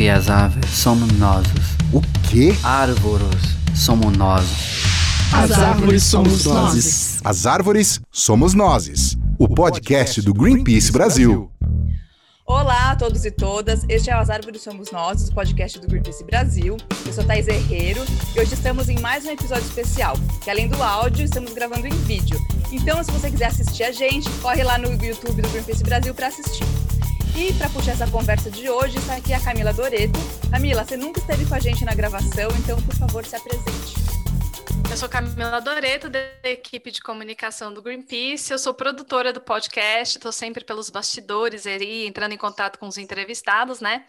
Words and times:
E 0.00 0.08
as 0.08 0.30
árvores 0.30 0.70
somos 0.70 1.12
nós. 1.18 1.46
O 1.92 2.00
quê? 2.26 2.54
Árvores 2.64 3.42
somos 3.76 4.16
nós. 4.16 4.46
As 5.30 5.50
árvores 5.50 6.04
somos 6.04 6.46
nós. 6.46 7.20
As 7.22 7.44
árvores 7.44 8.00
somos 8.10 8.54
nós. 8.54 9.18
O 9.38 9.46
podcast 9.46 10.22
do 10.22 10.32
Greenpeace 10.32 10.90
Brasil. 10.90 11.52
Olá 12.46 12.92
a 12.92 12.96
todos 12.96 13.26
e 13.26 13.30
todas, 13.30 13.84
este 13.90 14.08
é 14.08 14.16
o 14.16 14.20
As 14.20 14.30
Árvores 14.30 14.62
Somos 14.62 14.90
Nós, 14.90 15.28
o 15.28 15.34
podcast 15.34 15.78
do 15.78 15.86
Greenpeace 15.86 16.24
Brasil. 16.24 16.78
Eu 17.06 17.12
sou 17.12 17.22
Thais 17.22 17.46
Herreiro 17.46 18.02
e 18.34 18.40
hoje 18.40 18.54
estamos 18.54 18.88
em 18.88 18.98
mais 19.00 19.26
um 19.26 19.30
episódio 19.30 19.66
especial, 19.66 20.16
que 20.42 20.48
além 20.48 20.66
do 20.66 20.82
áudio, 20.82 21.26
estamos 21.26 21.52
gravando 21.52 21.86
em 21.86 21.96
vídeo. 22.04 22.38
Então, 22.72 23.04
se 23.04 23.10
você 23.12 23.30
quiser 23.30 23.48
assistir 23.48 23.84
a 23.84 23.92
gente, 23.92 24.30
corre 24.40 24.64
lá 24.64 24.78
no 24.78 24.92
YouTube 24.92 25.42
do 25.42 25.48
Greenpeace 25.50 25.82
Brasil 25.82 26.14
para 26.14 26.28
assistir. 26.28 26.64
E 27.36 27.52
para 27.54 27.68
puxar 27.70 27.92
essa 27.92 28.10
conversa 28.10 28.50
de 28.50 28.68
hoje, 28.68 28.98
está 28.98 29.16
aqui 29.16 29.32
a 29.32 29.40
Camila 29.40 29.72
Doreto. 29.72 30.18
Camila, 30.50 30.84
você 30.84 30.96
nunca 30.96 31.20
esteve 31.20 31.46
com 31.46 31.54
a 31.54 31.60
gente 31.60 31.84
na 31.84 31.94
gravação, 31.94 32.50
então, 32.58 32.80
por 32.82 32.94
favor, 32.94 33.24
se 33.24 33.36
apresente. 33.36 33.94
Eu 34.90 34.96
sou 34.96 35.08
Camila 35.08 35.60
Doreto, 35.60 36.10
da 36.10 36.18
equipe 36.42 36.90
de 36.90 37.00
comunicação 37.00 37.72
do 37.72 37.80
Greenpeace. 37.80 38.52
Eu 38.52 38.58
sou 38.58 38.74
produtora 38.74 39.32
do 39.32 39.40
podcast, 39.40 40.18
estou 40.18 40.32
sempre 40.32 40.64
pelos 40.64 40.90
bastidores 40.90 41.64
aí, 41.64 42.06
entrando 42.06 42.32
em 42.32 42.36
contato 42.36 42.76
com 42.76 42.88
os 42.88 42.98
entrevistados, 42.98 43.80
né? 43.80 44.04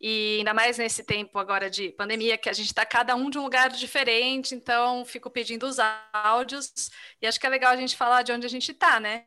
E 0.00 0.36
ainda 0.38 0.54
mais 0.54 0.78
nesse 0.78 1.02
tempo 1.02 1.40
agora 1.40 1.68
de 1.68 1.88
pandemia, 1.90 2.38
que 2.38 2.48
a 2.48 2.52
gente 2.52 2.66
está 2.66 2.86
cada 2.86 3.16
um 3.16 3.28
de 3.28 3.36
um 3.36 3.42
lugar 3.42 3.70
diferente, 3.70 4.54
então 4.54 5.04
fico 5.04 5.28
pedindo 5.28 5.66
os 5.66 5.78
áudios. 6.12 6.72
E 7.20 7.26
acho 7.26 7.40
que 7.40 7.46
é 7.46 7.50
legal 7.50 7.72
a 7.72 7.76
gente 7.76 7.96
falar 7.96 8.22
de 8.22 8.30
onde 8.30 8.46
a 8.46 8.50
gente 8.50 8.70
está, 8.70 9.00
né? 9.00 9.24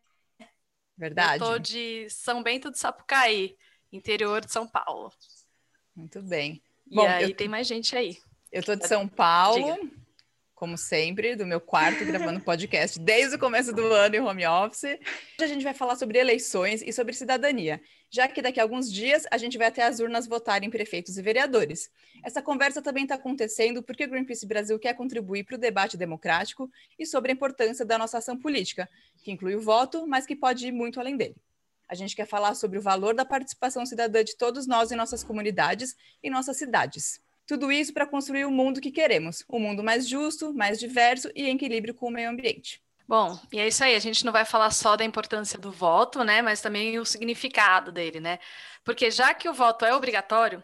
Verdade. 0.98 1.42
Eu 1.42 1.46
estou 1.46 1.60
de 1.60 2.10
São 2.10 2.42
Bento 2.42 2.72
do 2.72 2.78
Sapucaí, 2.78 3.56
interior 3.92 4.44
de 4.44 4.52
São 4.52 4.68
Paulo. 4.68 5.12
Muito 5.96 6.22
bem. 6.22 6.62
E 6.90 6.96
Bom, 6.96 7.08
aí 7.08 7.32
eu... 7.32 7.36
tem 7.36 7.48
mais 7.48 7.68
gente 7.68 7.96
aí. 7.96 8.18
Eu 8.52 8.60
estou 8.60 8.76
de 8.76 8.88
São 8.88 9.08
Paulo. 9.08 9.74
Diga 9.74 10.05
como 10.56 10.78
sempre, 10.78 11.36
do 11.36 11.46
meu 11.46 11.60
quarto, 11.60 12.06
gravando 12.06 12.40
podcast 12.40 12.98
desde 12.98 13.36
o 13.36 13.40
começo 13.40 13.74
do 13.74 13.86
ano 13.92 14.16
em 14.16 14.22
home 14.22 14.48
office. 14.48 14.86
Hoje 14.86 15.44
a 15.44 15.48
gente 15.48 15.64
vai 15.64 15.74
falar 15.74 15.98
sobre 15.98 16.18
eleições 16.18 16.82
e 16.82 16.94
sobre 16.94 17.14
cidadania, 17.14 17.82
já 18.10 18.26
que 18.26 18.42
daqui 18.42 18.62
a 18.62 18.64
alguns 18.64 18.90
dias 18.92 19.26
a 19.30 19.38
gente 19.38 19.58
vai 19.58 19.68
até 19.68 19.84
as 19.84 20.00
urnas 20.00 20.26
votar 20.26 20.64
em 20.64 20.70
prefeitos 20.70 21.18
e 21.18 21.22
vereadores. 21.22 21.92
Essa 22.24 22.42
conversa 22.42 22.82
também 22.82 23.04
está 23.04 23.16
acontecendo 23.16 23.84
porque 23.84 24.06
o 24.06 24.10
Greenpeace 24.10 24.48
Brasil 24.48 24.80
quer 24.80 24.94
contribuir 24.94 25.44
para 25.44 25.56
o 25.56 25.60
debate 25.60 25.98
democrático 25.98 26.72
e 26.98 27.06
sobre 27.06 27.32
a 27.32 27.36
importância 27.36 27.86
da 27.86 27.98
nossa 27.98 28.20
ação 28.20 28.38
política, 28.38 28.90
que 29.22 29.32
inclui 29.32 29.56
o 29.56 29.62
voto, 29.62 30.08
mas 30.08 30.26
que 30.26 30.38
pode 30.38 30.66
ir 30.66 30.72
muito 30.72 31.02
além 31.02 31.18
dele. 31.18 31.36
A 31.88 31.96
gente 31.96 32.16
quer 32.16 32.26
falar 32.26 32.56
sobre 32.56 32.80
o 32.80 32.82
valor 32.82 33.14
da 33.14 33.26
participação 33.26 33.86
cidadã 33.86 34.24
de 34.24 34.38
todos 34.38 34.66
nós 34.66 34.90
em 34.90 34.96
nossas 34.96 35.22
comunidades 35.22 35.96
e 36.24 36.30
nossas 36.30 36.58
cidades. 36.58 37.25
Tudo 37.48 37.72
isso 37.72 37.94
para 37.94 38.08
construir 38.08 38.46
o 38.46 38.52
mundo 38.52 38.82
que 38.82 38.92
queremos, 38.92 39.44
um 39.50 39.60
mundo 39.60 39.84
mais 39.84 40.08
justo, 40.08 40.54
mais 40.54 40.80
diverso 40.80 41.30
e 41.36 41.44
em 41.44 41.56
equilíbrio 41.56 41.94
com 41.94 42.08
o 42.08 42.12
meio 42.12 42.30
ambiente. 42.30 42.82
Bom, 43.08 43.40
e 43.54 43.60
é 43.60 43.68
isso 43.68 43.84
aí. 43.84 43.96
A 43.96 44.00
gente 44.00 44.26
não 44.26 44.34
vai 44.34 44.46
falar 44.46 44.72
só 44.72 44.96
da 44.96 45.06
importância 45.06 45.60
do 45.60 45.72
voto, 45.72 46.24
né? 46.24 46.42
Mas 46.42 46.60
também 46.60 46.98
o 46.98 47.06
significado 47.06 47.92
dele, 47.92 48.20
né? 48.20 48.40
Porque 48.84 49.12
já 49.12 49.34
que 49.34 49.48
o 49.48 49.54
voto 49.54 49.86
é 49.86 49.94
obrigatório, 49.94 50.64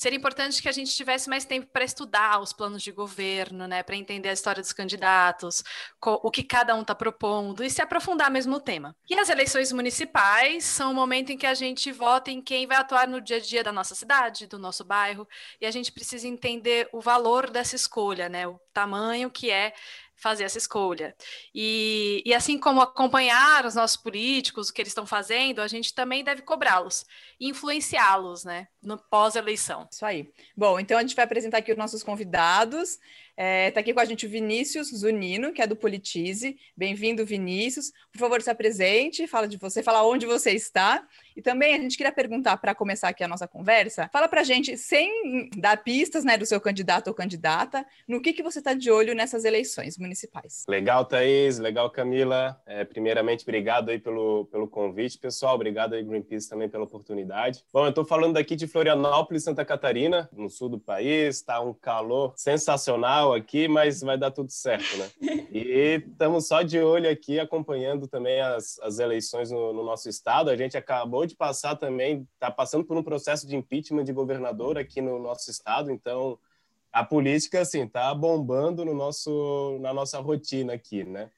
seria 0.00 0.16
importante 0.16 0.62
que 0.62 0.68
a 0.68 0.72
gente 0.72 0.96
tivesse 0.96 1.28
mais 1.28 1.44
tempo 1.44 1.66
para 1.70 1.84
estudar 1.84 2.40
os 2.40 2.54
planos 2.54 2.82
de 2.82 2.90
governo, 2.90 3.68
né, 3.68 3.82
para 3.82 3.94
entender 3.94 4.30
a 4.30 4.32
história 4.32 4.62
dos 4.62 4.72
candidatos, 4.72 5.62
o 6.02 6.30
que 6.30 6.42
cada 6.42 6.74
um 6.74 6.80
está 6.80 6.94
propondo 6.94 7.62
e 7.62 7.68
se 7.68 7.82
aprofundar 7.82 8.30
mesmo 8.30 8.50
no 8.50 8.60
tema. 8.62 8.96
E 9.10 9.14
as 9.14 9.28
eleições 9.28 9.70
municipais 9.72 10.64
são 10.64 10.92
o 10.92 10.94
momento 10.94 11.32
em 11.32 11.36
que 11.36 11.46
a 11.46 11.52
gente 11.52 11.92
vota 11.92 12.30
em 12.30 12.40
quem 12.40 12.66
vai 12.66 12.78
atuar 12.78 13.06
no 13.06 13.20
dia 13.20 13.36
a 13.36 13.40
dia 13.40 13.62
da 13.62 13.72
nossa 13.72 13.94
cidade, 13.94 14.46
do 14.46 14.58
nosso 14.58 14.86
bairro, 14.86 15.28
e 15.60 15.66
a 15.66 15.70
gente 15.70 15.92
precisa 15.92 16.26
entender 16.26 16.88
o 16.94 17.00
valor 17.02 17.50
dessa 17.50 17.76
escolha, 17.76 18.26
né, 18.26 18.48
o 18.48 18.58
tamanho 18.72 19.30
que 19.30 19.50
é 19.50 19.74
fazer 20.20 20.44
essa 20.44 20.58
escolha. 20.58 21.14
E, 21.54 22.22
e 22.24 22.34
assim 22.34 22.58
como 22.58 22.80
acompanhar 22.80 23.64
os 23.64 23.74
nossos 23.74 23.96
políticos, 23.96 24.68
o 24.68 24.72
que 24.72 24.82
eles 24.82 24.90
estão 24.90 25.06
fazendo, 25.06 25.60
a 25.60 25.68
gente 25.68 25.94
também 25.94 26.22
deve 26.22 26.42
cobrá-los 26.42 27.04
influenciá-los, 27.40 28.44
né, 28.44 28.68
no 28.82 28.98
pós-eleição. 28.98 29.88
Isso 29.90 30.04
aí. 30.04 30.30
Bom, 30.54 30.78
então 30.78 30.98
a 30.98 31.00
gente 31.00 31.16
vai 31.16 31.24
apresentar 31.24 31.58
aqui 31.58 31.72
os 31.72 31.78
nossos 31.78 32.02
convidados. 32.02 32.90
Está 32.90 33.42
é, 33.42 33.70
tá 33.70 33.80
aqui 33.80 33.94
com 33.94 34.00
a 34.00 34.04
gente 34.04 34.26
o 34.26 34.28
Vinícius 34.28 34.88
Zunino, 34.88 35.50
que 35.50 35.62
é 35.62 35.66
do 35.66 35.74
Politize. 35.74 36.58
Bem-vindo, 36.76 37.24
Vinícius. 37.24 37.90
Por 38.12 38.18
favor, 38.18 38.42
se 38.42 38.50
apresente, 38.50 39.26
fala 39.26 39.48
de 39.48 39.56
você, 39.56 39.82
fala 39.82 40.06
onde 40.06 40.26
você 40.26 40.50
está. 40.50 41.02
E 41.36 41.42
também 41.42 41.74
a 41.74 41.78
gente 41.78 41.96
queria 41.96 42.12
perguntar, 42.12 42.56
para 42.56 42.74
começar 42.74 43.08
aqui 43.08 43.22
a 43.24 43.28
nossa 43.28 43.46
conversa, 43.46 44.08
fala 44.12 44.28
para 44.28 44.40
a 44.40 44.44
gente, 44.44 44.76
sem 44.76 45.48
dar 45.56 45.82
pistas 45.82 46.24
né, 46.24 46.36
do 46.36 46.46
seu 46.46 46.60
candidato 46.60 47.08
ou 47.08 47.14
candidata, 47.14 47.84
no 48.06 48.20
que, 48.20 48.32
que 48.32 48.42
você 48.42 48.58
está 48.58 48.74
de 48.74 48.90
olho 48.90 49.14
nessas 49.14 49.44
eleições 49.44 49.98
municipais. 49.98 50.64
Legal, 50.68 51.04
Thaís. 51.04 51.58
Legal, 51.58 51.90
Camila. 51.90 52.60
É, 52.66 52.84
primeiramente, 52.84 53.42
obrigado 53.42 53.90
aí 53.90 53.98
pelo, 53.98 54.46
pelo 54.46 54.68
convite, 54.68 55.18
pessoal. 55.18 55.54
Obrigado 55.54 55.94
aí, 55.94 56.02
Greenpeace, 56.02 56.48
também 56.48 56.68
pela 56.68 56.84
oportunidade. 56.84 57.64
Bom, 57.72 57.84
eu 57.84 57.90
estou 57.90 58.04
falando 58.04 58.36
aqui 58.36 58.56
de 58.56 58.66
Florianópolis, 58.66 59.44
Santa 59.44 59.64
Catarina, 59.64 60.28
no 60.32 60.48
sul 60.48 60.68
do 60.68 60.78
país. 60.78 61.36
Está 61.36 61.60
um 61.60 61.72
calor 61.72 62.32
sensacional 62.36 63.34
aqui, 63.34 63.68
mas 63.68 64.00
vai 64.00 64.18
dar 64.18 64.30
tudo 64.30 64.50
certo, 64.50 64.96
né? 64.96 65.08
E 65.52 66.00
estamos 66.06 66.46
só 66.46 66.62
de 66.62 66.78
olho 66.78 67.10
aqui 67.10 67.40
acompanhando 67.40 68.06
também 68.06 68.40
as, 68.40 68.78
as 68.80 69.00
eleições 69.00 69.50
no, 69.50 69.72
no, 69.72 69.84
nosso 69.84 70.08
estado. 70.08 70.48
A 70.48 70.56
gente 70.56 70.76
acabou 70.76 71.19
de 71.26 71.36
passar 71.36 71.76
também, 71.76 72.26
está 72.34 72.50
passando 72.50 72.84
por 72.84 72.96
um 72.96 73.02
processo 73.02 73.46
de 73.46 73.56
impeachment 73.56 74.04
de 74.04 74.12
governador 74.12 74.78
aqui 74.78 75.00
no 75.00 75.18
nosso 75.18 75.50
estado, 75.50 75.90
então 75.90 76.38
a 76.92 77.04
política 77.04 77.60
assim 77.60 77.84
está 77.84 78.14
bombando 78.14 78.84
no 78.84 78.94
nosso 78.94 79.78
na 79.80 79.92
nossa 79.92 80.18
rotina 80.20 80.74
aqui, 80.74 81.04
né? 81.04 81.30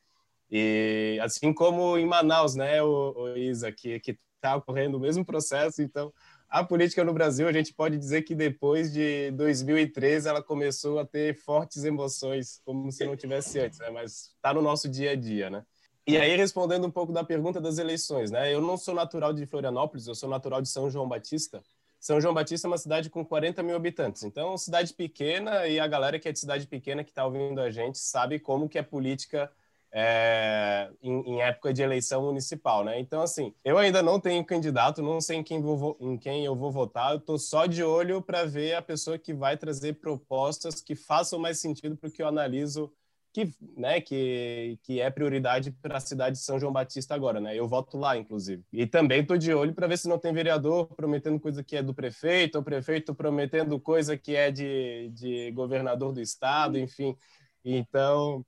E 0.51 1.19
assim 1.23 1.53
como 1.53 1.97
em 1.97 2.07
Manaus, 2.07 2.55
né, 2.55 2.83
o, 2.83 3.15
o 3.17 3.37
Isa, 3.37 3.73
que 3.73 4.01
que 4.01 4.19
está 4.37 4.57
ocorrendo 4.57 4.97
o 4.97 5.01
mesmo 5.01 5.25
processo, 5.25 5.83
então 5.83 6.13
a 6.53 6.63
política 6.63 7.03
no 7.03 7.15
Brasil, 7.15 7.49
a 7.49 7.53
gente 7.53 7.73
pode 7.73 7.97
dizer 7.97 8.23
que 8.23 8.35
depois 8.35 8.93
de 8.93 9.31
2013 9.31 10.29
ela 10.29 10.43
começou 10.43 10.99
a 10.99 11.07
ter 11.07 11.35
fortes 11.35 11.83
emoções, 11.83 12.61
como 12.63 12.93
se 12.93 13.07
não 13.07 13.17
tivesse 13.17 13.59
antes, 13.59 13.79
né? 13.79 13.89
mas 13.89 14.35
está 14.37 14.53
no 14.53 14.61
nosso 14.61 14.87
dia 14.87 15.13
a 15.13 15.17
dia, 15.17 15.49
né? 15.49 15.65
E 16.07 16.17
aí, 16.17 16.37
respondendo 16.37 16.87
um 16.87 16.91
pouco 16.91 17.13
da 17.13 17.23
pergunta 17.23 17.61
das 17.61 17.79
eleições, 17.79 18.31
né? 18.31 18.53
Eu 18.53 18.61
não 18.61 18.77
sou 18.77 18.95
natural 18.95 19.33
de 19.33 19.47
Florianópolis, 19.47 20.09
eu 20.09 20.15
sou 20.15 20.29
natural 20.29 20.61
de 20.61 20.69
São 20.69 20.91
João 20.91 21.09
Batista. 21.09 21.63
São 22.01 22.21
João 22.21 22.35
Batista 22.35 22.67
é 22.67 22.71
uma 22.71 22.79
cidade 22.79 23.09
com 23.09 23.25
40 23.25 23.63
mil 23.63 23.77
habitantes, 23.77 24.25
então 24.25 24.59
cidade 24.59 24.93
pequena 24.93 25.69
e 25.69 25.79
a 25.79 25.87
galera 25.87 26.19
que 26.19 26.29
é 26.29 26.33
de 26.33 26.39
cidade 26.41 26.67
pequena 26.67 27.05
que 27.05 27.11
está 27.11 27.25
ouvindo 27.25 27.61
a 27.61 27.71
gente 27.71 27.97
sabe 27.97 28.41
como 28.41 28.69
que 28.69 28.77
é 28.77 28.83
política 28.83 29.49
é, 29.93 30.91
em, 31.01 31.35
em, 31.35 31.43
época 31.43 31.73
de 31.73 31.81
eleição 31.81 32.23
municipal, 32.23 32.83
né? 32.83 32.99
Então, 32.99 33.23
assim, 33.23 33.55
eu 33.65 33.79
ainda 33.79 34.03
não 34.03 34.19
tenho 34.19 34.45
candidato, 34.45 35.01
não 35.01 35.21
sei 35.21 35.37
em 35.37 35.43
quem, 35.45 35.61
vou, 35.61 35.97
em 36.01 36.17
quem 36.17 36.45
eu 36.45 36.57
vou 36.57 36.73
votar, 36.73 37.13
eu 37.13 37.19
estou 37.19 37.39
só 37.39 37.67
de 37.67 37.85
olho 37.85 38.21
para 38.21 38.45
ver 38.45 38.75
a 38.75 38.83
pessoa 38.83 39.17
que 39.17 39.33
vai 39.33 39.57
trazer 39.57 40.01
propostas 40.01 40.81
que 40.81 40.97
façam 40.97 41.39
mais 41.39 41.61
sentido 41.61 41.97
para 41.97 42.09
o 42.09 42.11
que 42.11 42.23
eu 42.23 42.27
analiso 42.27 42.91
que, 43.33 43.51
né, 43.77 44.01
que, 44.01 44.79
que 44.83 45.01
é 45.01 45.11
prioridade 45.11 45.71
para 45.71 45.97
a 45.97 46.01
cidade 46.01 46.37
de 46.37 46.43
São 46.45 46.59
João 46.59 46.73
Batista 46.73 47.15
agora, 47.15 47.41
né? 47.41 47.57
Eu 47.57 47.67
voto 47.67 47.97
lá, 47.97 48.17
inclusive. 48.17 48.63
E 48.73 48.87
também 48.87 49.23
estou 49.23 49.39
de 49.39 49.55
olho 49.55 49.75
para 49.75 49.87
ver 49.87 49.99
se 49.99 50.09
não 50.09 50.19
tem 50.19 50.33
vereador 50.33 50.87
prometendo 50.95 51.41
coisa 51.41 51.65
que 51.65 51.77
é 51.77 51.83
do 51.83 51.95
prefeito, 51.95 52.57
ou 52.57 52.63
prefeito 52.63 53.15
prometendo 53.15 53.81
coisa 53.81 54.17
que 54.17 54.37
é 54.37 54.51
de, 54.51 55.11
de 55.15 55.51
governador 55.53 56.13
do 56.13 56.21
estado, 56.21 56.79
enfim. 56.79 57.17
Então, 57.65 58.45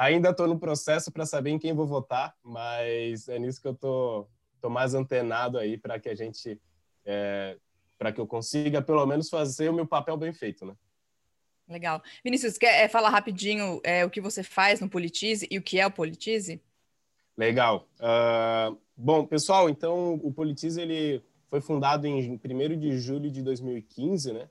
Ainda 0.00 0.30
estou 0.30 0.48
no 0.48 0.58
processo 0.58 1.12
para 1.12 1.26
saber 1.26 1.50
em 1.50 1.58
quem 1.58 1.74
vou 1.74 1.86
votar, 1.86 2.34
mas 2.42 3.28
é 3.28 3.38
nisso 3.38 3.60
que 3.60 3.68
eu 3.68 3.74
tô, 3.74 4.26
tô 4.58 4.70
mais 4.70 4.94
antenado 4.94 5.58
aí 5.58 5.76
para 5.76 6.00
que 6.00 6.08
a 6.08 6.14
gente, 6.14 6.58
é, 7.04 7.58
para 7.98 8.10
que 8.10 8.18
eu 8.18 8.26
consiga 8.26 8.80
pelo 8.80 9.04
menos 9.04 9.28
fazer 9.28 9.68
o 9.68 9.74
meu 9.74 9.86
papel 9.86 10.16
bem 10.16 10.32
feito, 10.32 10.64
né? 10.64 10.74
Legal. 11.70 12.02
Vinícius, 12.24 12.58
quer 12.58 12.84
é, 12.84 12.88
falar 12.88 13.10
rapidinho 13.10 13.80
é, 13.84 14.04
o 14.04 14.10
que 14.10 14.20
você 14.20 14.42
faz 14.42 14.80
no 14.80 14.90
Politize 14.90 15.46
e 15.50 15.56
o 15.56 15.62
que 15.62 15.78
é 15.78 15.86
o 15.86 15.90
Politize? 15.90 16.60
Legal. 17.36 17.88
Uh, 17.98 18.76
bom, 18.96 19.24
pessoal, 19.24 19.70
então 19.70 20.14
o 20.14 20.32
Politize 20.32 20.80
ele 20.80 21.22
foi 21.48 21.60
fundado 21.60 22.06
em 22.06 22.38
1 22.44 22.78
de 22.78 22.98
julho 22.98 23.30
de 23.30 23.42
2015, 23.42 24.32
né? 24.32 24.48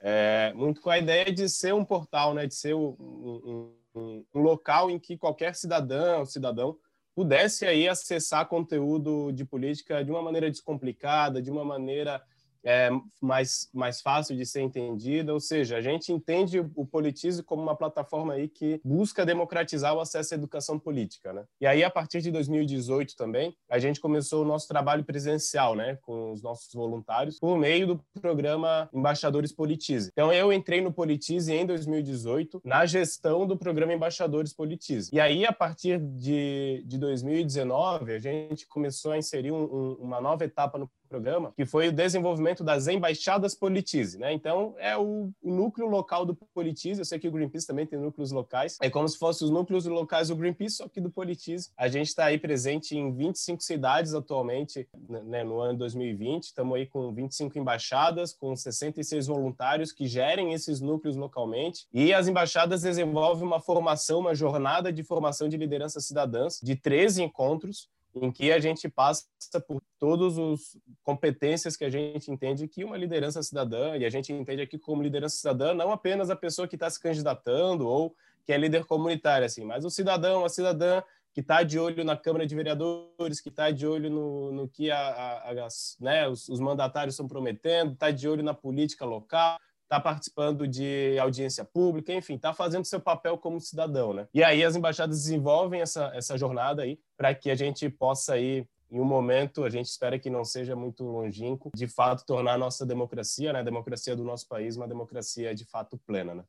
É, 0.00 0.52
muito 0.54 0.80
com 0.80 0.90
a 0.90 0.98
ideia 0.98 1.32
de 1.32 1.48
ser 1.48 1.74
um 1.74 1.84
portal, 1.84 2.32
né? 2.32 2.46
De 2.46 2.54
ser 2.54 2.74
um, 2.74 2.94
um 3.00 3.78
um, 3.98 4.24
local 4.34 4.90
em 4.90 4.98
que 4.98 5.16
qualquer 5.16 5.54
cidadã 5.54 6.18
ou 6.18 6.26
cidadão 6.26 6.76
pudesse 7.14 7.66
aí 7.66 7.88
acessar 7.88 8.46
conteúdo 8.46 9.32
de 9.32 9.44
política 9.44 10.04
de 10.04 10.10
uma 10.10 10.22
maneira 10.22 10.50
descomplicada, 10.50 11.42
de 11.42 11.50
uma 11.50 11.64
maneira 11.64 12.22
é, 12.64 12.90
mais, 13.20 13.68
mais 13.72 14.00
fácil 14.00 14.36
de 14.36 14.44
ser 14.44 14.60
entendida, 14.60 15.32
ou 15.32 15.40
seja, 15.40 15.76
a 15.76 15.80
gente 15.80 16.12
entende 16.12 16.60
o 16.74 16.86
Politize 16.86 17.42
como 17.42 17.62
uma 17.62 17.76
plataforma 17.76 18.34
aí 18.34 18.48
que 18.48 18.80
busca 18.84 19.24
democratizar 19.24 19.94
o 19.94 20.00
acesso 20.00 20.34
à 20.34 20.36
educação 20.36 20.78
política, 20.78 21.32
né? 21.32 21.44
E 21.60 21.66
aí, 21.66 21.84
a 21.84 21.90
partir 21.90 22.20
de 22.20 22.30
2018 22.30 23.16
também, 23.16 23.56
a 23.70 23.78
gente 23.78 24.00
começou 24.00 24.42
o 24.42 24.46
nosso 24.46 24.68
trabalho 24.68 25.04
presencial, 25.04 25.74
né, 25.74 25.98
com 26.02 26.32
os 26.32 26.42
nossos 26.42 26.72
voluntários, 26.72 27.38
por 27.38 27.56
meio 27.56 27.86
do 27.86 28.00
programa 28.20 28.88
Embaixadores 28.92 29.52
Politize. 29.52 30.10
Então, 30.12 30.32
eu 30.32 30.52
entrei 30.52 30.80
no 30.80 30.92
Politize 30.92 31.52
em 31.52 31.66
2018, 31.66 32.60
na 32.64 32.86
gestão 32.86 33.46
do 33.46 33.56
programa 33.56 33.92
Embaixadores 33.92 34.52
Politize. 34.52 35.10
E 35.12 35.20
aí, 35.20 35.44
a 35.44 35.52
partir 35.52 35.98
de, 35.98 36.82
de 36.86 36.98
2019, 36.98 38.12
a 38.12 38.18
gente 38.18 38.66
começou 38.66 39.12
a 39.12 39.18
inserir 39.18 39.52
um, 39.52 39.64
um, 39.64 39.92
uma 40.00 40.20
nova 40.20 40.44
etapa 40.44 40.78
no 40.78 40.90
programa, 41.08 41.52
que 41.56 41.66
foi 41.66 41.88
o 41.88 41.92
desenvolvimento 41.92 42.62
das 42.62 42.86
embaixadas 42.86 43.54
Politize, 43.54 44.18
né? 44.18 44.32
Então, 44.32 44.74
é 44.78 44.96
o, 44.96 45.30
núcleo 45.42 45.88
local 45.88 46.24
do 46.24 46.34
Politize. 46.34 47.00
Eu 47.00 47.04
sei 47.04 47.18
que 47.18 47.28
o 47.28 47.32
Greenpeace 47.32 47.66
também 47.66 47.86
tem 47.86 47.98
núcleos 47.98 48.30
locais. 48.30 48.78
É 48.80 48.90
como 48.90 49.08
se 49.08 49.18
fossem 49.18 49.46
os 49.46 49.50
núcleos 49.52 49.86
locais 49.86 50.28
do 50.28 50.36
Greenpeace, 50.36 50.76
só 50.76 50.88
que 50.88 51.00
do 51.00 51.10
Politize. 51.10 51.70
A 51.76 51.88
gente 51.88 52.08
está 52.08 52.26
aí 52.26 52.38
presente 52.38 52.96
em 52.96 53.12
25 53.12 53.62
cidades 53.62 54.14
atualmente, 54.14 54.88
né, 55.08 55.42
no 55.42 55.60
ano 55.60 55.78
2020. 55.78 56.44
Estamos 56.44 56.76
aí 56.76 56.86
com 56.86 57.12
25 57.12 57.58
embaixadas, 57.58 58.32
com 58.32 58.54
66 58.54 59.26
voluntários 59.26 59.92
que 59.92 60.06
gerem 60.06 60.52
esses 60.52 60.80
núcleos 60.80 61.16
localmente. 61.16 61.86
E 61.92 62.12
as 62.12 62.28
embaixadas 62.28 62.82
desenvolvem 62.82 63.44
uma 63.46 63.60
formação, 63.60 64.20
uma 64.20 64.34
jornada 64.34 64.92
de 64.92 65.02
formação 65.02 65.48
de 65.48 65.56
liderança 65.56 66.00
cidadãs 66.00 66.60
de 66.62 66.76
13 66.76 67.22
encontros 67.22 67.88
em 68.22 68.30
que 68.30 68.52
a 68.52 68.58
gente 68.58 68.88
passa 68.88 69.26
por 69.66 69.82
todas 69.98 70.38
as 70.38 70.76
competências 71.02 71.76
que 71.76 71.84
a 71.84 71.90
gente 71.90 72.30
entende 72.30 72.68
que 72.68 72.84
uma 72.84 72.96
liderança 72.96 73.42
cidadã, 73.42 73.96
e 73.96 74.04
a 74.04 74.10
gente 74.10 74.32
entende 74.32 74.62
aqui 74.62 74.78
como 74.78 75.02
liderança 75.02 75.36
cidadã 75.36 75.74
não 75.74 75.90
apenas 75.90 76.30
a 76.30 76.36
pessoa 76.36 76.68
que 76.68 76.76
está 76.76 76.88
se 76.88 77.00
candidatando 77.00 77.86
ou 77.86 78.14
que 78.44 78.52
é 78.52 78.56
líder 78.56 78.84
comunitário, 78.84 79.44
assim, 79.44 79.64
mas 79.64 79.84
o 79.84 79.90
cidadão, 79.90 80.44
a 80.44 80.48
cidadã 80.48 81.02
que 81.34 81.40
está 81.40 81.62
de 81.62 81.78
olho 81.78 82.04
na 82.04 82.16
Câmara 82.16 82.46
de 82.46 82.54
Vereadores, 82.54 83.40
que 83.40 83.48
está 83.48 83.70
de 83.70 83.86
olho 83.86 84.10
no, 84.10 84.52
no 84.52 84.68
que 84.68 84.90
a, 84.90 84.98
a, 84.98 85.50
a, 85.50 85.68
né, 86.00 86.26
os, 86.26 86.48
os 86.48 86.58
mandatários 86.58 87.14
estão 87.14 87.28
prometendo, 87.28 87.92
está 87.92 88.10
de 88.10 88.28
olho 88.28 88.42
na 88.42 88.54
política 88.54 89.04
local, 89.04 89.58
está 89.88 89.98
participando 89.98 90.68
de 90.68 91.18
audiência 91.18 91.64
pública, 91.64 92.12
enfim, 92.12 92.34
está 92.34 92.52
fazendo 92.52 92.84
seu 92.84 93.00
papel 93.00 93.38
como 93.38 93.58
cidadão, 93.58 94.12
né? 94.12 94.28
E 94.34 94.44
aí 94.44 94.62
as 94.62 94.76
embaixadas 94.76 95.16
desenvolvem 95.22 95.80
essa, 95.80 96.12
essa 96.14 96.36
jornada 96.36 96.82
aí 96.82 97.00
para 97.16 97.34
que 97.34 97.50
a 97.50 97.54
gente 97.54 97.88
possa 97.88 98.38
ir 98.38 98.68
em 98.90 99.00
um 99.00 99.04
momento, 99.04 99.64
a 99.64 99.70
gente 99.70 99.86
espera 99.86 100.18
que 100.18 100.30
não 100.30 100.44
seja 100.44 100.76
muito 100.76 101.04
longínquo, 101.04 101.70
de 101.74 101.86
fato 101.86 102.24
tornar 102.24 102.54
a 102.54 102.58
nossa 102.58 102.86
democracia, 102.86 103.52
né, 103.52 103.60
a 103.60 103.62
democracia 103.62 104.14
do 104.14 104.24
nosso 104.24 104.46
país, 104.46 104.76
uma 104.76 104.88
democracia 104.88 105.54
de 105.54 105.64
fato 105.64 105.98
plena, 106.06 106.34
né? 106.34 106.44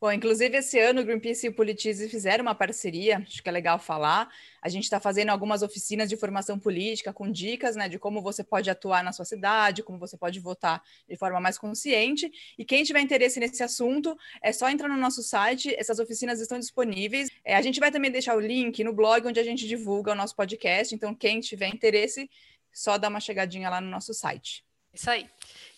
Bom, 0.00 0.10
inclusive 0.10 0.56
esse 0.56 0.78
ano 0.78 1.00
o 1.00 1.04
Greenpeace 1.04 1.46
e 1.46 1.48
o 1.50 1.54
Politize 1.54 2.08
fizeram 2.08 2.42
uma 2.42 2.54
parceria, 2.54 3.18
acho 3.18 3.42
que 3.42 3.48
é 3.48 3.52
legal 3.52 3.78
falar. 3.78 4.28
A 4.62 4.68
gente 4.68 4.84
está 4.84 5.00
fazendo 5.00 5.30
algumas 5.30 5.62
oficinas 5.62 6.08
de 6.08 6.16
formação 6.16 6.58
política 6.58 7.12
com 7.12 7.30
dicas 7.30 7.76
né, 7.76 7.88
de 7.88 7.98
como 7.98 8.22
você 8.22 8.44
pode 8.44 8.68
atuar 8.70 9.02
na 9.02 9.12
sua 9.12 9.24
cidade, 9.24 9.82
como 9.82 9.98
você 9.98 10.16
pode 10.16 10.38
votar 10.40 10.82
de 11.08 11.16
forma 11.16 11.40
mais 11.40 11.58
consciente. 11.58 12.30
E 12.58 12.64
quem 12.64 12.82
tiver 12.82 13.00
interesse 13.00 13.40
nesse 13.40 13.62
assunto, 13.62 14.16
é 14.42 14.52
só 14.52 14.68
entrar 14.68 14.88
no 14.88 14.96
nosso 14.96 15.22
site, 15.22 15.74
essas 15.78 15.98
oficinas 15.98 16.40
estão 16.40 16.58
disponíveis. 16.58 17.28
É, 17.44 17.56
a 17.56 17.62
gente 17.62 17.80
vai 17.80 17.90
também 17.90 18.10
deixar 18.10 18.36
o 18.36 18.40
link 18.40 18.82
no 18.84 18.92
blog 18.92 19.26
onde 19.26 19.40
a 19.40 19.44
gente 19.44 19.66
divulga 19.66 20.12
o 20.12 20.14
nosso 20.14 20.36
podcast. 20.36 20.94
Então, 20.94 21.14
quem 21.14 21.40
tiver 21.40 21.68
interesse, 21.68 22.30
só 22.72 22.96
dá 22.98 23.08
uma 23.08 23.20
chegadinha 23.20 23.68
lá 23.68 23.80
no 23.80 23.90
nosso 23.90 24.14
site. 24.14 24.64
Isso 24.92 25.08
aí. 25.08 25.28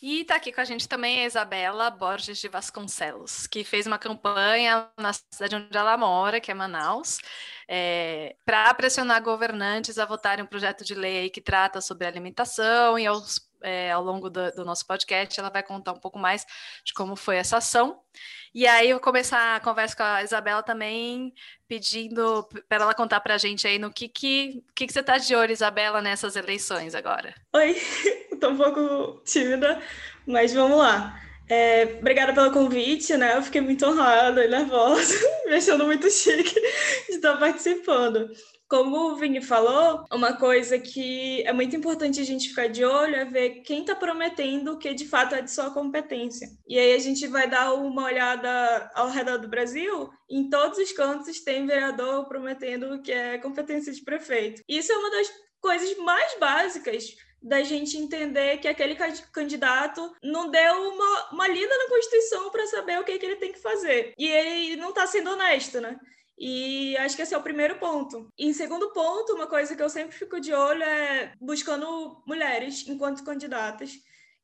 E 0.01 0.23
está 0.23 0.37
aqui 0.37 0.51
com 0.51 0.61
a 0.61 0.65
gente 0.65 0.89
também 0.89 1.21
a 1.21 1.27
Isabela 1.27 1.91
Borges 1.91 2.39
de 2.39 2.49
Vasconcelos, 2.49 3.47
que 3.47 3.63
fez 3.63 3.87
uma 3.87 3.99
campanha 3.99 4.89
na 4.99 5.13
cidade 5.13 5.55
onde 5.55 5.77
ela 5.77 5.97
mora, 5.97 6.41
que 6.41 6.51
é 6.51 6.55
Manaus, 6.55 7.19
é, 7.69 8.35
para 8.45 8.73
pressionar 8.75 9.23
governantes 9.23 9.99
a 9.99 10.05
votarem 10.05 10.45
um 10.45 10.49
projeto 10.49 10.85
de 10.85 10.95
lei 10.95 11.31
que 11.31 11.41
trata 11.41 11.81
sobre 11.81 12.07
alimentação 12.07 12.99
e 12.99 13.07
aos, 13.07 13.49
é, 13.63 13.93
ao 13.93 14.03
longo 14.03 14.29
do, 14.29 14.51
do 14.53 14.65
nosso 14.65 14.85
podcast 14.87 15.39
ela 15.39 15.51
vai 15.51 15.63
contar 15.63 15.93
um 15.93 16.01
pouco 16.01 16.19
mais 16.19 16.45
de 16.85 16.93
como 16.95 17.15
foi 17.15 17.37
essa 17.37 17.59
ação. 17.59 18.01
E 18.55 18.67
aí 18.67 18.91
eu 18.91 18.97
vou 18.97 19.05
começar 19.05 19.57
a 19.57 19.61
conversa 19.61 19.97
com 19.97 20.03
a 20.03 20.23
Isabela 20.23 20.63
também, 20.63 21.33
pedindo 21.69 22.47
para 22.69 22.83
ela 22.83 22.95
contar 22.95 23.21
para 23.21 23.35
a 23.35 23.39
gente 23.39 23.67
aí 23.67 23.79
no 23.79 23.91
que 23.93 24.09
que, 24.09 24.63
que, 24.75 24.87
que 24.87 24.93
você 24.93 25.01
está 25.01 25.17
de 25.17 25.35
olho, 25.35 25.53
Isabela, 25.53 26.03
nessas 26.03 26.35
eleições 26.37 26.95
agora. 26.95 27.35
Oi, 27.55 27.77
estou 28.43 28.51
um 28.51 28.57
pouco 28.57 29.23
tímida, 29.25 29.81
mas 30.27 30.53
vamos 30.53 30.79
lá. 30.79 31.19
É, 31.49 31.97
obrigada 32.01 32.33
pelo 32.33 32.51
convite, 32.51 33.17
né? 33.17 33.37
Eu 33.37 33.43
fiquei 33.43 33.61
muito 33.61 33.87
honrada 33.87 34.45
e 34.45 34.49
nervosa, 34.49 35.15
me 35.47 35.55
achando 35.55 35.85
muito 35.85 36.11
chique 36.11 36.55
de 37.09 37.17
estar 37.17 37.37
participando. 37.37 38.31
Como 38.69 39.13
o 39.13 39.17
Vini 39.17 39.43
falou, 39.43 40.03
uma 40.11 40.33
coisa 40.33 40.79
que 40.79 41.43
é 41.43 41.53
muito 41.53 41.77
importante 41.77 42.21
a 42.21 42.25
gente 42.25 42.49
ficar 42.49 42.69
de 42.69 42.83
olho 42.87 43.15
é 43.15 43.25
ver 43.27 43.61
quem 43.61 43.83
está 43.83 43.95
prometendo 43.95 44.73
o 44.73 44.79
que 44.79 44.95
de 44.95 45.07
fato 45.07 45.35
é 45.35 45.43
de 45.43 45.51
sua 45.51 45.71
competência. 45.71 46.49
E 46.67 46.79
aí 46.79 46.95
a 46.95 46.99
gente 46.99 47.27
vai 47.27 47.47
dar 47.47 47.75
uma 47.75 48.05
olhada 48.05 48.91
ao 48.95 49.11
redor 49.11 49.37
do 49.37 49.49
Brasil, 49.49 50.09
em 50.31 50.49
todos 50.49 50.79
os 50.79 50.91
cantos 50.93 51.41
tem 51.41 51.67
vereador 51.67 52.27
prometendo 52.27 52.95
o 52.95 53.03
que 53.03 53.13
é 53.13 53.37
competência 53.37 53.93
de 53.93 54.03
prefeito. 54.03 54.63
Isso 54.67 54.91
é 54.91 54.97
uma 54.97 55.11
das 55.11 55.29
coisas 55.61 55.95
mais 55.99 56.35
básicas 56.41 57.15
da 57.43 57.63
gente 57.63 57.97
entender 57.97 58.59
que 58.59 58.69
aquele 58.69 58.95
candidato 59.33 60.15
não 60.23 60.51
deu 60.51 60.75
uma, 60.91 61.31
uma 61.33 61.49
lida 61.49 61.77
na 61.77 61.89
Constituição 61.89 62.51
para 62.51 62.67
saber 62.67 63.01
o 63.01 63.05
que, 63.05 63.19
que 63.19 63.27
ele 63.27 63.37
tem 63.37 63.53
que 63.53 63.59
fazer. 63.59 64.15
E 64.17 64.29
ele 64.29 64.77
não 64.77 64.91
está 64.91 65.07
sendo 65.07 65.31
honesto, 65.31 65.81
né? 65.81 65.99
E 66.39 66.97
acho 66.99 67.17
que 67.17 67.23
esse 67.23 67.35
é 67.35 67.39
o 67.39 67.43
primeiro 67.43 67.79
ponto. 67.79 68.29
E 68.39 68.47
em 68.47 68.53
segundo 68.53 68.93
ponto, 68.93 69.35
uma 69.35 69.47
coisa 69.47 69.77
que 69.77 69.83
eu 69.83 69.91
sempre 69.91 70.17
fico 70.17 70.41
de 70.41 70.53
olho 70.53 70.83
é 70.83 71.33
buscando 71.41 72.23
mulheres 72.27 72.87
enquanto 72.89 73.25
candidatas, 73.25 73.93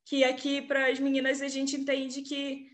que 0.05 0.25
aqui 0.25 0.63
para 0.63 0.89
as 0.89 0.99
meninas 0.99 1.41
a 1.41 1.49
gente 1.49 1.77
entende 1.77 2.23
que 2.23 2.67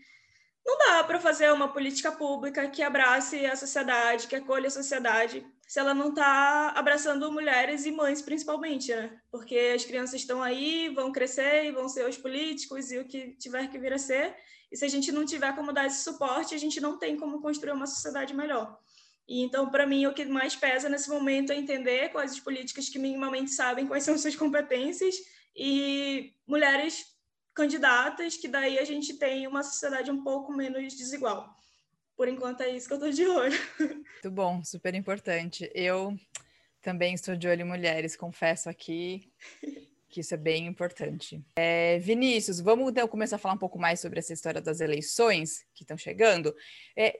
não 0.65 0.77
dá 0.79 1.03
para 1.03 1.19
fazer 1.19 1.51
uma 1.53 1.71
política 1.71 2.11
pública 2.11 2.67
que 2.67 2.81
abrace 2.81 3.45
a 3.45 3.55
sociedade, 3.55 4.27
que 4.27 4.35
acolha 4.35 4.67
a 4.67 4.71
sociedade, 4.71 5.45
se 5.67 5.79
ela 5.79 5.93
não 5.93 6.09
está 6.09 6.73
abraçando 6.75 7.31
mulheres 7.31 7.85
e 7.85 7.91
mães, 7.91 8.21
principalmente, 8.21 8.93
né? 8.93 9.19
Porque 9.31 9.73
as 9.75 9.85
crianças 9.85 10.21
estão 10.21 10.41
aí, 10.41 10.89
vão 10.89 11.11
crescer 11.11 11.65
e 11.65 11.71
vão 11.71 11.87
ser 11.87 12.07
os 12.07 12.17
políticos 12.17 12.91
e 12.91 12.97
o 12.97 13.05
que 13.05 13.35
tiver 13.37 13.67
que 13.69 13.77
vir 13.77 13.93
a 13.93 13.97
ser. 13.97 14.35
E 14.71 14.77
se 14.77 14.85
a 14.85 14.87
gente 14.87 15.11
não 15.11 15.25
tiver 15.25 15.55
como 15.55 15.71
dar 15.71 15.85
esse 15.85 16.03
suporte, 16.03 16.55
a 16.55 16.57
gente 16.57 16.79
não 16.81 16.97
tem 16.97 17.15
como 17.15 17.41
construir 17.41 17.71
uma 17.71 17.87
sociedade 17.87 18.33
melhor. 18.33 18.77
E 19.27 19.41
então, 19.41 19.69
para 19.69 19.87
mim, 19.87 20.05
o 20.05 20.13
que 20.13 20.25
mais 20.25 20.55
pesa 20.55 20.87
nesse 20.87 21.09
momento 21.09 21.51
é 21.51 21.55
entender 21.55 22.09
quais 22.09 22.31
as 22.31 22.39
políticas 22.39 22.89
que 22.89 22.99
minimamente 22.99 23.51
sabem 23.51 23.87
quais 23.87 24.03
são 24.03 24.17
suas 24.17 24.35
competências 24.35 25.15
e 25.55 26.33
mulheres 26.47 27.14
candidatas, 27.55 28.35
que 28.35 28.47
daí 28.47 28.77
a 28.77 28.83
gente 28.83 29.13
tem 29.13 29.47
uma 29.47 29.63
sociedade 29.63 30.11
um 30.11 30.23
pouco 30.23 30.51
menos 30.51 30.93
desigual. 30.93 31.55
Por 32.15 32.27
enquanto 32.27 32.61
é 32.61 32.69
isso 32.69 32.87
que 32.87 32.93
eu 32.93 32.97
estou 32.97 33.11
de 33.11 33.25
olho. 33.25 33.57
Muito 33.79 34.31
bom, 34.31 34.63
super 34.63 34.93
importante. 34.93 35.69
Eu 35.73 36.15
também 36.81 37.13
estou 37.13 37.35
de 37.35 37.47
olho 37.47 37.61
em 37.61 37.67
mulheres, 37.67 38.15
confesso 38.15 38.69
aqui 38.69 39.31
que 40.15 40.21
isso 40.21 40.33
é 40.33 40.37
bem 40.37 40.65
importante. 40.65 41.43
É, 41.57 41.99
Vinícius, 41.99 42.61
vamos 42.61 42.89
então 42.89 43.05
começar 43.05 43.35
a 43.35 43.39
falar 43.39 43.55
um 43.55 43.57
pouco 43.57 43.77
mais 43.77 43.99
sobre 43.99 44.19
essa 44.19 44.31
história 44.31 44.61
das 44.61 44.79
eleições 44.79 45.65
que 45.73 45.83
estão 45.83 45.97
chegando. 45.97 46.55
É, 46.95 47.19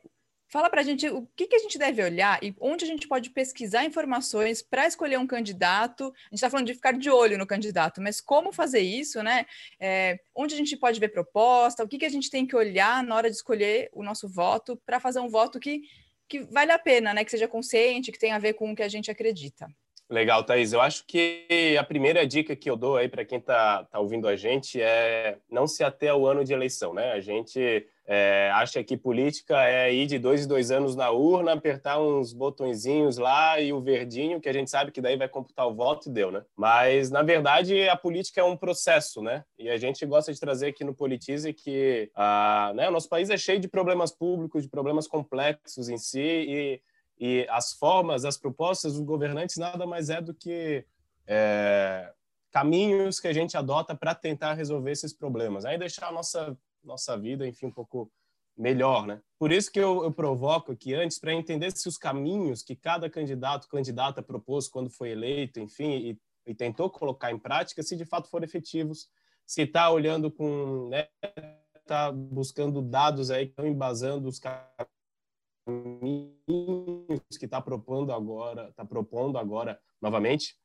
Fala 0.55 0.69
para 0.69 0.79
a 0.79 0.83
gente 0.85 1.05
o 1.09 1.27
que, 1.35 1.47
que, 1.47 1.55
a 1.57 1.59
gente 1.59 1.77
deve 1.77 2.01
olhar 2.01 2.41
e 2.41 2.55
onde 2.61 2.85
a 2.85 2.87
gente 2.87 3.09
pode 3.09 3.29
pesquisar 3.29 3.83
informações 3.83 4.61
para 4.61 4.87
escolher 4.87 5.19
um 5.19 5.27
candidato. 5.27 6.05
A 6.05 6.27
gente 6.27 6.35
está 6.35 6.49
falando 6.49 6.67
de 6.67 6.73
ficar 6.73 6.93
de 6.93 7.09
olho 7.09 7.37
no 7.37 7.45
candidato, 7.45 8.01
mas 8.01 8.21
como 8.21 8.53
fazer 8.53 8.79
isso, 8.79 9.21
né? 9.21 9.45
É, 9.77 10.17
onde 10.33 10.55
a 10.55 10.57
gente 10.57 10.77
pode 10.77 10.97
ver 10.97 11.09
proposta, 11.09 11.83
o 11.83 11.87
que, 11.89 11.97
que 11.97 12.05
a 12.05 12.09
gente 12.09 12.29
tem 12.29 12.47
que 12.47 12.55
olhar 12.55 13.03
na 13.03 13.15
hora 13.15 13.29
de 13.29 13.35
escolher 13.35 13.89
o 13.91 14.01
nosso 14.01 14.29
voto 14.29 14.81
para 14.85 14.97
fazer 14.97 15.19
um 15.19 15.27
voto 15.27 15.59
que, 15.59 15.81
que 16.25 16.39
vale 16.43 16.71
a 16.71 16.79
pena, 16.79 17.13
né? 17.13 17.25
Que 17.25 17.31
seja 17.31 17.49
consciente, 17.49 18.09
que 18.09 18.17
tenha 18.17 18.37
a 18.37 18.39
ver 18.39 18.53
com 18.53 18.71
o 18.71 18.75
que 18.77 18.83
a 18.83 18.87
gente 18.87 19.11
acredita. 19.11 19.67
Legal, 20.07 20.43
Thaís. 20.43 20.71
Eu 20.71 20.81
acho 20.81 21.03
que 21.07 21.75
a 21.79 21.83
primeira 21.83 22.27
dica 22.27 22.55
que 22.55 22.69
eu 22.69 22.77
dou 22.77 22.95
aí 22.95 23.09
para 23.09 23.25
quem 23.25 23.39
está 23.39 23.83
tá 23.85 23.99
ouvindo 23.99 24.27
a 24.27 24.35
gente 24.35 24.79
é 24.79 25.39
não 25.49 25.65
se 25.65 25.83
ater 25.83 26.11
ao 26.11 26.27
ano 26.27 26.43
de 26.43 26.53
eleição, 26.53 26.93
né? 26.93 27.11
A 27.13 27.19
gente 27.19 27.87
é, 28.05 28.51
acha 28.53 28.83
que 28.83 28.95
política 28.95 29.63
é 29.63 29.91
ir 29.91 30.05
de 30.05 30.19
dois 30.19 30.45
em 30.45 30.47
dois 30.47 30.69
anos 30.69 30.95
na 30.95 31.09
urna, 31.09 31.53
apertar 31.53 31.99
uns 31.99 32.33
botõezinhos 32.33 33.17
lá 33.17 33.59
e 33.59 33.73
o 33.73 33.81
verdinho, 33.81 34.39
que 34.39 34.47
a 34.47 34.53
gente 34.53 34.69
sabe 34.69 34.91
que 34.91 35.01
daí 35.01 35.17
vai 35.17 35.27
computar 35.27 35.67
o 35.67 35.73
voto 35.73 36.07
e 36.07 36.11
deu, 36.11 36.31
né? 36.31 36.43
Mas, 36.55 37.09
na 37.09 37.23
verdade, 37.23 37.89
a 37.89 37.95
política 37.95 38.41
é 38.41 38.43
um 38.43 38.55
processo, 38.55 39.23
né? 39.23 39.43
E 39.57 39.71
a 39.71 39.77
gente 39.77 40.05
gosta 40.05 40.31
de 40.31 40.39
trazer 40.39 40.67
aqui 40.67 40.83
no 40.83 40.93
Politize 40.93 41.51
que 41.51 42.11
ah, 42.13 42.71
né, 42.75 42.87
o 42.87 42.91
nosso 42.91 43.09
país 43.09 43.31
é 43.31 43.37
cheio 43.37 43.59
de 43.59 43.67
problemas 43.67 44.11
públicos, 44.11 44.61
de 44.61 44.69
problemas 44.69 45.07
complexos 45.07 45.89
em 45.89 45.97
si, 45.97 46.19
e, 46.19 46.81
e 47.17 47.47
as 47.49 47.73
formas, 47.73 48.25
as 48.25 48.37
propostas 48.37 48.93
dos 48.93 49.01
governantes 49.03 49.57
nada 49.57 49.85
mais 49.85 50.09
é 50.09 50.21
do 50.21 50.33
que 50.33 50.85
é, 51.27 52.11
caminhos 52.51 53.19
que 53.19 53.27
a 53.27 53.33
gente 53.33 53.55
adota 53.57 53.95
para 53.95 54.13
tentar 54.13 54.53
resolver 54.53 54.91
esses 54.91 55.13
problemas, 55.13 55.65
aí 55.65 55.77
deixar 55.77 56.07
a 56.07 56.11
nossa 56.11 56.57
nossa 56.85 57.17
vida, 57.17 57.47
enfim, 57.47 57.65
um 57.65 57.71
pouco 57.71 58.11
melhor, 58.57 59.05
né? 59.05 59.21
Por 59.37 59.51
isso 59.51 59.71
que 59.71 59.79
eu, 59.79 60.03
eu 60.03 60.11
provoco 60.11 60.71
aqui 60.71 60.93
antes 60.93 61.19
para 61.19 61.33
entender 61.33 61.71
se 61.71 61.87
os 61.89 61.97
caminhos 61.97 62.61
que 62.61 62.75
cada 62.75 63.09
candidato, 63.09 63.67
candidata 63.67 64.21
propôs 64.21 64.67
quando 64.67 64.89
foi 64.89 65.09
eleito, 65.09 65.59
enfim, 65.59 65.91
e, 65.91 66.19
e 66.45 66.55
tentou 66.55 66.89
colocar 66.89 67.31
em 67.31 67.39
prática, 67.39 67.83
se 67.83 67.95
de 67.97 68.05
fato 68.05 68.29
foram 68.29 68.45
efetivos, 68.45 69.09
se 69.45 69.63
está 69.63 69.89
olhando 69.89 70.31
com, 70.31 70.89
né, 70.89 71.07
está 71.75 72.11
buscando 72.11 72.81
dados 72.81 73.29
aí 73.29 73.45
que 73.45 73.51
estão 73.51 73.67
embasando 73.67 74.27
os 74.27 74.39
caminhos 74.39 74.94
que 77.37 77.45
está 77.45 77.61
propondo 77.61 78.11
agora, 78.11 78.69
está 78.69 78.85
propondo 78.85 79.37
agora 79.37 79.79
novamente. 80.01 80.55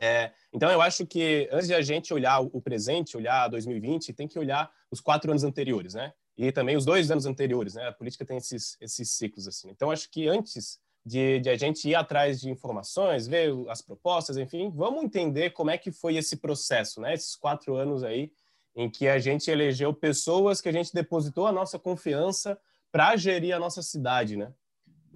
É, 0.00 0.32
então, 0.52 0.70
eu 0.70 0.80
acho 0.80 1.06
que 1.06 1.48
antes 1.52 1.68
de 1.68 1.74
a 1.74 1.82
gente 1.82 2.12
olhar 2.12 2.40
o 2.40 2.60
presente, 2.60 3.16
olhar 3.16 3.48
2020, 3.48 4.12
tem 4.12 4.26
que 4.26 4.38
olhar 4.38 4.70
os 4.90 5.00
quatro 5.00 5.30
anos 5.30 5.44
anteriores, 5.44 5.94
né? 5.94 6.12
E 6.36 6.50
também 6.50 6.76
os 6.76 6.84
dois 6.84 7.10
anos 7.10 7.26
anteriores, 7.26 7.74
né? 7.74 7.88
A 7.88 7.92
política 7.92 8.24
tem 8.24 8.36
esses, 8.36 8.76
esses 8.80 9.10
ciclos, 9.10 9.46
assim. 9.46 9.70
Então, 9.70 9.90
acho 9.90 10.10
que 10.10 10.26
antes 10.28 10.80
de, 11.06 11.38
de, 11.40 11.50
a 11.50 11.56
gente 11.56 11.88
ir 11.88 11.94
atrás 11.94 12.40
de 12.40 12.50
informações, 12.50 13.28
ver 13.28 13.52
as 13.68 13.82
propostas, 13.82 14.36
enfim, 14.36 14.70
vamos 14.74 15.04
entender 15.04 15.50
como 15.50 15.70
é 15.70 15.78
que 15.78 15.92
foi 15.92 16.16
esse 16.16 16.36
processo, 16.36 17.00
né? 17.00 17.14
Esses 17.14 17.36
quatro 17.36 17.76
anos 17.76 18.02
aí 18.02 18.32
em 18.76 18.90
que 18.90 19.06
a 19.06 19.18
gente 19.20 19.48
elegeu 19.48 19.94
pessoas 19.94 20.60
que 20.60 20.68
a 20.68 20.72
gente 20.72 20.92
depositou 20.92 21.46
a 21.46 21.52
nossa 21.52 21.78
confiança 21.78 22.58
para 22.94 23.16
gerir 23.16 23.52
a 23.52 23.58
nossa 23.58 23.82
cidade, 23.82 24.36
né? 24.36 24.52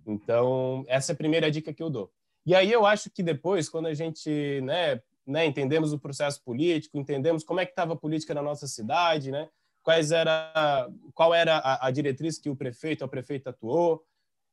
Então, 0.05 0.85
essa 0.89 1.13
é 1.13 1.15
a 1.15 1.17
primeira 1.17 1.49
dica 1.49 1.73
que 1.73 1.81
eu 1.81 1.89
dou. 1.89 2.11
E 2.45 2.53
aí 2.53 2.73
eu 2.73 2.85
acho 2.85 3.09
que 3.09 3.23
depois, 3.23 3.69
quando 3.69 3.87
a 3.87 3.95
gente 3.95 4.61
né, 4.63 5.01
né, 5.25 5.47
entendemos 5.47 5.93
o 5.93 5.99
processo 5.99 6.43
político, 6.43 6.99
entendemos 6.99 7.45
como 7.45 7.61
é 7.61 7.65
que 7.65 7.71
estava 7.71 7.93
a 7.93 7.97
política 7.97 8.35
na 8.35 8.43
nossa 8.43 8.67
cidade, 8.67 9.31
né, 9.31 9.49
quais 9.81 10.11
era, 10.11 10.91
qual 11.15 11.33
era 11.33 11.59
a, 11.59 11.87
a 11.87 11.91
diretriz 11.93 12.37
que 12.37 12.51
o 12.51 12.57
prefeito, 12.57 13.05
a 13.05 13.09
prefeita 13.09 13.51
atuou, 13.51 14.05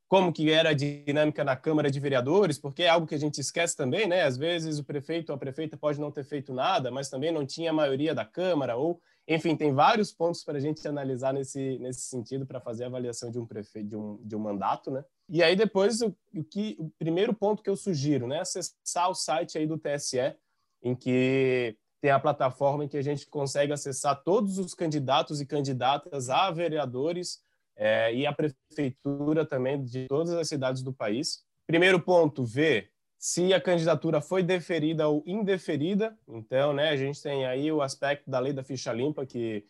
como 0.07 0.31
que 0.31 0.51
era 0.51 0.69
a 0.69 0.73
dinâmica 0.73 1.43
na 1.43 1.55
Câmara 1.55 1.89
de 1.89 1.99
Vereadores, 1.99 2.59
porque 2.59 2.83
é 2.83 2.89
algo 2.89 3.07
que 3.07 3.15
a 3.15 3.19
gente 3.19 3.41
esquece 3.41 3.75
também, 3.75 4.05
né? 4.05 4.21
Às 4.21 4.37
vezes 4.37 4.77
o 4.77 4.83
prefeito 4.83 5.31
ou 5.31 5.35
a 5.35 5.39
prefeita 5.39 5.75
pode 5.75 5.99
não 5.99 6.11
ter 6.11 6.25
feito 6.25 6.53
nada, 6.53 6.91
mas 6.91 7.09
também 7.09 7.31
não 7.31 7.43
tinha 7.43 7.71
a 7.71 7.73
maioria 7.73 8.13
da 8.13 8.23
Câmara, 8.23 8.77
ou, 8.77 9.01
enfim, 9.27 9.55
tem 9.55 9.73
vários 9.73 10.11
pontos 10.11 10.43
para 10.43 10.57
a 10.57 10.61
gente 10.61 10.87
analisar 10.87 11.33
nesse, 11.33 11.79
nesse 11.79 12.01
sentido 12.01 12.45
para 12.45 12.59
fazer 12.59 12.83
a 12.83 12.87
avaliação 12.87 13.31
de 13.31 13.39
um 13.39 13.45
prefeito, 13.45 13.89
de 13.89 13.95
um, 13.95 14.17
de 14.23 14.35
um 14.35 14.39
mandato, 14.39 14.91
né? 14.91 15.03
E 15.27 15.41
aí 15.41 15.55
depois, 15.55 16.01
o, 16.01 16.15
o, 16.33 16.43
que, 16.43 16.75
o 16.79 16.89
primeiro 16.99 17.33
ponto 17.33 17.63
que 17.63 17.69
eu 17.69 17.75
sugiro, 17.75 18.27
né? 18.27 18.41
Acessar 18.41 19.09
o 19.09 19.15
site 19.15 19.57
aí 19.57 19.65
do 19.65 19.79
TSE, 19.79 20.35
em 20.83 20.95
que 20.95 21.75
tem 21.99 22.11
a 22.11 22.19
plataforma 22.19 22.85
em 22.85 22.87
que 22.87 22.97
a 22.97 23.01
gente 23.01 23.25
consegue 23.25 23.73
acessar 23.73 24.21
todos 24.23 24.59
os 24.59 24.75
candidatos 24.75 25.41
e 25.41 25.45
candidatas 25.45 26.29
a 26.29 26.51
vereadores 26.51 27.41
é, 27.75 28.13
e 28.13 28.27
a 28.27 28.33
prefeitura 28.33 29.43
também 29.43 29.83
de 29.83 30.05
todas 30.07 30.33
as 30.33 30.47
cidades 30.47 30.83
do 30.83 30.93
país. 30.93 31.43
Primeiro 31.65 31.99
ponto, 31.99 32.45
ver 32.45 32.91
se 33.25 33.55
a 33.55 33.59
candidatura 33.59 34.21
foi 34.21 34.43
deferida 34.43 35.07
ou 35.07 35.23
indeferida. 35.25 36.15
Então, 36.27 36.73
né, 36.73 36.89
a 36.89 36.95
gente 36.95 37.19
tem 37.19 37.43
aí 37.43 37.71
o 37.71 37.81
aspecto 37.81 38.29
da 38.29 38.37
lei 38.37 38.53
da 38.53 38.63
ficha 38.63 38.93
limpa 38.93 39.25
que 39.25 39.65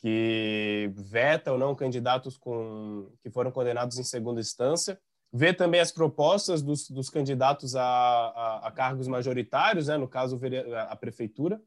que 0.00 0.90
veta 0.94 1.52
ou 1.52 1.58
não 1.58 1.74
candidatos 1.74 2.38
com 2.38 3.10
que 3.20 3.28
foram 3.28 3.50
condenados 3.50 3.98
em 3.98 4.04
segunda 4.04 4.40
instância. 4.40 4.98
Ver 5.30 5.52
também 5.54 5.80
as 5.80 5.92
propostas 5.92 6.62
dos, 6.62 6.88
dos 6.88 7.10
candidatos 7.10 7.76
a, 7.76 7.82
a, 7.82 8.68
a, 8.68 8.70
cargos 8.70 9.06
majoritários, 9.06 9.88
né, 9.88 9.98
no 9.98 10.08
caso 10.08 10.40
a 10.88 10.96
prefeitura. 10.96 11.60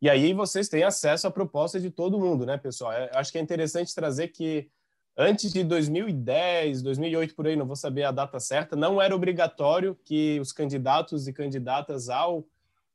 E 0.00 0.08
aí 0.08 0.32
vocês 0.32 0.68
têm 0.68 0.84
acesso 0.84 1.26
à 1.26 1.32
proposta 1.32 1.80
de 1.80 1.90
todo 1.90 2.20
mundo, 2.20 2.46
né, 2.46 2.58
pessoal? 2.58 2.92
Eu 2.92 2.98
é, 2.98 3.10
acho 3.14 3.32
que 3.32 3.38
é 3.38 3.40
interessante 3.40 3.92
trazer 3.92 4.28
que 4.28 4.70
antes 5.16 5.52
de 5.52 5.62
2010, 5.64 6.82
2008 6.82 7.34
por 7.34 7.46
aí, 7.46 7.56
não 7.56 7.66
vou 7.66 7.76
saber 7.76 8.04
a 8.04 8.10
data 8.10 8.38
certa, 8.40 8.76
não 8.76 9.00
era 9.00 9.14
obrigatório 9.14 9.98
que 10.04 10.38
os 10.40 10.52
candidatos 10.52 11.28
e 11.28 11.32
candidatas 11.32 12.08
ao 12.08 12.44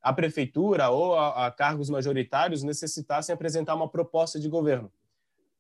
a 0.02 0.14
prefeitura 0.14 0.90
ou 0.90 1.16
a, 1.16 1.48
a, 1.48 1.52
cargos 1.52 1.90
majoritários 1.90 2.64
necessitassem 2.64 3.34
apresentar 3.34 3.76
uma 3.76 3.90
proposta 3.90 4.40
de 4.40 4.48
governo. 4.48 4.92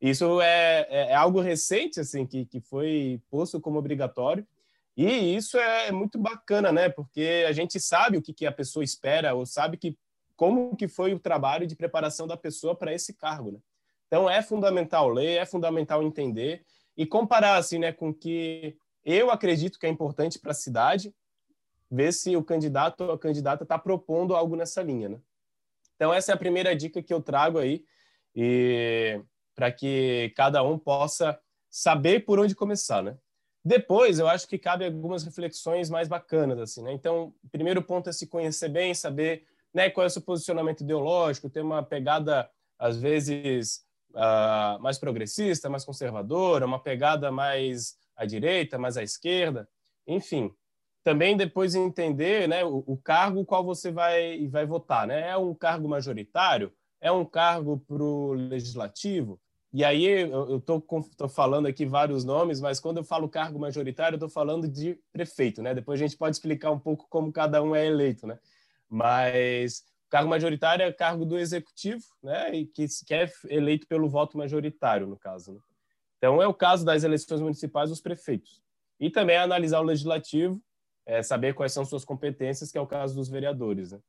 Isso 0.01 0.39
é, 0.39 0.87
é, 0.89 1.11
é, 1.11 1.13
algo 1.13 1.41
recente, 1.41 1.99
assim, 1.99 2.25
que, 2.25 2.45
que 2.45 2.61
foi 2.61 3.21
posto 3.29 3.59
como 3.59 3.77
obrigatório, 3.77 4.47
e 4.95 5.35
isso 5.35 5.57
é 5.57 5.91
muito 5.91 6.17
bacana, 6.17 6.71
né? 6.71 6.89
Porque 6.89 7.45
a 7.47 7.51
gente 7.51 7.79
sabe 7.79 8.17
o 8.17 8.21
que, 8.21 8.33
que 8.33 8.45
a 8.45 8.51
pessoa 8.51 8.83
espera, 8.83 9.33
ou 9.33 9.45
sabe 9.45 9.77
que 9.77 9.97
como 10.35 10.75
que 10.75 10.87
foi 10.87 11.13
o 11.13 11.19
trabalho 11.19 11.67
de 11.67 11.75
preparação 11.75 12.25
da 12.25 12.37
pessoa 12.37 12.73
para 12.73 12.93
esse 12.93 13.13
cargo, 13.13 13.51
né? 13.51 13.59
Então 14.09 14.27
é 14.27 14.41
fundamental 14.41 15.07
ler, 15.07 15.37
é 15.37 15.45
fundamental 15.45 16.01
entender 16.01 16.65
e 16.97 17.05
comparar 17.05 17.57
assim, 17.57 17.77
né, 17.77 17.93
com 17.93 18.11
que 18.11 18.75
eu 19.05 19.29
acredito 19.29 19.77
que 19.77 19.85
é 19.85 19.89
importante 19.89 20.39
para 20.39 20.51
a 20.51 20.55
cidade, 20.55 21.13
ver 21.89 22.11
se 22.11 22.35
o 22.35 22.43
candidato 22.43 23.03
ou 23.03 23.11
a 23.11 23.19
candidata 23.19 23.63
está 23.63 23.77
propondo 23.77 24.35
algo 24.35 24.55
nessa 24.55 24.81
linha, 24.81 25.09
né? 25.09 25.19
Então 25.95 26.11
essa 26.11 26.31
é 26.31 26.35
a 26.35 26.37
primeira 26.37 26.75
dica 26.75 27.03
que 27.03 27.13
eu 27.13 27.21
trago 27.21 27.59
aí 27.59 27.83
e 28.35 29.21
para 29.55 29.71
que 29.71 30.33
cada 30.35 30.63
um 30.63 30.77
possa 30.77 31.39
saber 31.69 32.25
por 32.25 32.39
onde 32.39 32.55
começar, 32.55 33.03
né? 33.03 33.15
Depois, 33.63 34.17
eu 34.17 34.27
acho 34.27 34.47
que 34.47 34.57
cabe 34.57 34.85
algumas 34.85 35.23
reflexões 35.23 35.89
mais 35.89 36.07
bacanas, 36.07 36.57
assim, 36.57 36.81
né? 36.81 36.93
Então, 36.93 37.33
o 37.43 37.49
primeiro 37.49 37.83
ponto 37.83 38.09
é 38.09 38.13
se 38.13 38.25
conhecer 38.25 38.69
bem, 38.69 38.93
saber 38.93 39.45
né, 39.73 39.89
qual 39.89 40.05
é 40.05 40.07
o 40.07 40.09
seu 40.09 40.21
posicionamento 40.21 40.81
ideológico, 40.81 41.49
ter 41.49 41.61
uma 41.61 41.83
pegada, 41.83 42.49
às 42.79 42.97
vezes, 42.97 43.85
uh, 44.11 44.81
mais 44.81 44.97
progressista, 44.97 45.69
mais 45.69 45.85
conservadora, 45.85 46.65
uma 46.65 46.81
pegada 46.81 47.31
mais 47.31 47.97
à 48.15 48.25
direita, 48.25 48.77
mais 48.77 48.97
à 48.97 49.03
esquerda, 49.03 49.67
enfim. 50.05 50.53
Também 51.03 51.37
depois 51.37 51.75
entender 51.75 52.47
né, 52.47 52.63
o, 52.63 52.83
o 52.85 52.97
cargo 52.97 53.45
qual 53.45 53.63
você 53.63 53.91
vai, 53.91 54.47
vai 54.47 54.65
votar. 54.65 55.07
Né? 55.07 55.29
É 55.29 55.37
um 55.37 55.53
cargo 55.53 55.87
majoritário? 55.87 56.71
É 56.99 57.11
um 57.11 57.23
cargo 57.23 57.79
para 57.79 58.03
o 58.03 58.33
legislativo? 58.33 59.39
E 59.71 59.83
aí 59.83 60.03
eu 60.05 60.57
estou 60.57 60.83
falando 61.29 61.67
aqui 61.67 61.85
vários 61.85 62.25
nomes, 62.25 62.59
mas 62.59 62.79
quando 62.79 62.97
eu 62.97 63.03
falo 63.03 63.29
cargo 63.29 63.59
majoritário, 63.59 64.15
eu 64.15 64.17
estou 64.17 64.29
falando 64.29 64.67
de 64.67 64.99
prefeito, 65.13 65.61
né? 65.61 65.75
Depois 65.75 66.01
a 66.01 66.03
gente 66.03 66.17
pode 66.17 66.35
explicar 66.35 66.71
um 66.71 66.79
pouco 66.79 67.05
como 67.07 67.31
cada 67.31 67.61
um 67.61 67.75
é 67.75 67.85
eleito, 67.85 68.25
né? 68.25 68.39
Mas 68.89 69.83
cargo 70.09 70.29
majoritário 70.29 70.83
é 70.83 70.91
cargo 70.91 71.25
do 71.25 71.37
executivo, 71.37 72.03
né? 72.21 72.55
E 72.55 72.65
que, 72.65 72.85
que 73.05 73.13
é 73.13 73.29
eleito 73.47 73.87
pelo 73.87 74.09
voto 74.09 74.37
majoritário, 74.37 75.07
no 75.07 75.17
caso. 75.17 75.53
Né? 75.53 75.59
Então, 76.17 76.41
é 76.41 76.47
o 76.47 76.53
caso 76.53 76.83
das 76.83 77.03
eleições 77.03 77.41
municipais 77.41 77.89
dos 77.89 78.01
prefeitos. 78.01 78.61
E 78.99 79.09
também 79.09 79.35
é 79.35 79.39
analisar 79.39 79.79
o 79.79 79.83
legislativo, 79.83 80.61
é, 81.05 81.23
saber 81.23 81.53
quais 81.53 81.71
são 81.71 81.85
suas 81.85 82.03
competências, 82.03 82.71
que 82.71 82.77
é 82.77 82.81
o 82.81 82.87
caso 82.87 83.15
dos 83.15 83.29
vereadores. 83.29 83.91
Né? 83.91 83.99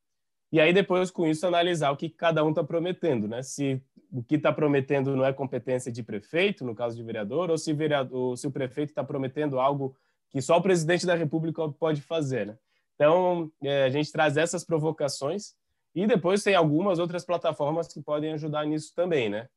E 0.53 0.61
aí, 0.61 0.73
depois, 0.73 1.11
com 1.11 1.27
isso, 1.27 1.47
analisar 1.47 1.91
o 1.91 1.97
que 1.97 2.09
cada 2.09 2.45
um 2.45 2.51
está 2.51 2.65
prometendo, 2.65 3.29
né? 3.29 3.43
Se 3.43 3.81
o 4.11 4.23
que 4.23 4.35
está 4.35 4.53
prometendo 4.53 5.15
não 5.15 5.25
é 5.25 5.33
competência 5.33 5.93
de 5.93 6.03
prefeito, 6.03 6.65
no 6.65 6.75
caso 6.75 6.97
de 6.97 7.03
vereador, 7.05 7.49
ou 7.49 7.57
se, 7.57 7.73
vereador, 7.73 8.37
se 8.37 8.49
o 8.49 8.51
prefeito 8.51 8.89
está 8.89 9.05
prometendo 9.05 9.61
algo 9.61 9.95
que 10.29 10.43
só 10.43 10.57
o 10.57 10.63
presidente 10.63 11.07
da 11.07 11.15
República 11.15 11.69
pode 11.69 12.01
fazer, 12.03 12.47
né? 12.47 12.59
Então, 12.97 13.51
é, 13.63 13.85
a 13.85 13.91
gente 13.91 14.11
traz 14.11 14.37
essas 14.37 14.65
provocações 14.65 15.55
e 15.95 16.07
depois 16.07 16.43
tem 16.43 16.55
algumas 16.55 16.99
outras 16.99 17.25
plataformas 17.25 17.89
que 17.89 18.01
podem 18.01 18.33
ajudar 18.33 18.65
nisso 18.65 18.95
também, 18.95 19.29
né? 19.29 19.49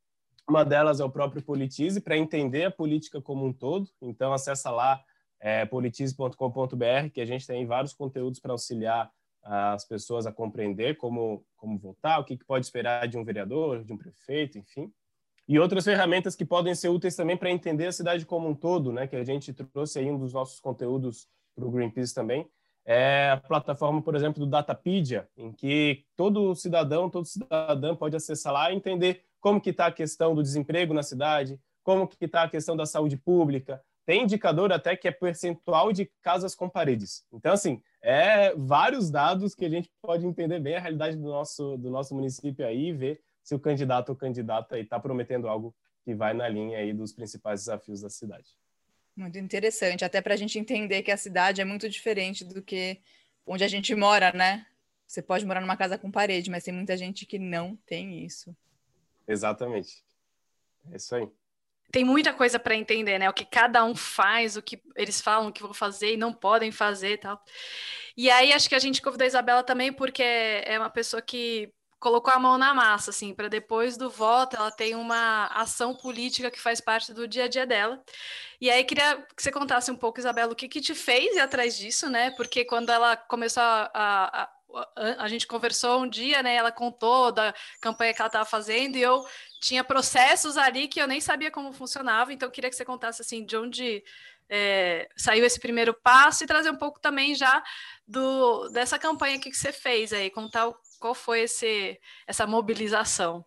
Uma 0.47 0.65
delas 0.65 0.99
é 0.99 1.05
o 1.05 1.09
próprio 1.09 1.41
Politize, 1.41 2.01
para 2.01 2.17
entender 2.17 2.65
a 2.65 2.71
política 2.71 3.21
como 3.21 3.45
um 3.45 3.53
todo. 3.53 3.87
Então, 4.01 4.33
acessa 4.33 4.69
lá 4.69 5.01
é, 5.39 5.65
politize.com.br, 5.65 7.09
que 7.13 7.21
a 7.21 7.25
gente 7.25 7.47
tem 7.47 7.65
vários 7.65 7.93
conteúdos 7.93 8.39
para 8.39 8.51
auxiliar 8.51 9.11
as 9.41 9.85
pessoas 9.85 10.25
a 10.25 10.31
compreender 10.31 10.95
como, 10.97 11.45
como 11.57 11.77
votar, 11.77 12.19
o 12.19 12.23
que, 12.23 12.37
que 12.37 12.45
pode 12.45 12.65
esperar 12.65 13.07
de 13.07 13.17
um 13.17 13.23
vereador, 13.23 13.83
de 13.83 13.91
um 13.91 13.97
prefeito, 13.97 14.57
enfim. 14.57 14.91
E 15.47 15.59
outras 15.59 15.83
ferramentas 15.83 16.35
que 16.35 16.45
podem 16.45 16.73
ser 16.73 16.87
úteis 16.87 17.15
também 17.15 17.35
para 17.35 17.51
entender 17.51 17.87
a 17.87 17.91
cidade 17.91 18.25
como 18.25 18.47
um 18.47 18.55
todo, 18.55 18.93
né? 18.93 19.05
Que 19.05 19.17
a 19.17 19.23
gente 19.23 19.53
trouxe 19.53 19.99
aí 19.99 20.09
um 20.09 20.17
dos 20.17 20.31
nossos 20.31 20.59
conteúdos 20.61 21.27
para 21.53 21.65
o 21.65 21.71
Greenpeace 21.71 22.13
também, 22.13 22.49
é 22.85 23.31
a 23.31 23.37
plataforma, 23.37 24.01
por 24.01 24.15
exemplo, 24.15 24.39
do 24.39 24.49
Datapedia, 24.49 25.27
em 25.37 25.51
que 25.51 26.05
todo 26.15 26.55
cidadão, 26.55 27.09
todo 27.09 27.25
cidadã 27.25 27.95
pode 27.95 28.15
acessar 28.15 28.53
lá 28.53 28.71
e 28.71 28.75
entender 28.75 29.23
como 29.39 29.61
que 29.61 29.69
está 29.69 29.87
a 29.87 29.91
questão 29.91 30.35
do 30.35 30.43
desemprego 30.43 30.93
na 30.93 31.03
cidade, 31.03 31.59
como 31.83 32.07
que 32.07 32.25
está 32.25 32.43
a 32.43 32.49
questão 32.49 32.75
da 32.75 32.85
saúde 32.85 33.17
pública. 33.17 33.81
Tem 34.05 34.23
indicador 34.23 34.71
até 34.71 34.95
que 34.97 35.07
é 35.07 35.11
percentual 35.11 35.93
de 35.93 36.09
casas 36.21 36.53
com 36.53 36.69
paredes. 36.69 37.25
Então, 37.31 37.53
assim, 37.53 37.81
é 38.01 38.53
vários 38.55 39.09
dados 39.09 39.55
que 39.55 39.65
a 39.65 39.69
gente 39.69 39.89
pode 40.01 40.25
entender 40.25 40.59
bem 40.59 40.75
a 40.75 40.79
realidade 40.79 41.15
do 41.15 41.23
nosso, 41.23 41.77
do 41.77 41.89
nosso 41.89 42.13
município 42.13 42.65
aí 42.65 42.87
e 42.87 42.93
ver 42.93 43.21
se 43.41 43.55
o 43.55 43.59
candidato 43.59 44.09
ou 44.09 44.15
candidata 44.15 44.77
está 44.77 44.99
prometendo 44.99 45.47
algo 45.47 45.73
que 46.03 46.13
vai 46.13 46.33
na 46.33 46.47
linha 46.49 46.79
aí 46.79 46.93
dos 46.93 47.13
principais 47.13 47.61
desafios 47.61 48.01
da 48.01 48.09
cidade. 48.09 48.49
Muito 49.15 49.37
interessante, 49.37 50.03
até 50.03 50.21
para 50.21 50.33
a 50.33 50.37
gente 50.37 50.57
entender 50.57 51.03
que 51.03 51.11
a 51.11 51.17
cidade 51.17 51.61
é 51.61 51.65
muito 51.65 51.87
diferente 51.87 52.43
do 52.43 52.61
que 52.61 52.99
onde 53.45 53.63
a 53.63 53.67
gente 53.67 53.93
mora, 53.93 54.31
né? 54.31 54.65
Você 55.05 55.21
pode 55.21 55.45
morar 55.45 55.61
numa 55.61 55.77
casa 55.77 55.97
com 55.97 56.09
parede, 56.09 56.49
mas 56.49 56.63
tem 56.63 56.73
muita 56.73 56.97
gente 56.97 57.25
que 57.25 57.37
não 57.37 57.75
tem 57.85 58.25
isso. 58.25 58.55
Exatamente. 59.27 60.03
É 60.91 60.95
isso 60.95 61.15
aí. 61.15 61.29
Tem 61.91 62.03
muita 62.03 62.33
coisa 62.33 62.57
para 62.57 62.75
entender, 62.75 63.19
né? 63.19 63.29
O 63.29 63.33
que 63.33 63.45
cada 63.45 63.85
um 63.85 63.95
faz, 63.95 64.57
o 64.57 64.63
que 64.63 64.81
eles 64.95 65.21
falam 65.21 65.51
que 65.51 65.61
vão 65.61 65.73
fazer 65.73 66.13
e 66.13 66.17
não 66.17 66.33
podem 66.33 66.71
fazer 66.71 67.13
e 67.13 67.17
tal. 67.17 67.39
E 68.17 68.31
aí 68.31 68.51
acho 68.51 68.67
que 68.67 68.73
a 68.73 68.79
gente 68.79 69.01
convidou 69.01 69.25
a 69.25 69.27
Isabela 69.27 69.63
também 69.63 69.93
porque 69.93 70.23
é 70.23 70.79
uma 70.79 70.89
pessoa 70.89 71.21
que 71.21 71.71
colocou 72.03 72.33
a 72.33 72.37
mão 72.37 72.57
na 72.57 72.73
massa, 72.73 73.11
assim, 73.11 73.33
para 73.33 73.47
depois 73.47 73.95
do 73.95 74.09
voto 74.09 74.57
ela 74.57 74.69
tem 74.69 74.93
uma 74.93 75.47
ação 75.47 75.95
política 75.95 76.51
que 76.51 76.59
faz 76.59 76.81
parte 76.81 77.13
do 77.13 77.25
dia 77.25 77.45
a 77.45 77.47
dia 77.47 77.65
dela. 77.65 78.03
E 78.59 78.69
aí 78.69 78.83
queria 78.83 79.25
que 79.33 79.41
você 79.41 79.49
contasse 79.49 79.89
um 79.89 79.95
pouco, 79.95 80.19
Isabela, 80.19 80.51
o 80.51 80.55
que, 80.55 80.67
que 80.67 80.81
te 80.81 80.93
fez 80.93 81.37
ir 81.37 81.39
atrás 81.39 81.77
disso, 81.77 82.09
né? 82.09 82.31
Porque 82.31 82.65
quando 82.65 82.89
ela 82.89 83.15
começou 83.15 83.63
a, 83.63 83.89
a, 83.93 84.43
a, 84.43 85.23
a 85.23 85.27
gente 85.29 85.47
conversou 85.47 86.03
um 86.03 86.09
dia, 86.09 86.43
né? 86.43 86.55
Ela 86.55 86.73
contou 86.73 87.31
da 87.31 87.53
campanha 87.79 88.13
que 88.13 88.21
ela 88.21 88.27
estava 88.27 88.45
fazendo 88.45 88.97
e 88.97 89.01
eu 89.01 89.25
tinha 89.61 89.81
processos 89.81 90.57
ali 90.57 90.89
que 90.89 91.01
eu 91.01 91.07
nem 91.07 91.21
sabia 91.21 91.49
como 91.49 91.71
funcionava, 91.71 92.33
então 92.33 92.51
queria 92.51 92.69
que 92.69 92.75
você 92.75 92.83
contasse 92.83 93.21
assim 93.21 93.45
de 93.45 93.55
onde 93.55 94.03
é, 94.49 95.07
saiu 95.15 95.45
esse 95.45 95.59
primeiro 95.59 95.93
passo 95.93 96.43
e 96.43 96.47
trazer 96.47 96.69
um 96.69 96.75
pouco 96.75 96.99
também 96.99 97.33
já 97.33 97.63
do, 98.05 98.67
dessa 98.69 98.99
campanha 98.99 99.39
que 99.39 99.53
você 99.53 99.71
fez 99.71 100.11
aí, 100.11 100.29
contar 100.29 100.67
o 100.67 100.75
qual 101.03 101.13
foi 101.13 101.41
esse, 101.41 101.99
essa 102.25 102.47
mobilização? 102.47 103.45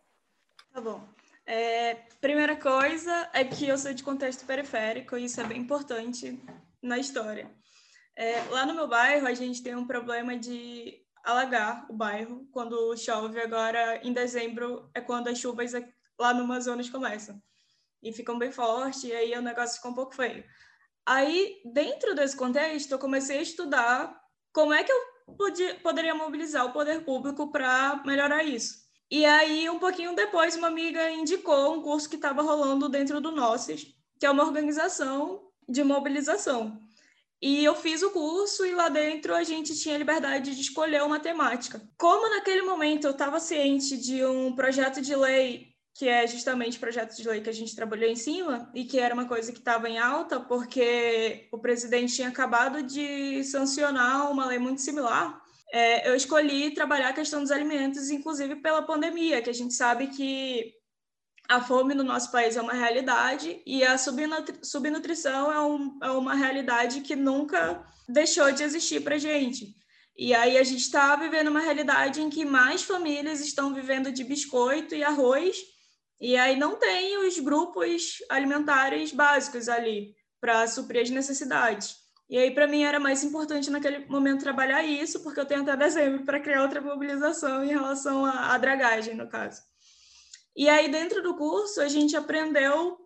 Tá 0.71 0.79
bom. 0.79 1.09
É, 1.47 1.95
primeira 2.21 2.55
coisa 2.55 3.31
é 3.33 3.43
que 3.47 3.67
eu 3.67 3.79
sou 3.79 3.95
de 3.95 4.03
contexto 4.03 4.45
periférico 4.45 5.17
e 5.17 5.25
isso 5.25 5.41
é 5.41 5.45
bem 5.45 5.63
importante 5.63 6.39
na 6.83 6.99
história. 6.99 7.51
É, 8.15 8.43
lá 8.51 8.67
no 8.67 8.75
meu 8.75 8.87
bairro, 8.87 9.27
a 9.27 9.33
gente 9.33 9.63
tem 9.63 9.75
um 9.75 9.87
problema 9.87 10.37
de 10.37 11.03
alagar 11.25 11.87
o 11.89 11.95
bairro 11.95 12.47
quando 12.53 12.95
chove. 12.95 13.41
Agora, 13.41 14.07
em 14.07 14.13
dezembro, 14.13 14.91
é 14.95 15.01
quando 15.01 15.29
as 15.29 15.39
chuvas 15.39 15.73
lá 16.21 16.35
no 16.35 16.43
Amazonas 16.43 16.91
começam. 16.91 17.43
E 18.03 18.13
ficam 18.13 18.39
bem 18.39 18.53
fortes, 18.53 19.05
e 19.05 19.15
aí 19.15 19.33
o 19.33 19.41
negócio 19.41 19.77
fica 19.77 19.89
um 19.89 19.95
pouco 19.95 20.15
feio. 20.15 20.45
Aí, 21.07 21.63
dentro 21.73 22.15
desse 22.15 22.37
contexto, 22.37 22.93
eu 22.93 22.99
comecei 22.99 23.39
a 23.39 23.43
estudar 23.43 24.15
como 24.53 24.75
é 24.75 24.85
que 24.85 24.93
eu 24.93 25.16
podia, 25.35 25.75
poderia 25.77 26.15
mobilizar 26.15 26.67
o 26.67 26.73
poder 26.73 27.05
público 27.05 27.51
para 27.51 28.03
melhorar 28.05 28.45
isso. 28.45 28.87
E 29.11 29.25
aí, 29.25 29.69
um 29.71 29.79
pouquinho 29.79 30.15
depois, 30.15 30.57
uma 30.57 30.67
amiga 30.67 31.11
indicou 31.11 31.75
um 31.75 31.83
curso 31.83 32.09
que 32.09 32.17
estava 32.17 32.43
rolando 32.43 32.89
dentro 32.89 33.21
do 33.21 33.31
Nossos, 33.31 33.87
que 34.19 34.27
é 34.27 34.31
uma 34.31 34.45
organização 34.45 35.49
de 35.69 35.85
mobilização. 35.85 36.81
E 37.41 37.63
eu 37.65 37.75
fiz 37.75 38.03
o 38.03 38.11
curso 38.11 38.65
e 38.65 38.75
lá 38.75 38.89
dentro 38.89 39.35
a 39.35 39.43
gente 39.45 39.79
tinha 39.79 39.99
liberdade 39.99 40.55
de 40.55 40.61
escolher 40.61 41.03
uma 41.03 41.21
temática. 41.21 41.81
Como 41.99 42.29
naquele 42.31 42.63
momento 42.63 43.07
eu 43.07 43.11
estava 43.11 43.39
ciente 43.39 43.97
de 43.97 44.25
um 44.25 44.55
projeto 44.57 45.03
de 45.03 45.15
lei 45.15 45.76
que 45.97 46.07
é 46.07 46.27
justamente 46.27 46.77
o 46.77 46.81
projeto 46.81 47.17
de 47.17 47.27
lei 47.27 47.41
que 47.41 47.49
a 47.49 47.55
gente 47.55 47.75
trabalhou 47.75 48.09
em 48.09 48.17
cima 48.17 48.71
e 48.75 48.85
que 48.85 48.99
era 48.99 49.15
uma 49.15 49.27
coisa 49.27 49.51
que 49.51 49.59
estava 49.59 49.89
em 49.89 49.99
alta 49.99 50.39
porque 50.39 51.49
o 51.51 51.59
presidente 51.59 52.15
tinha 52.15 52.29
acabado 52.29 52.83
de 52.83 53.43
sancionar 53.45 54.31
uma 54.31 54.45
lei 54.45 54.59
muito 54.59 54.83
similar. 54.83 55.41
É, 55.73 56.07
eu 56.07 56.15
escolhi 56.15 56.73
trabalhar 56.73 57.09
a 57.09 57.15
questão 57.15 57.41
dos 57.41 57.51
alimentos, 57.51 58.11
inclusive 58.11 58.57
pela 58.57 58.83
pandemia, 58.83 59.41
que 59.41 59.49
a 59.49 59.55
gente 59.55 59.73
sabe 59.73 60.09
que 60.09 60.75
a 61.49 61.63
fome 61.63 61.95
no 61.95 62.05
nosso 62.05 62.31
país 62.31 62.57
é 62.57 62.61
uma 62.61 62.75
realidade 62.75 63.63
e 63.65 63.83
a 63.83 63.97
subnutrição 63.97 65.51
é, 65.51 65.61
um, 65.63 65.99
é 66.03 66.11
uma 66.11 66.35
realidade 66.35 67.01
que 67.01 67.17
nunca 67.17 67.83
deixou 68.07 68.53
de 68.53 68.63
existir 68.63 69.01
para 69.03 69.17
gente. 69.17 69.75
E 70.15 70.35
aí 70.35 70.59
a 70.59 70.63
gente 70.63 70.83
está 70.83 71.17
vivendo 71.17 71.49
uma 71.49 71.61
realidade 71.61 72.21
em 72.21 72.29
que 72.29 72.45
mais 72.45 72.83
famílias 72.83 73.41
estão 73.41 73.73
vivendo 73.73 74.13
de 74.13 74.25
biscoito 74.25 74.95
e 74.95 75.03
arroz 75.03 75.57
e 76.21 76.37
aí 76.37 76.57
não 76.57 76.77
tem 76.77 77.19
os 77.27 77.39
grupos 77.39 78.23
alimentares 78.29 79.13
básicos 79.13 79.69
ali 79.69 80.15
para 80.41 80.67
suprir 80.67 81.03
as 81.03 81.11
necessidades. 81.11 81.97
E 82.29 82.37
aí, 82.39 82.51
para 82.53 82.67
mim, 82.67 82.83
era 82.83 82.99
mais 82.99 83.23
importante 83.23 83.71
naquele 83.71 84.05
momento 84.07 84.43
trabalhar 84.43 84.83
isso, 84.83 85.23
porque 85.23 85.39
eu 85.39 85.47
tenho 85.47 85.63
até 85.63 85.77
dezembro 85.77 86.25
para 86.25 86.41
criar 86.41 86.63
outra 86.63 86.81
mobilização 86.81 87.63
em 87.63 87.69
relação 87.69 88.25
à, 88.25 88.55
à 88.55 88.59
dragagem, 88.59 89.15
no 89.15 89.29
caso. 89.29 89.63
E 90.57 90.69
aí, 90.69 90.91
dentro 90.91 91.23
do 91.23 91.37
curso, 91.37 91.81
a 91.81 91.89
gente 91.89 92.17
aprendeu 92.17 92.99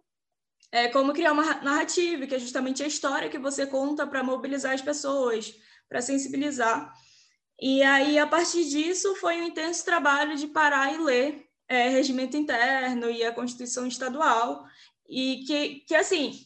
é, 0.72 0.88
como 0.88 1.12
criar 1.12 1.32
uma 1.32 1.54
narrativa, 1.56 2.26
que 2.26 2.34
é 2.34 2.38
justamente 2.38 2.82
a 2.82 2.86
história 2.86 3.28
que 3.28 3.38
você 3.38 3.66
conta 3.66 4.06
para 4.06 4.22
mobilizar 4.22 4.72
as 4.72 4.80
pessoas, 4.80 5.52
para 5.88 6.00
sensibilizar. 6.00 6.90
E 7.60 7.82
aí, 7.82 8.18
a 8.18 8.26
partir 8.26 8.64
disso, 8.64 9.14
foi 9.16 9.40
um 9.40 9.44
intenso 9.44 9.84
trabalho 9.84 10.34
de 10.36 10.46
parar 10.46 10.94
e 10.94 10.98
ler 10.98 11.49
é, 11.70 11.88
regimento 11.88 12.36
interno 12.36 13.08
e 13.08 13.24
a 13.24 13.32
Constituição 13.32 13.86
Estadual, 13.86 14.66
e 15.08 15.44
que, 15.46 15.84
que, 15.86 15.94
assim, 15.94 16.44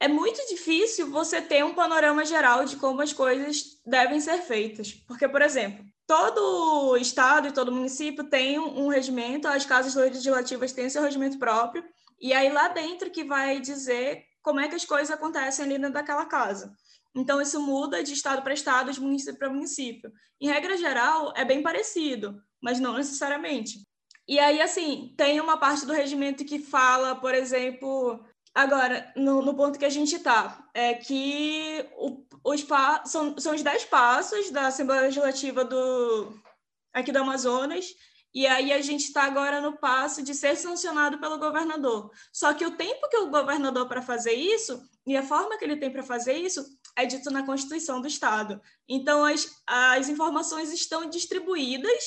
é 0.00 0.08
muito 0.08 0.44
difícil 0.48 1.08
você 1.12 1.40
ter 1.40 1.64
um 1.64 1.74
panorama 1.74 2.24
geral 2.24 2.64
de 2.64 2.74
como 2.74 3.00
as 3.00 3.12
coisas 3.12 3.80
devem 3.86 4.20
ser 4.20 4.38
feitas. 4.38 4.92
Porque, 5.06 5.28
por 5.28 5.42
exemplo, 5.42 5.84
todo 6.08 6.96
estado 6.96 7.46
e 7.46 7.52
todo 7.52 7.70
município 7.70 8.24
tem 8.24 8.58
um, 8.58 8.88
regimento, 8.88 9.46
as 9.46 9.64
casas 9.64 9.94
legislativas 9.94 10.72
têm 10.72 10.90
seu 10.90 11.02
regimento 11.02 11.38
próprio, 11.38 11.84
e 12.20 12.32
aí 12.32 12.52
lá 12.52 12.66
dentro 12.66 13.10
que 13.10 13.22
vai 13.22 13.60
dizer 13.60 14.24
como 14.42 14.58
é 14.58 14.66
que 14.66 14.74
as 14.74 14.84
coisas 14.84 15.10
acontecem 15.12 15.64
ali 15.64 15.78
dentro 15.78 15.92
daquela 15.92 16.26
casa. 16.26 16.74
Então, 17.14 17.40
isso 17.40 17.60
muda 17.60 18.02
de 18.02 18.12
estado 18.12 18.42
para 18.42 18.54
estado, 18.54 18.90
de 18.90 19.00
município 19.00 19.38
para 19.38 19.50
município. 19.50 20.12
Em 20.40 20.48
regra 20.48 20.76
geral, 20.76 21.32
é 21.36 21.44
bem 21.44 21.62
parecido, 21.62 22.42
mas 22.60 22.80
não 22.80 22.94
necessariamente. 22.94 23.86
E 24.26 24.38
aí, 24.38 24.60
assim, 24.60 25.14
tem 25.16 25.40
uma 25.40 25.58
parte 25.58 25.84
do 25.84 25.92
regimento 25.92 26.44
que 26.44 26.58
fala, 26.58 27.16
por 27.16 27.34
exemplo, 27.34 28.24
agora, 28.54 29.12
no, 29.16 29.42
no 29.42 29.54
ponto 29.54 29.78
que 29.78 29.84
a 29.84 29.90
gente 29.90 30.16
está, 30.16 30.68
é 30.72 30.94
que 30.94 31.84
o, 31.96 32.24
os 32.44 32.64
são, 33.06 33.38
são 33.38 33.54
os 33.54 33.62
dez 33.62 33.84
passos 33.84 34.50
da 34.50 34.68
Assembleia 34.68 35.02
Legislativa 35.02 35.64
do, 35.64 36.40
aqui 36.92 37.10
do 37.10 37.18
Amazonas, 37.18 37.94
e 38.34 38.46
aí 38.46 38.72
a 38.72 38.80
gente 38.80 39.04
está 39.04 39.24
agora 39.24 39.60
no 39.60 39.76
passo 39.76 40.22
de 40.22 40.34
ser 40.34 40.56
sancionado 40.56 41.18
pelo 41.18 41.38
governador. 41.38 42.10
Só 42.32 42.54
que 42.54 42.64
o 42.64 42.76
tempo 42.76 43.08
que 43.10 43.18
o 43.18 43.30
governador 43.30 43.86
para 43.86 44.00
fazer 44.00 44.32
isso 44.32 44.82
e 45.06 45.16
a 45.16 45.22
forma 45.22 45.58
que 45.58 45.64
ele 45.64 45.76
tem 45.76 45.90
para 45.90 46.02
fazer 46.02 46.34
isso 46.34 46.64
é 46.96 47.04
dito 47.04 47.30
na 47.30 47.44
Constituição 47.44 48.00
do 48.00 48.06
Estado. 48.06 48.60
Então 48.88 49.24
as, 49.24 49.46
as 49.66 50.08
informações 50.08 50.72
estão 50.72 51.10
distribuídas 51.10 52.02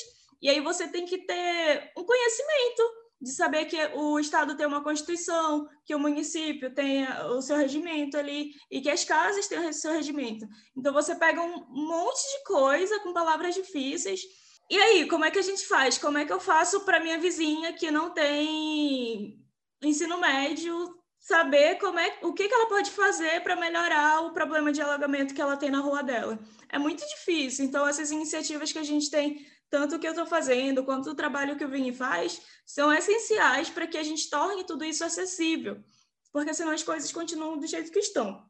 e 0.46 0.50
aí 0.50 0.60
você 0.60 0.88
tem 0.88 1.08
que 1.08 1.18
ter 1.18 1.92
um 1.98 2.04
conhecimento 2.04 2.84
de 3.20 3.32
saber 3.32 3.66
que 3.66 3.78
o 3.96 4.20
Estado 4.20 4.56
tem 4.56 4.68
uma 4.68 4.84
Constituição, 4.84 5.68
que 5.84 5.96
o 5.96 5.98
município 5.98 6.72
tem 6.72 7.04
o 7.32 7.42
seu 7.42 7.58
regimento 7.58 8.16
ali 8.16 8.52
e 8.70 8.80
que 8.80 8.92
as 8.92 9.04
casas 9.04 9.48
têm 9.48 9.68
o 9.68 9.74
seu 9.74 9.94
regimento. 9.94 10.46
Então 10.78 10.94
você 10.94 11.16
pega 11.16 11.42
um 11.42 11.66
monte 11.68 12.22
de 12.38 12.44
coisa 12.44 13.00
com 13.00 13.12
palavras 13.12 13.56
difíceis. 13.56 14.22
E 14.70 14.78
aí, 14.78 15.08
como 15.08 15.26
é 15.26 15.32
que 15.32 15.40
a 15.40 15.42
gente 15.42 15.66
faz? 15.66 15.98
Como 15.98 16.20
é 16.20 16.26
que 16.26 16.32
eu 16.32 16.40
faço 16.40 16.82
para 16.82 17.00
minha 17.00 17.18
vizinha 17.18 17.74
que 17.74 17.90
não 17.90 18.12
tem 18.12 19.44
ensino 19.82 20.20
médio 20.20 20.96
saber 21.18 21.80
como 21.80 21.98
é 21.98 22.20
o 22.22 22.34
que, 22.34 22.48
que 22.48 22.54
ela 22.54 22.70
pode 22.70 22.92
fazer 22.92 23.42
para 23.42 23.56
melhorar 23.56 24.22
o 24.22 24.32
problema 24.32 24.72
de 24.72 24.80
alagamento 24.80 25.34
que 25.34 25.42
ela 25.42 25.58
tem 25.58 25.72
na 25.72 25.80
rua 25.80 26.04
dela? 26.04 26.38
É 26.70 26.78
muito 26.78 27.04
difícil. 27.04 27.66
Então 27.66 27.88
essas 27.88 28.12
iniciativas 28.12 28.72
que 28.72 28.78
a 28.78 28.84
gente 28.84 29.10
tem 29.10 29.44
tanto 29.70 29.96
o 29.96 30.00
que 30.00 30.08
eu 30.08 30.12
estou 30.12 30.26
fazendo 30.26 30.84
quanto 30.84 31.10
o 31.10 31.16
trabalho 31.16 31.58
que 31.58 31.66
o 31.66 31.70
Vini 31.70 31.94
faz, 31.94 32.42
são 32.66 32.92
essenciais 32.94 33.70
para 33.70 33.88
que 33.88 33.98
a 33.98 34.04
gente 34.04 34.30
torne 34.30 34.64
tudo 34.64 34.84
isso 34.86 35.04
acessível, 35.04 35.84
porque 36.32 36.54
senão 36.54 36.72
as 36.72 36.84
coisas 36.84 37.12
continuam 37.12 37.58
do 37.58 37.68
jeito 37.68 37.92
que 37.92 38.00
estão. 38.00 38.50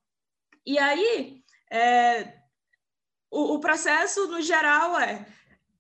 E 0.66 0.78
aí, 0.78 1.44
é, 1.72 2.40
o, 3.32 3.56
o 3.56 3.60
processo, 3.60 4.28
no 4.28 4.42
geral, 4.42 5.00
é 5.00 5.26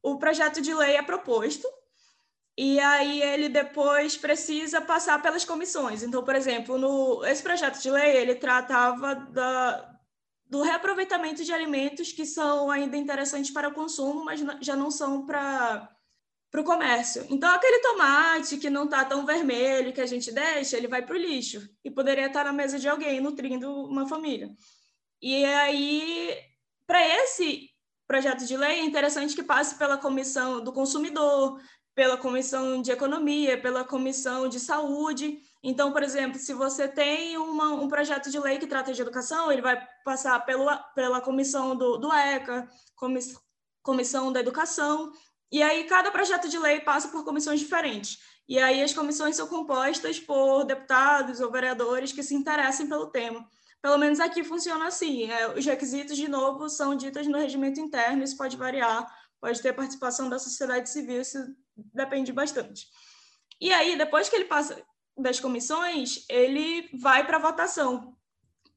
o 0.01 0.17
projeto 0.17 0.61
de 0.61 0.73
lei 0.73 0.95
é 0.95 1.01
proposto, 1.01 1.67
e 2.57 2.79
aí 2.79 3.21
ele 3.21 3.49
depois 3.49 4.15
precisa 4.15 4.79
passar 4.79 5.21
pelas 5.21 5.43
comissões. 5.43 6.03
Então, 6.03 6.23
por 6.23 6.35
exemplo, 6.35 6.77
no, 6.77 7.25
esse 7.25 7.43
projeto 7.43 7.81
de 7.81 7.91
lei, 7.91 8.15
ele 8.15 8.35
tratava 8.35 9.15
da, 9.15 9.94
do 10.47 10.61
reaproveitamento 10.61 11.43
de 11.43 11.51
alimentos 11.53 12.11
que 12.11 12.25
são 12.25 12.69
ainda 12.69 12.97
interessantes 12.97 13.51
para 13.51 13.69
o 13.69 13.73
consumo, 13.73 14.23
mas 14.25 14.41
já 14.61 14.75
não 14.75 14.91
são 14.91 15.25
para 15.25 15.89
para 16.55 16.61
o 16.61 16.63
comércio. 16.63 17.25
Então, 17.29 17.53
aquele 17.53 17.79
tomate 17.79 18.55
que 18.55 18.69
não 18.69 18.85
está 18.85 19.03
tão 19.03 19.25
vermelho 19.25 19.91
que 19.91 19.99
a 19.99 20.05
gente 20.05 20.31
deixa, 20.31 20.77
ele 20.77 20.87
vai 20.87 21.01
para 21.01 21.13
o 21.13 21.19
lixo 21.19 21.67
e 21.83 21.91
poderia 21.91 22.27
estar 22.27 22.45
na 22.45 22.53
mesa 22.53 22.79
de 22.79 22.87
alguém 22.87 23.19
nutrindo 23.19 23.69
uma 23.69 24.07
família. 24.07 24.49
E 25.21 25.43
aí, 25.43 26.33
para 26.87 27.05
esse 27.05 27.69
projeto 28.07 28.45
de 28.45 28.55
lei, 28.55 28.79
é 28.79 28.85
interessante 28.85 29.35
que 29.35 29.43
passe 29.43 29.75
pela 29.75 29.97
comissão 29.97 30.63
do 30.63 30.71
consumidor, 30.71 31.59
pela 31.93 32.15
comissão 32.15 32.81
de 32.81 32.89
economia, 32.89 33.59
pela 33.59 33.83
comissão 33.83 34.47
de 34.47 34.59
saúde. 34.59 35.39
Então, 35.67 35.91
por 35.91 36.03
exemplo, 36.03 36.37
se 36.37 36.53
você 36.53 36.87
tem 36.87 37.35
uma, 37.39 37.73
um 37.73 37.87
projeto 37.87 38.29
de 38.29 38.37
lei 38.37 38.59
que 38.59 38.67
trata 38.67 38.93
de 38.93 39.01
educação, 39.01 39.51
ele 39.51 39.63
vai 39.63 39.83
passar 40.03 40.39
pelo, 40.45 40.69
pela 40.93 41.19
comissão 41.19 41.75
do, 41.75 41.97
do 41.97 42.13
ECA, 42.13 42.69
comissão 43.81 44.31
da 44.31 44.41
educação, 44.41 45.11
e 45.51 45.63
aí 45.63 45.85
cada 45.85 46.11
projeto 46.11 46.47
de 46.47 46.59
lei 46.59 46.81
passa 46.81 47.07
por 47.07 47.25
comissões 47.25 47.59
diferentes. 47.59 48.19
E 48.47 48.59
aí 48.59 48.79
as 48.83 48.93
comissões 48.93 49.35
são 49.35 49.47
compostas 49.47 50.19
por 50.19 50.65
deputados 50.65 51.39
ou 51.39 51.51
vereadores 51.51 52.11
que 52.11 52.21
se 52.21 52.35
interessem 52.35 52.87
pelo 52.87 53.07
tema. 53.07 53.43
Pelo 53.81 53.97
menos 53.97 54.19
aqui 54.19 54.43
funciona 54.43 54.85
assim. 54.85 55.31
É, 55.31 55.51
os 55.57 55.65
requisitos, 55.65 56.15
de 56.15 56.27
novo, 56.27 56.69
são 56.69 56.93
ditos 56.93 57.25
no 57.25 57.39
regimento 57.39 57.79
interno, 57.79 58.23
isso 58.23 58.37
pode 58.37 58.55
variar, 58.55 59.11
pode 59.41 59.59
ter 59.63 59.73
participação 59.73 60.29
da 60.29 60.37
sociedade 60.37 60.91
civil, 60.91 61.21
isso 61.21 61.39
depende 61.75 62.31
bastante. 62.31 62.85
E 63.59 63.73
aí, 63.73 63.97
depois 63.97 64.29
que 64.29 64.35
ele 64.35 64.45
passa 64.45 64.79
das 65.17 65.39
comissões, 65.39 66.25
ele 66.29 66.89
vai 66.93 67.25
para 67.25 67.39
votação. 67.39 68.15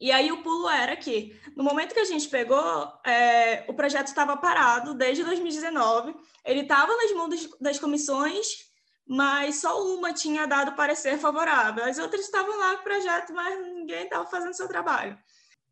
E 0.01 0.12
aí 0.12 0.31
o 0.31 0.42
pulo 0.42 0.68
era 0.68 0.96
que, 0.96 1.38
no 1.57 1.64
momento 1.64 1.92
que 1.92 2.01
a 2.01 2.05
gente 2.05 2.29
pegou, 2.29 2.92
é, 3.05 3.64
o 3.66 3.74
projeto 3.74 4.07
estava 4.07 4.37
parado 4.37 4.94
desde 4.94 5.24
2019, 5.24 6.14
ele 6.44 6.61
estava 6.61 6.96
nas 6.96 7.12
mãos 7.12 7.51
das 7.61 7.81
comissões, 7.81 8.68
mas 9.07 9.57
só 9.57 9.83
uma 9.83 10.12
tinha 10.12 10.46
dado 10.46 10.77
parecer 10.77 11.18
favorável. 11.18 11.85
As 11.85 11.98
outras 11.98 12.24
estavam 12.24 12.57
lá 12.57 12.77
com 12.77 12.83
o 12.83 12.85
projeto, 12.85 13.33
mas 13.33 13.59
ninguém 13.61 14.05
estava 14.05 14.24
fazendo 14.27 14.55
seu 14.55 14.68
trabalho. 14.68 15.18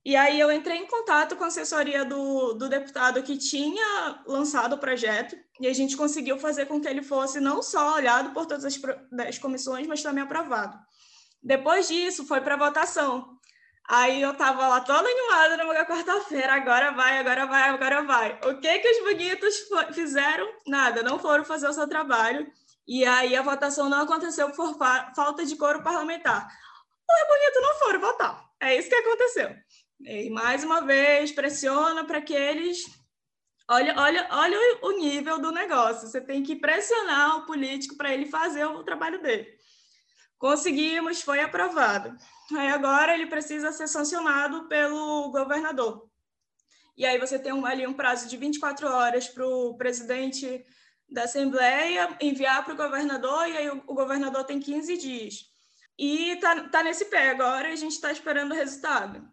E 0.07 0.15
aí 0.15 0.39
eu 0.39 0.53
entrei 0.53 0.77
em 0.77 0.87
contato 0.87 1.35
com 1.35 1.43
a 1.43 1.49
assessoria 1.49 2.05
do, 2.05 2.53
do 2.53 2.69
deputado 2.69 3.21
que 3.25 3.37
tinha 3.37 4.23
lançado 4.25 4.75
o 4.75 4.79
projeto, 4.79 5.37
e 5.59 5.67
a 5.67 5.73
gente 5.73 5.97
conseguiu 5.97 6.39
fazer 6.39 6.67
com 6.67 6.81
que 6.81 6.87
ele 6.87 7.03
fosse 7.03 7.41
não 7.41 7.61
só 7.61 7.97
olhado 7.97 8.31
por 8.31 8.47
todas 8.47 8.65
as, 8.65 8.81
as 9.27 9.37
comissões, 9.37 9.85
mas 9.89 10.05
também 10.05 10.23
aprovado. 10.23 10.79
Depois 11.43 11.89
disso, 11.89 12.25
foi 12.25 12.41
para 12.41 12.55
votação. 12.55 13.37
Aí 13.89 14.23
eu 14.23 14.33
tava 14.35 14.69
lá 14.69 14.81
toda 14.81 15.09
animada 15.09 15.57
numa 15.57 15.75
quarta-feira, 15.85 16.55
agora 16.55 16.93
vai, 16.93 17.19
agora 17.19 17.45
vai, 17.47 17.69
agora 17.69 18.03
vai. 18.03 18.39
O 18.45 18.61
que 18.61 18.79
que 18.79 18.89
os 18.89 19.03
bonitos 19.03 19.57
fizeram? 19.93 20.49
Nada, 20.69 21.03
não 21.03 21.19
foram 21.19 21.45
fazer 21.45 21.69
o 21.69 21.73
seu 21.73 21.89
trabalho. 21.89 22.47
E 22.87 23.05
aí 23.05 23.35
a 23.35 23.43
votação 23.43 23.89
não 23.89 24.03
aconteceu 24.03 24.53
por 24.53 24.79
fa 24.79 25.13
falta 25.17 25.45
de 25.45 25.57
coro 25.57 25.83
parlamentar. 25.83 26.47
Os 26.47 27.29
bonitos 27.29 27.61
não 27.61 27.75
foram 27.81 28.01
votar. 28.01 28.47
É 28.61 28.77
isso 28.77 28.89
que 28.89 28.95
aconteceu. 28.95 29.51
E 30.01 30.31
mais 30.31 30.63
uma 30.63 30.83
vez 30.83 31.33
pressiona 31.33 32.05
para 32.05 32.21
que 32.21 32.35
eles 32.35 32.85
Olha, 33.69 33.95
olha, 33.99 34.29
olha 34.31 34.59
o 34.83 34.93
nível 34.93 35.41
do 35.41 35.51
negócio. 35.51 36.07
Você 36.07 36.21
tem 36.21 36.41
que 36.43 36.55
pressionar 36.55 37.39
o 37.39 37.47
político 37.47 37.97
para 37.97 38.15
ele 38.15 38.27
fazer 38.27 38.65
o 38.65 38.85
trabalho 38.85 39.21
dele. 39.21 39.49
Conseguimos, 40.39 41.21
foi 41.21 41.41
aprovado. 41.41 42.17
Aí 42.57 42.69
agora 42.69 43.15
ele 43.15 43.27
precisa 43.27 43.73
ser 43.73 43.89
sancionado 43.89 44.69
pelo 44.69 45.31
governador. 45.33 46.09
E 46.97 47.05
aí 47.05 47.19
você 47.19 47.39
tem 47.39 47.53
um, 47.53 47.67
ali 47.67 47.87
um 47.87 47.93
prazo 47.93 48.29
de 48.29 48.37
24 48.37 48.89
horas 48.89 49.29
para 49.29 49.45
o 49.45 49.77
presidente 49.77 50.65
da 51.09 51.25
Assembleia 51.25 52.17
enviar 52.21 52.65
para 52.65 52.75
o 52.75 52.77
governador, 52.77 53.49
e 53.49 53.57
aí 53.57 53.69
o, 53.69 53.83
o, 53.87 53.95
governador 53.95 54.45
tem 54.45 54.61
15 54.61 54.97
dias. 54.97 55.35
E 55.99 56.31
está 56.33 56.69
tá 56.69 56.83
nesse 56.83 57.07
pé 57.07 57.31
agora, 57.31 57.69
a 57.69 57.77
gente 57.77 57.93
está 57.93 58.13
esperando 58.13 58.53
o 58.53 58.55
resultado. 58.55 59.29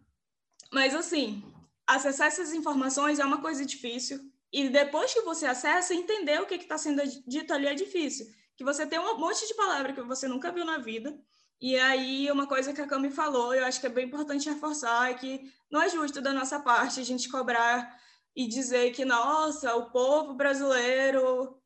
Mas, 0.74 0.92
assim, 0.92 1.40
acessar 1.86 2.26
essas 2.26 2.52
informações 2.52 3.20
é 3.20 3.24
uma 3.24 3.40
coisa 3.40 3.64
difícil, 3.64 4.18
e 4.52 4.68
depois 4.68 5.14
que 5.14 5.20
você 5.20 5.46
acessa, 5.46 5.94
entender 5.94 6.40
o 6.42 6.46
que 6.46 6.56
está 6.56 6.76
sendo 6.76 7.00
dito 7.26 7.54
ali 7.54 7.66
é 7.66 7.74
difícil 7.74 8.26
que 8.56 8.64
você 8.64 8.86
tem 8.86 8.98
um 8.98 9.18
monte 9.18 9.46
de 9.46 9.54
palavra 9.54 9.92
que 9.92 10.00
você 10.02 10.28
nunca 10.28 10.52
viu 10.52 10.64
na 10.64 10.78
vida. 10.78 11.16
E 11.60 11.76
aí, 11.76 12.30
uma 12.30 12.46
coisa 12.46 12.72
que 12.72 12.80
a 12.80 12.86
Cami 12.86 13.10
falou, 13.10 13.54
eu 13.54 13.64
acho 13.64 13.80
que 13.80 13.86
é 13.86 13.90
bem 13.90 14.06
importante 14.06 14.48
reforçar, 14.48 15.10
é 15.10 15.14
que 15.14 15.52
não 15.70 15.80
é 15.82 15.88
justo 15.88 16.20
da 16.20 16.32
nossa 16.32 16.58
parte 16.60 17.00
a 17.00 17.04
gente 17.04 17.28
cobrar 17.28 17.96
e 18.34 18.46
dizer 18.46 18.92
que, 18.92 19.04
nossa, 19.04 19.74
o 19.76 19.90
povo 19.90 20.34
brasileiro 20.34 21.56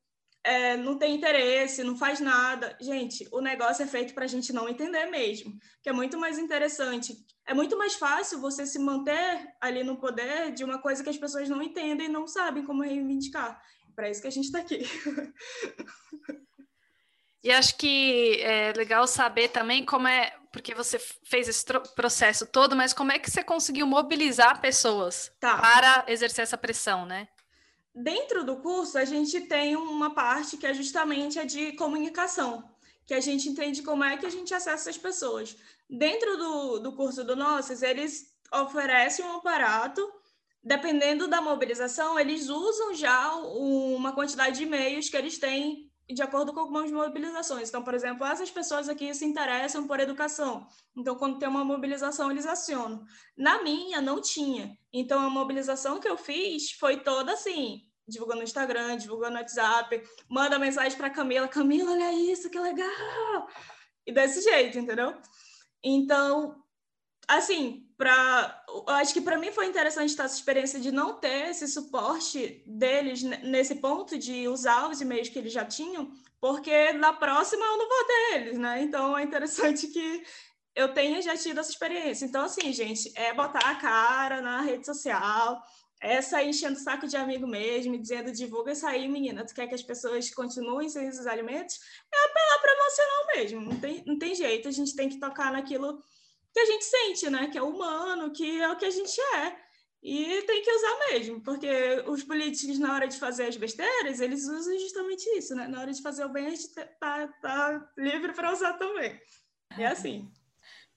é, 0.48 0.78
não 0.78 0.96
tem 0.96 1.14
interesse, 1.14 1.84
não 1.84 1.94
faz 1.94 2.20
nada. 2.20 2.74
Gente, 2.80 3.28
o 3.30 3.40
negócio 3.42 3.82
é 3.82 3.87
feito 3.87 4.14
para 4.14 4.24
a 4.24 4.28
gente 4.28 4.50
não 4.50 4.66
entender 4.66 5.04
mesmo, 5.06 5.52
que 5.82 5.90
é 5.90 5.92
muito 5.92 6.18
mais 6.18 6.38
interessante. 6.38 7.14
É 7.46 7.52
muito 7.52 7.76
mais 7.76 7.94
fácil 7.94 8.40
você 8.40 8.64
se 8.64 8.78
manter 8.78 9.46
ali 9.61 9.84
no 9.84 9.98
poder 9.98 10.50
de 10.52 10.64
uma 10.64 10.78
coisa 10.78 11.04
que 11.04 11.11
as 11.11 11.18
pessoas 11.18 11.50
não 11.50 11.62
entendem 11.62 12.06
e 12.06 12.11
não 12.11 12.26
sabem 12.26 12.64
como 12.64 12.82
reivindicar. 12.82 13.61
Para 13.94 14.08
isso 14.08 14.22
que 14.22 14.28
a 14.28 14.30
gente 14.30 14.46
está 14.46 14.61
aqui. 14.61 14.80
E 17.40 17.52
acho 17.52 17.76
que 17.76 18.40
é 18.42 18.72
legal 18.76 19.06
saber 19.06 19.48
também 19.48 19.84
como 19.84 20.08
é, 20.08 20.34
porque 20.52 20.74
você 20.74 20.98
fez 21.24 21.46
esse 21.46 21.64
processo 21.94 22.44
todo, 22.44 22.74
mas 22.74 22.92
como 22.92 23.12
é 23.12 23.18
que 23.18 23.30
você 23.30 23.44
conseguiu 23.44 23.87
mobilizar 23.87 24.61
pessoas 24.61 25.30
tá. 25.38 25.56
para 25.56 26.04
exercer 26.08 26.42
essa 26.42 26.58
pressão, 26.58 27.06
né? 27.06 27.28
Dentro 28.00 28.44
do 28.44 28.58
curso, 28.58 28.96
a 28.96 29.04
gente 29.04 29.40
tem 29.40 29.74
uma 29.74 30.14
parte 30.14 30.56
que 30.56 30.64
é 30.64 30.72
justamente 30.72 31.37
a 31.37 31.44
de 31.44 31.72
comunicação, 31.72 32.62
que 33.04 33.12
a 33.12 33.20
gente 33.20 33.48
entende 33.48 33.82
como 33.82 34.04
é 34.04 34.16
que 34.16 34.24
a 34.24 34.30
gente 34.30 34.54
acessa 34.54 34.88
as 34.88 34.96
pessoas. 34.96 35.56
Dentro 35.90 36.37
do, 36.37 36.78
do 36.78 36.92
curso 36.92 37.24
do 37.24 37.34
Nossos, 37.34 37.82
eles 37.82 38.32
oferecem 38.54 39.24
um 39.24 39.38
aparato 39.38 40.00
dependendo 40.62 41.26
da 41.26 41.40
mobilização, 41.40 42.16
eles 42.16 42.48
usam 42.48 42.94
já 42.94 43.34
uma 43.34 44.12
quantidade 44.12 44.58
de 44.58 44.62
e-mails 44.62 45.08
que 45.08 45.16
eles 45.16 45.37
têm 45.37 45.90
de 46.08 46.22
acordo 46.22 46.52
com 46.52 46.61
algumas 46.61 46.92
mobilizações. 46.92 47.68
Então, 47.68 47.82
por 47.82 47.94
exemplo, 47.94 48.24
essas 48.24 48.50
pessoas 48.50 48.88
aqui 48.88 49.12
se 49.12 49.24
interessam 49.24 49.88
por 49.88 49.98
educação. 49.98 50.66
Então, 50.96 51.16
quando 51.16 51.38
tem 51.38 51.48
uma 51.48 51.64
mobilização, 51.64 52.30
eles 52.30 52.46
acionam. 52.46 53.04
Na 53.37 53.62
minha, 53.62 54.00
não 54.00 54.20
tinha. 54.20 54.78
Então, 54.92 55.20
a 55.20 55.28
mobilização 55.28 55.98
que 55.98 56.08
eu 56.08 56.16
fiz 56.16 56.70
foi 56.72 57.00
toda 57.00 57.32
assim, 57.32 57.88
divulgando 58.08 58.38
no 58.38 58.44
Instagram, 58.44 58.96
divulgando 58.96 59.34
no 59.34 59.38
WhatsApp, 59.38 60.02
manda 60.28 60.58
mensagem 60.58 60.96
para 60.96 61.10
Camila, 61.10 61.46
Camila, 61.46 61.92
olha 61.92 62.12
isso, 62.12 62.50
que 62.50 62.58
legal! 62.58 63.48
E 64.06 64.12
desse 64.12 64.40
jeito, 64.40 64.78
entendeu? 64.78 65.14
Então, 65.82 66.62
assim, 67.28 67.86
para 67.96 68.64
acho 68.88 69.12
que 69.12 69.20
para 69.20 69.36
mim 69.36 69.52
foi 69.52 69.66
interessante 69.66 70.12
essa 70.12 70.34
experiência 70.34 70.80
de 70.80 70.90
não 70.90 71.14
ter 71.14 71.50
esse 71.50 71.66
suporte 71.68 72.62
deles 72.66 73.22
nesse 73.22 73.74
ponto 73.76 74.16
de 74.16 74.48
usar 74.48 74.88
os 74.88 75.00
e-mails 75.00 75.28
que 75.28 75.38
eles 75.38 75.52
já 75.52 75.64
tinham, 75.64 76.10
porque 76.40 76.92
na 76.92 77.12
próxima 77.12 77.64
eu 77.64 77.76
não 77.76 77.88
vou 77.88 78.04
ter 78.04 78.34
eles, 78.36 78.58
né? 78.58 78.82
Então 78.82 79.18
é 79.18 79.22
interessante 79.22 79.88
que 79.88 80.24
eu 80.74 80.94
tenha 80.94 81.20
já 81.20 81.36
tido 81.36 81.58
essa 81.58 81.70
experiência. 81.70 82.24
Então, 82.24 82.44
assim, 82.44 82.72
gente, 82.72 83.12
é 83.16 83.34
botar 83.34 83.68
a 83.68 83.74
cara 83.74 84.40
na 84.40 84.60
rede 84.60 84.86
social, 84.86 85.60
é 86.00 86.22
sair 86.22 86.48
enchendo 86.48 86.76
o 86.76 86.80
saco 86.80 87.06
de 87.06 87.16
amigo 87.16 87.46
mesmo, 87.46 87.98
dizendo 87.98 88.32
divulga 88.32 88.72
isso 88.72 88.87
aí, 88.87 89.08
menina. 89.08 89.44
Tu 89.44 89.54
quer 89.54 89.66
que 89.66 89.74
as 89.74 89.82
pessoas 89.82 90.30
continuem 90.30 90.88
sem 90.88 91.06
esses 91.08 91.26
alimentos? 91.26 91.78
É 92.12 92.24
apelar 92.26 92.58
para 92.61 92.72
emocional 92.72 93.26
mesmo, 93.34 93.61
não 93.61 93.80
tem, 93.80 94.04
não 94.06 94.18
tem 94.18 94.34
jeito, 94.34 94.68
a 94.68 94.72
gente 94.72 94.94
tem 94.94 95.08
que 95.08 95.18
tocar 95.18 95.52
naquilo 95.52 96.02
que 96.52 96.61
a 96.61 96.66
gente 96.66 96.84
sente, 96.84 97.30
né? 97.30 97.48
Que 97.48 97.58
é 97.58 97.62
humano, 97.62 98.32
que 98.32 98.61
é 98.61 98.70
o 98.70 98.76
que 98.76 98.84
a 98.84 98.90
gente 98.90 99.20
é. 99.20 99.68
E 100.00 100.42
tem 100.42 100.62
que 100.62 100.70
usar 100.70 100.98
mesmo, 101.11 101.40
porque 101.40 102.04
os 102.06 102.22
políticos, 102.22 102.78
na 102.78 102.94
hora 102.94 103.08
de 103.08 103.18
fazer 103.18 103.46
as 103.46 103.56
besteiras, 103.56 104.20
eles 104.20 104.46
usam 104.46 104.78
justamente 104.78 105.28
isso, 105.37 105.56
né? 105.56 105.66
Na 105.66 105.80
hora 105.80 105.92
de 105.92 106.00
fazer 106.00 106.24
o 106.24 106.28
bem, 106.28 106.46
a 106.46 106.50
gente 106.50 106.68
tá, 107.00 107.28
tá 107.42 107.92
livre 107.96 108.32
para 108.32 108.52
usar 108.52 108.74
também. 108.74 109.20
É 109.76 109.87
assim. 109.87 110.30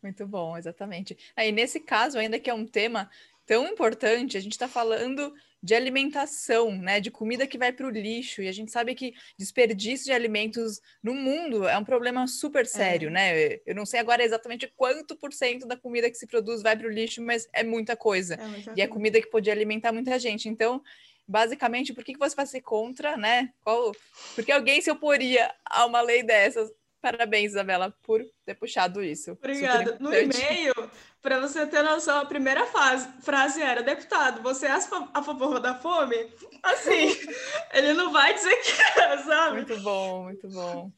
Muito 0.04 0.26
bom, 0.26 0.58
exatamente. 0.58 1.18
Aí, 1.36 1.52
nesse 1.52 1.80
caso, 1.80 2.18
ainda 2.18 2.40
que 2.40 2.50
é 2.50 2.54
um 2.54 2.66
tema 2.66 3.10
tão 3.52 3.68
importante, 3.68 4.38
a 4.38 4.40
gente 4.40 4.54
está 4.54 4.66
falando 4.66 5.34
de 5.62 5.76
alimentação, 5.76 6.72
né, 6.72 7.02
de 7.02 7.12
comida 7.12 7.46
que 7.46 7.58
vai 7.58 7.74
para 7.74 7.86
o 7.86 7.90
lixo, 7.90 8.42
e 8.42 8.48
a 8.48 8.52
gente 8.54 8.72
sabe 8.72 8.96
que 8.96 9.14
desperdício 9.38 10.06
de 10.06 10.14
alimentos 10.14 10.80
no 11.04 11.14
mundo 11.14 11.68
é 11.68 11.78
um 11.78 11.84
problema 11.84 12.26
super 12.28 12.66
sério, 12.66 13.10
é. 13.10 13.12
né? 13.12 13.60
Eu 13.66 13.76
não 13.76 13.86
sei 13.86 14.00
agora 14.00 14.24
exatamente 14.24 14.72
quanto 14.78 15.18
por 15.18 15.34
cento 15.34 15.68
da 15.68 15.76
comida 15.76 16.10
que 16.10 16.16
se 16.16 16.26
produz 16.26 16.62
vai 16.62 16.78
para 16.78 16.88
o 16.88 16.90
lixo, 16.90 17.22
mas 17.22 17.46
é 17.52 17.62
muita 17.62 17.94
coisa. 17.94 18.36
É 18.36 18.48
muita 18.48 18.74
e 18.74 18.82
é 18.82 18.88
comida 18.88 19.20
que 19.20 19.30
podia 19.30 19.52
alimentar 19.52 19.92
muita 19.92 20.18
gente. 20.18 20.48
Então, 20.48 20.82
basicamente, 21.28 21.94
por 21.94 22.06
que, 22.06 22.14
que 22.14 22.20
você 22.20 22.34
vai 22.34 22.46
ser 22.46 22.62
contra, 22.62 23.18
né? 23.18 23.52
Qual... 23.66 23.92
Porque 24.34 24.54
alguém 24.54 24.80
se 24.80 24.90
oporia 24.90 25.54
a 25.66 25.86
uma 25.86 26.00
lei 26.00 26.24
dessas? 26.24 26.72
Parabéns, 27.02 27.52
Isabela, 27.52 27.92
por 28.04 28.22
ter 28.46 28.54
puxado 28.54 29.04
isso. 29.04 29.32
Obrigada. 29.32 29.98
No 30.00 30.14
e-mail, 30.14 30.74
para 31.20 31.40
você 31.40 31.66
ter 31.66 31.82
noção, 31.82 32.20
a 32.20 32.26
primeira 32.26 32.68
fase, 32.68 33.10
frase 33.22 33.60
era: 33.60 33.82
deputado, 33.82 34.44
você 34.44 34.68
é 34.68 34.72
a 34.72 35.24
favor 35.24 35.60
da 35.60 35.74
fome? 35.74 36.16
Assim, 36.62 37.18
ele 37.74 37.94
não 37.94 38.12
vai 38.12 38.36
dizer 38.36 38.56
que 38.58 39.00
é, 39.00 39.18
sabe? 39.18 39.56
Muito 39.56 39.80
bom, 39.80 40.24
muito 40.26 40.48
bom. 40.48 40.92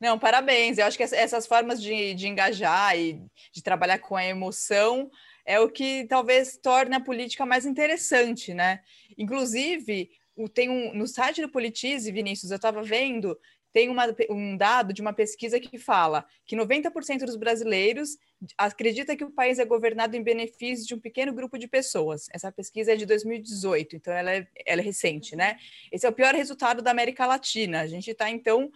Não, 0.00 0.16
parabéns. 0.18 0.78
Eu 0.78 0.86
acho 0.86 0.96
que 0.96 1.02
essas 1.02 1.46
formas 1.46 1.82
de, 1.82 2.14
de 2.14 2.28
engajar 2.28 2.96
e 2.96 3.20
de 3.52 3.62
trabalhar 3.62 3.98
com 3.98 4.14
a 4.14 4.24
emoção 4.24 5.10
é 5.44 5.58
o 5.58 5.68
que 5.68 6.06
talvez 6.08 6.56
torne 6.56 6.94
a 6.94 7.00
política 7.00 7.44
mais 7.44 7.66
interessante, 7.66 8.54
né? 8.54 8.80
Inclusive, 9.18 10.10
tem 10.54 10.70
um, 10.70 10.94
no 10.94 11.06
site 11.06 11.42
do 11.42 11.48
Politize, 11.48 12.10
Vinícius, 12.10 12.50
eu 12.50 12.56
estava 12.56 12.82
vendo 12.82 13.38
tem 13.72 13.88
uma, 13.88 14.04
um 14.30 14.56
dado 14.56 14.92
de 14.92 15.00
uma 15.00 15.12
pesquisa 15.12 15.58
que 15.58 15.78
fala 15.78 16.26
que 16.44 16.56
90% 16.56 17.24
dos 17.24 17.36
brasileiros 17.36 18.18
acredita 18.58 19.16
que 19.16 19.24
o 19.24 19.30
país 19.30 19.58
é 19.58 19.64
governado 19.64 20.16
em 20.16 20.22
benefício 20.22 20.86
de 20.86 20.94
um 20.94 21.00
pequeno 21.00 21.32
grupo 21.32 21.58
de 21.58 21.66
pessoas. 21.66 22.26
Essa 22.32 22.52
pesquisa 22.52 22.92
é 22.92 22.96
de 22.96 23.06
2018, 23.06 23.96
então 23.96 24.12
ela 24.12 24.32
é, 24.32 24.46
ela 24.66 24.80
é 24.80 24.84
recente, 24.84 25.34
né? 25.34 25.58
Esse 25.90 26.06
é 26.06 26.08
o 26.08 26.12
pior 26.12 26.34
resultado 26.34 26.82
da 26.82 26.90
América 26.90 27.26
Latina. 27.26 27.80
A 27.80 27.86
gente 27.86 28.10
está, 28.10 28.28
então, 28.28 28.70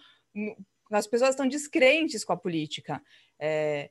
as 0.91 1.07
pessoas 1.07 1.31
estão 1.31 1.47
descrentes 1.47 2.25
com 2.25 2.33
a 2.33 2.37
política. 2.37 3.03
É, 3.39 3.91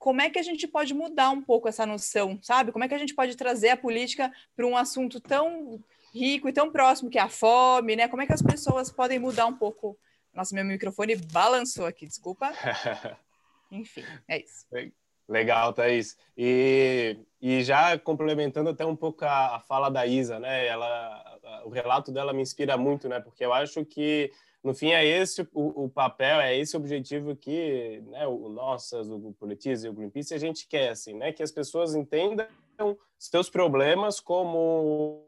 como 0.00 0.22
é 0.22 0.30
que 0.30 0.38
a 0.38 0.42
gente 0.42 0.66
pode 0.66 0.94
mudar 0.94 1.28
um 1.28 1.42
pouco 1.42 1.68
essa 1.68 1.84
noção, 1.84 2.38
sabe? 2.42 2.72
Como 2.72 2.82
é 2.82 2.88
que 2.88 2.94
a 2.94 2.98
gente 2.98 3.14
pode 3.14 3.36
trazer 3.36 3.68
a 3.68 3.76
política 3.76 4.32
para 4.56 4.66
um 4.66 4.74
assunto 4.74 5.20
tão 5.20 5.78
rico 6.12 6.48
e 6.48 6.52
tão 6.54 6.72
próximo 6.72 7.10
que 7.10 7.18
é 7.18 7.20
a 7.20 7.28
fome, 7.28 7.94
né? 7.94 8.08
Como 8.08 8.22
é 8.22 8.26
que 8.26 8.32
as 8.32 8.40
pessoas 8.40 8.90
podem 8.90 9.18
mudar 9.18 9.44
um 9.44 9.54
pouco? 9.54 9.98
Nossa, 10.32 10.54
meu 10.54 10.64
microfone 10.64 11.16
balançou 11.16 11.84
aqui, 11.84 12.06
desculpa. 12.06 12.50
Enfim, 13.70 14.02
é 14.26 14.40
isso. 14.42 14.64
Legal, 15.28 15.74
Thaís. 15.74 16.16
E, 16.34 17.18
e 17.38 17.62
já 17.62 17.98
complementando 17.98 18.70
até 18.70 18.86
um 18.86 18.96
pouco 18.96 19.26
a, 19.26 19.56
a 19.56 19.60
fala 19.60 19.90
da 19.90 20.06
Isa, 20.06 20.40
né? 20.40 20.66
Ela, 20.66 21.40
o 21.66 21.68
relato 21.68 22.10
dela 22.10 22.32
me 22.32 22.40
inspira 22.40 22.74
muito, 22.78 23.06
né? 23.06 23.20
Porque 23.20 23.44
eu 23.44 23.52
acho 23.52 23.84
que 23.84 24.32
no 24.62 24.74
fim 24.74 24.90
é 24.90 25.04
esse 25.04 25.42
o, 25.54 25.84
o, 25.84 25.88
papel, 25.88 26.40
é 26.40 26.56
esse 26.56 26.76
o 26.76 26.80
objetivo 26.80 27.34
que 27.34 28.02
né, 28.06 28.26
o 28.26 28.48
Nossas, 28.48 29.08
o 29.08 29.32
Politize 29.38 29.86
e 29.86 29.90
o 29.90 29.92
Greenpeace 29.92 30.34
a 30.34 30.38
gente 30.38 30.66
quer, 30.68 30.90
assim, 30.90 31.14
né, 31.14 31.32
que 31.32 31.42
as 31.42 31.50
pessoas 31.50 31.94
entendam 31.94 32.46
seus 33.18 33.50
problemas 33.50 34.20
como 34.20 35.26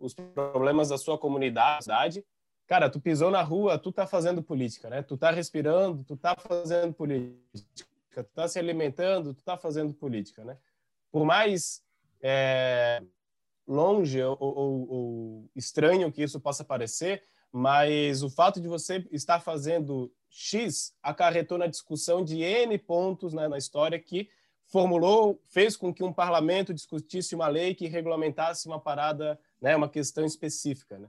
os 0.00 0.14
problemas 0.14 0.88
da 0.88 0.98
sua 0.98 1.18
comunidade. 1.18 2.24
Cara, 2.66 2.88
tu 2.88 3.00
pisou 3.00 3.30
na 3.30 3.42
rua, 3.42 3.78
tu 3.78 3.90
tá 3.90 4.06
fazendo 4.06 4.42
política, 4.42 4.88
né? 4.88 5.02
Tu 5.02 5.16
tá 5.16 5.30
respirando, 5.30 6.04
tu 6.04 6.16
tá 6.16 6.36
fazendo 6.36 6.92
política. 6.92 8.22
Tu 8.22 8.30
tá 8.34 8.46
se 8.46 8.58
alimentando, 8.58 9.34
tu 9.34 9.42
tá 9.42 9.56
fazendo 9.56 9.92
política, 9.92 10.44
né? 10.44 10.56
Por 11.10 11.24
mais 11.24 11.82
é, 12.22 13.02
longe 13.66 14.22
ou, 14.22 14.36
ou, 14.38 14.90
ou 14.90 15.50
estranho 15.56 16.12
que 16.12 16.22
isso 16.22 16.40
possa 16.40 16.64
parecer, 16.64 17.22
mas 17.52 18.22
o 18.22 18.30
fato 18.30 18.60
de 18.60 18.66
você 18.66 19.06
estar 19.12 19.38
fazendo 19.38 20.10
X 20.30 20.94
acarretou 21.02 21.58
na 21.58 21.66
discussão 21.66 22.24
de 22.24 22.40
N 22.40 22.78
pontos 22.78 23.34
né, 23.34 23.46
na 23.46 23.58
história 23.58 23.98
que 23.98 24.30
formulou, 24.64 25.38
fez 25.48 25.76
com 25.76 25.92
que 25.92 26.02
um 26.02 26.12
parlamento 26.12 26.72
discutisse 26.72 27.34
uma 27.34 27.46
lei 27.46 27.74
que 27.74 27.86
regulamentasse 27.86 28.66
uma 28.66 28.80
parada, 28.80 29.38
né, 29.60 29.76
uma 29.76 29.88
questão 29.88 30.24
específica. 30.24 30.98
Né? 30.98 31.08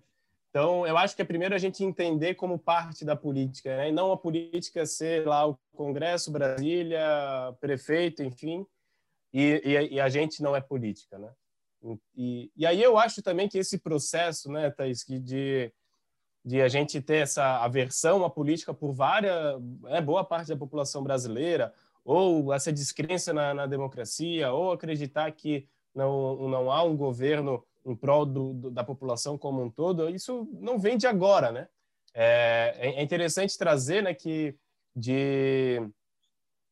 Então, 0.49 0.85
eu 0.85 0.97
acho 0.97 1.15
que 1.15 1.21
é 1.21 1.25
primeiro 1.25 1.55
a 1.55 1.57
gente 1.57 1.81
entender 1.81 2.35
como 2.35 2.59
parte 2.59 3.05
da 3.05 3.15
política, 3.15 3.77
né? 3.77 3.89
e 3.89 3.91
não 3.93 4.11
a 4.11 4.17
política 4.17 4.85
ser 4.85 5.25
lá 5.25 5.47
o 5.47 5.57
Congresso, 5.71 6.29
Brasília, 6.29 6.99
prefeito, 7.61 8.21
enfim, 8.21 8.67
e, 9.33 9.61
e, 9.63 9.93
e 9.93 9.99
a 9.99 10.09
gente 10.09 10.43
não 10.43 10.53
é 10.53 10.59
política. 10.59 11.17
Né? 11.17 11.31
E, 12.15 12.51
e, 12.55 12.65
aí 12.65 12.83
eu 12.83 12.97
acho 12.97 13.21
também 13.21 13.47
que 13.47 13.57
esse 13.57 13.77
processo, 13.77 14.51
né, 14.51 14.69
Thaís, 14.69 15.05
de 15.07 15.71
de 16.43 16.61
a 16.61 16.67
gente 16.67 17.01
ter 17.01 17.17
essa 17.17 17.63
aversão 17.63 18.25
à 18.25 18.29
política 18.29 18.73
por 18.73 18.91
várias, 18.91 19.61
né, 19.81 20.01
boa 20.01 20.23
parte 20.23 20.49
da 20.49 20.57
população 20.57 21.03
brasileira, 21.03 21.73
ou 22.03 22.53
essa 22.53 22.71
descrença 22.71 23.33
na, 23.33 23.53
na, 23.53 23.65
democracia, 23.65 24.51
ou 24.51 24.73
acreditar 24.73 25.31
que 25.31 25.67
não, 25.95 26.49
não 26.49 26.71
há 26.71 26.83
um 26.83 26.97
governo 26.97 27.63
em 27.85 27.95
prol 27.95 28.25
do, 28.25 28.53
do, 28.53 28.71
da 28.71 28.83
população 28.83 29.37
como 29.37 29.61
um 29.61 29.69
todo, 29.69 30.09
isso 30.09 30.47
não 30.59 30.77
vem 30.77 30.97
de 30.97 31.07
agora, 31.07 31.51
né? 31.51 31.67
É, 32.13 32.75
é, 32.77 32.87
é 32.95 33.03
interessante 33.03 33.57
trazer 33.57 34.03
né, 34.03 34.13
que 34.13 34.55
de, 34.95 35.81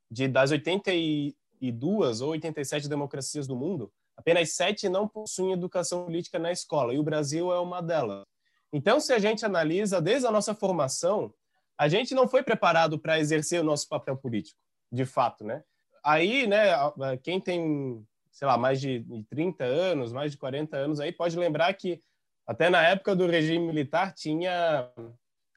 de 0.10 0.28
das 0.28 0.52
82 0.52 2.22
ou 2.22 2.32
87 2.32 2.88
democracias 2.88 3.48
do 3.48 3.56
mundo, 3.56 3.92
apenas 4.16 4.52
sete 4.52 4.88
não 4.88 5.08
possuem 5.08 5.54
educação 5.54 6.06
política 6.06 6.38
na 6.38 6.52
escola, 6.52 6.94
e 6.94 7.00
o 7.00 7.04
Brasil 7.04 7.52
é 7.52 7.60
uma 7.60 7.82
delas. 7.82 8.24
Então, 8.74 9.00
se 9.00 9.14
a 9.14 9.20
gente 9.20 9.46
analisa 9.46 10.02
desde 10.02 10.26
a 10.26 10.32
nossa 10.32 10.56
formação, 10.56 11.34
a 11.78 11.88
gente 11.88 12.14
não 12.14 12.28
foi 12.28 12.44
preparado 12.44 12.98
para 13.00 13.20
exercer 13.20 13.60
o 13.60 13.64
nosso 13.64 13.88
papel 13.88 14.16
político, 14.16 14.60
de 14.92 15.06
fato, 15.06 15.44
né? 15.44 15.64
Aí, 16.04 16.48
né, 16.48 16.72
quem 17.22 17.40
tem, 17.40 18.06
sei 18.32 18.48
lá, 18.48 18.58
mais 18.58 18.80
de 18.80 19.06
30 19.30 19.64
anos, 19.64 20.12
mais 20.14 20.32
de 20.32 20.38
40 20.38 20.78
anos 20.78 21.00
aí, 21.00 21.12
pode 21.12 21.38
lembrar 21.38 21.74
que 21.74 22.02
até 22.48 22.70
na 22.70 22.84
época 22.84 23.16
do 23.16 23.28
regime 23.28 23.66
militar 23.66 24.14
tinha 24.14 24.92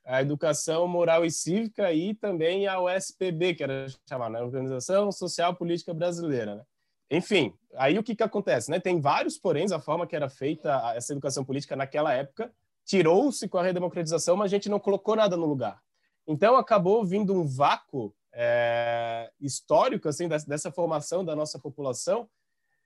a 0.04 0.20
educação 0.20 0.86
moral 0.86 1.24
e 1.24 1.30
cívica 1.30 1.92
e 1.92 2.14
também 2.14 2.66
a 2.66 2.80
USPB, 2.80 3.54
que 3.54 3.62
era 3.62 3.86
chamada 4.08 4.38
né? 4.38 4.42
Organização 4.42 5.10
Social 5.10 5.54
Política 5.54 5.94
Brasileira, 5.94 6.56
né? 6.56 6.62
Enfim, 7.10 7.54
aí 7.76 7.98
o 7.98 8.02
que, 8.02 8.14
que 8.14 8.22
acontece? 8.22 8.70
Né? 8.70 8.80
Tem 8.80 9.00
vários 9.00 9.38
poréns 9.38 9.72
a 9.72 9.80
forma 9.80 10.06
que 10.06 10.16
era 10.16 10.28
feita 10.28 10.92
essa 10.94 11.12
educação 11.12 11.44
política 11.44 11.76
naquela 11.76 12.12
época, 12.12 12.50
tirou-se 12.84 13.48
com 13.48 13.58
a 13.58 13.62
redemocratização, 13.62 14.36
mas 14.36 14.46
a 14.46 14.56
gente 14.56 14.68
não 14.68 14.78
colocou 14.78 15.16
nada 15.16 15.36
no 15.36 15.46
lugar. 15.46 15.80
Então 16.26 16.56
acabou 16.56 17.04
vindo 17.04 17.34
um 17.34 17.46
vácuo 17.46 18.14
é, 18.32 19.30
histórico 19.40 20.08
assim 20.08 20.28
dessa, 20.28 20.46
dessa, 20.46 20.72
formação 20.72 21.24
da 21.24 21.36
nossa 21.36 21.58
população 21.58 22.28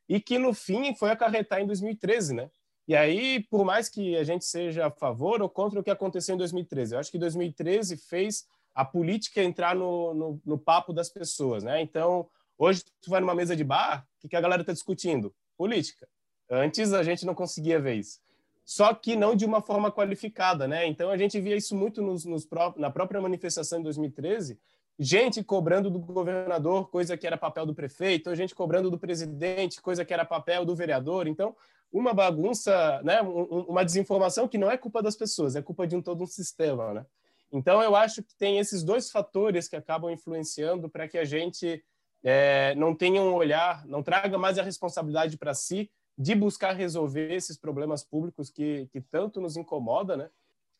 e 0.08 0.20
que 0.20 0.38
no 0.38 0.52
fim 0.52 0.94
foi 0.94 1.10
acarretar 1.10 1.60
em 1.60 1.66
2013, 1.66 2.34
né? 2.34 2.50
E 2.86 2.96
aí, 2.96 3.42
por 3.50 3.64
mais 3.64 3.88
que 3.88 4.16
a 4.16 4.24
gente 4.24 4.46
seja 4.46 4.86
a 4.86 4.90
favor 4.90 5.42
ou 5.42 5.48
contra 5.48 5.78
o 5.78 5.84
que 5.84 5.90
aconteceu 5.90 6.34
em 6.34 6.38
2013, 6.38 6.94
eu 6.94 6.98
acho 6.98 7.10
que 7.10 7.18
2013 7.18 7.98
fez 7.98 8.46
a 8.74 8.84
política 8.84 9.42
entrar 9.42 9.74
no, 9.74 10.14
no, 10.14 10.40
no 10.44 10.58
papo 10.58 10.92
das 10.92 11.10
pessoas, 11.10 11.62
né? 11.62 11.82
Então, 11.82 12.30
hoje 12.56 12.82
tu 13.02 13.10
vai 13.10 13.20
numa 13.20 13.34
mesa 13.34 13.54
de 13.54 13.62
bar, 13.62 14.06
o 14.16 14.20
que, 14.20 14.28
que 14.28 14.36
a 14.36 14.40
galera 14.40 14.62
está 14.62 14.72
discutindo? 14.72 15.34
Política. 15.56 16.08
Antes 16.50 16.94
a 16.94 17.02
gente 17.02 17.26
não 17.26 17.34
conseguia 17.34 17.78
ver 17.78 17.96
isso 17.96 18.20
só 18.68 18.92
que 18.92 19.16
não 19.16 19.34
de 19.34 19.46
uma 19.46 19.62
forma 19.62 19.90
qualificada, 19.90 20.68
né? 20.68 20.86
Então 20.86 21.08
a 21.08 21.16
gente 21.16 21.40
via 21.40 21.56
isso 21.56 21.74
muito 21.74 22.02
nos, 22.02 22.26
nos 22.26 22.44
pró 22.44 22.74
na 22.76 22.90
própria 22.90 23.18
manifestação 23.18 23.80
em 23.80 23.82
2013, 23.82 24.60
gente 24.98 25.42
cobrando 25.42 25.88
do 25.88 25.98
governador 25.98 26.90
coisa 26.90 27.16
que 27.16 27.26
era 27.26 27.38
papel 27.38 27.64
do 27.64 27.74
prefeito, 27.74 28.34
gente 28.34 28.54
cobrando 28.54 28.90
do 28.90 28.98
presidente 28.98 29.80
coisa 29.80 30.04
que 30.04 30.12
era 30.12 30.22
papel 30.22 30.66
do 30.66 30.76
vereador. 30.76 31.26
Então 31.26 31.56
uma 31.90 32.12
bagunça, 32.12 33.00
né? 33.02 33.22
Um, 33.22 33.62
uma 33.70 33.82
desinformação 33.86 34.46
que 34.46 34.58
não 34.58 34.70
é 34.70 34.76
culpa 34.76 35.02
das 35.02 35.16
pessoas, 35.16 35.56
é 35.56 35.62
culpa 35.62 35.86
de 35.86 35.96
um 35.96 36.02
todo 36.02 36.22
um 36.22 36.26
sistema, 36.26 36.92
né? 36.92 37.06
Então 37.50 37.82
eu 37.82 37.96
acho 37.96 38.22
que 38.22 38.34
tem 38.36 38.58
esses 38.58 38.84
dois 38.84 39.10
fatores 39.10 39.66
que 39.66 39.76
acabam 39.76 40.10
influenciando 40.10 40.90
para 40.90 41.08
que 41.08 41.16
a 41.16 41.24
gente 41.24 41.82
é, 42.22 42.74
não 42.74 42.94
tenha 42.94 43.22
um 43.22 43.32
olhar, 43.32 43.86
não 43.86 44.02
traga 44.02 44.36
mais 44.36 44.58
a 44.58 44.62
responsabilidade 44.62 45.38
para 45.38 45.54
si 45.54 45.90
de 46.18 46.34
buscar 46.34 46.72
resolver 46.72 47.32
esses 47.32 47.56
problemas 47.56 48.02
públicos 48.02 48.50
que, 48.50 48.88
que 48.92 49.00
tanto 49.00 49.40
nos 49.40 49.56
incomoda, 49.56 50.16
né? 50.16 50.28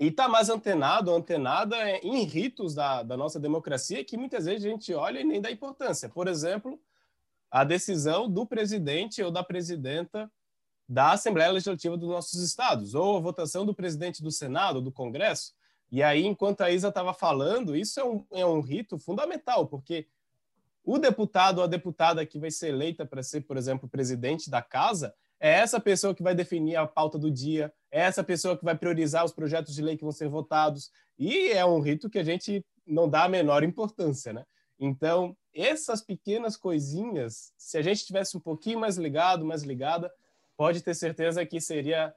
E 0.00 0.08
está 0.08 0.28
mais 0.28 0.48
antenado, 0.48 1.14
antenada 1.14 1.76
em 2.02 2.24
ritos 2.24 2.74
da, 2.74 3.04
da 3.04 3.16
nossa 3.16 3.38
democracia 3.38 4.04
que 4.04 4.16
muitas 4.16 4.46
vezes 4.46 4.64
a 4.64 4.68
gente 4.68 4.92
olha 4.92 5.20
e 5.20 5.24
nem 5.24 5.40
dá 5.40 5.50
importância. 5.50 6.08
Por 6.08 6.26
exemplo, 6.26 6.80
a 7.50 7.64
decisão 7.64 8.28
do 8.28 8.44
presidente 8.44 9.22
ou 9.22 9.30
da 9.30 9.42
presidenta 9.42 10.30
da 10.88 11.12
Assembleia 11.12 11.52
Legislativa 11.52 11.96
dos 11.96 12.08
nossos 12.08 12.40
estados, 12.42 12.94
ou 12.94 13.16
a 13.16 13.20
votação 13.20 13.64
do 13.64 13.74
presidente 13.74 14.22
do 14.22 14.30
Senado, 14.30 14.80
do 14.80 14.90
Congresso. 14.90 15.52
E 15.90 16.02
aí, 16.02 16.24
enquanto 16.24 16.62
a 16.62 16.70
Isa 16.70 16.88
estava 16.88 17.12
falando, 17.12 17.76
isso 17.76 18.00
é 18.00 18.04
um, 18.04 18.26
é 18.32 18.46
um 18.46 18.60
rito 18.60 18.98
fundamental, 18.98 19.66
porque 19.66 20.06
o 20.84 20.98
deputado 20.98 21.58
ou 21.58 21.64
a 21.64 21.66
deputada 21.66 22.24
que 22.24 22.38
vai 22.38 22.50
ser 22.50 22.68
eleita 22.68 23.04
para 23.04 23.22
ser, 23.22 23.42
por 23.42 23.56
exemplo, 23.56 23.88
presidente 23.88 24.48
da 24.48 24.62
casa, 24.62 25.14
é 25.40 25.50
essa 25.50 25.80
pessoa 25.80 26.14
que 26.14 26.22
vai 26.22 26.34
definir 26.34 26.76
a 26.76 26.86
pauta 26.86 27.18
do 27.18 27.30
dia, 27.30 27.72
é 27.90 28.00
essa 28.00 28.24
pessoa 28.24 28.56
que 28.56 28.64
vai 28.64 28.76
priorizar 28.76 29.24
os 29.24 29.32
projetos 29.32 29.74
de 29.74 29.82
lei 29.82 29.96
que 29.96 30.04
vão 30.04 30.12
ser 30.12 30.28
votados, 30.28 30.90
e 31.18 31.50
é 31.50 31.64
um 31.64 31.80
rito 31.80 32.10
que 32.10 32.18
a 32.18 32.24
gente 32.24 32.64
não 32.86 33.08
dá 33.08 33.24
a 33.24 33.28
menor 33.28 33.62
importância, 33.62 34.32
né? 34.32 34.44
Então, 34.78 35.36
essas 35.52 36.00
pequenas 36.00 36.56
coisinhas, 36.56 37.52
se 37.58 37.76
a 37.76 37.82
gente 37.82 38.04
tivesse 38.04 38.36
um 38.36 38.40
pouquinho 38.40 38.78
mais 38.78 38.96
ligado, 38.96 39.44
mais 39.44 39.62
ligada, 39.62 40.10
pode 40.56 40.82
ter 40.82 40.94
certeza 40.94 41.44
que 41.44 41.60
seria 41.60 42.14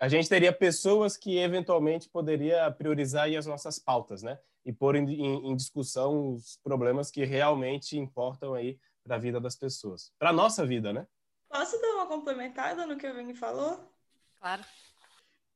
a 0.00 0.08
gente 0.08 0.30
teria 0.30 0.50
pessoas 0.50 1.14
que 1.14 1.36
eventualmente 1.36 2.08
poderia 2.08 2.70
priorizar 2.70 3.28
as 3.36 3.44
nossas 3.44 3.78
pautas, 3.78 4.22
né? 4.22 4.38
E 4.64 4.72
pôr 4.72 4.96
em, 4.96 5.04
em, 5.04 5.50
em 5.50 5.54
discussão 5.54 6.32
os 6.32 6.58
problemas 6.64 7.10
que 7.10 7.22
realmente 7.22 7.98
importam 7.98 8.54
aí 8.54 8.78
para 9.04 9.16
a 9.16 9.18
vida 9.18 9.38
das 9.38 9.56
pessoas, 9.56 10.10
para 10.18 10.32
nossa 10.32 10.64
vida, 10.64 10.90
né? 10.90 11.06
Posso 11.50 11.80
dar 11.80 11.94
uma 11.94 12.06
complementada 12.06 12.86
no 12.86 12.96
que 12.96 13.06
o 13.08 13.14
Vini 13.14 13.34
falou? 13.34 13.92
Claro. 14.38 14.64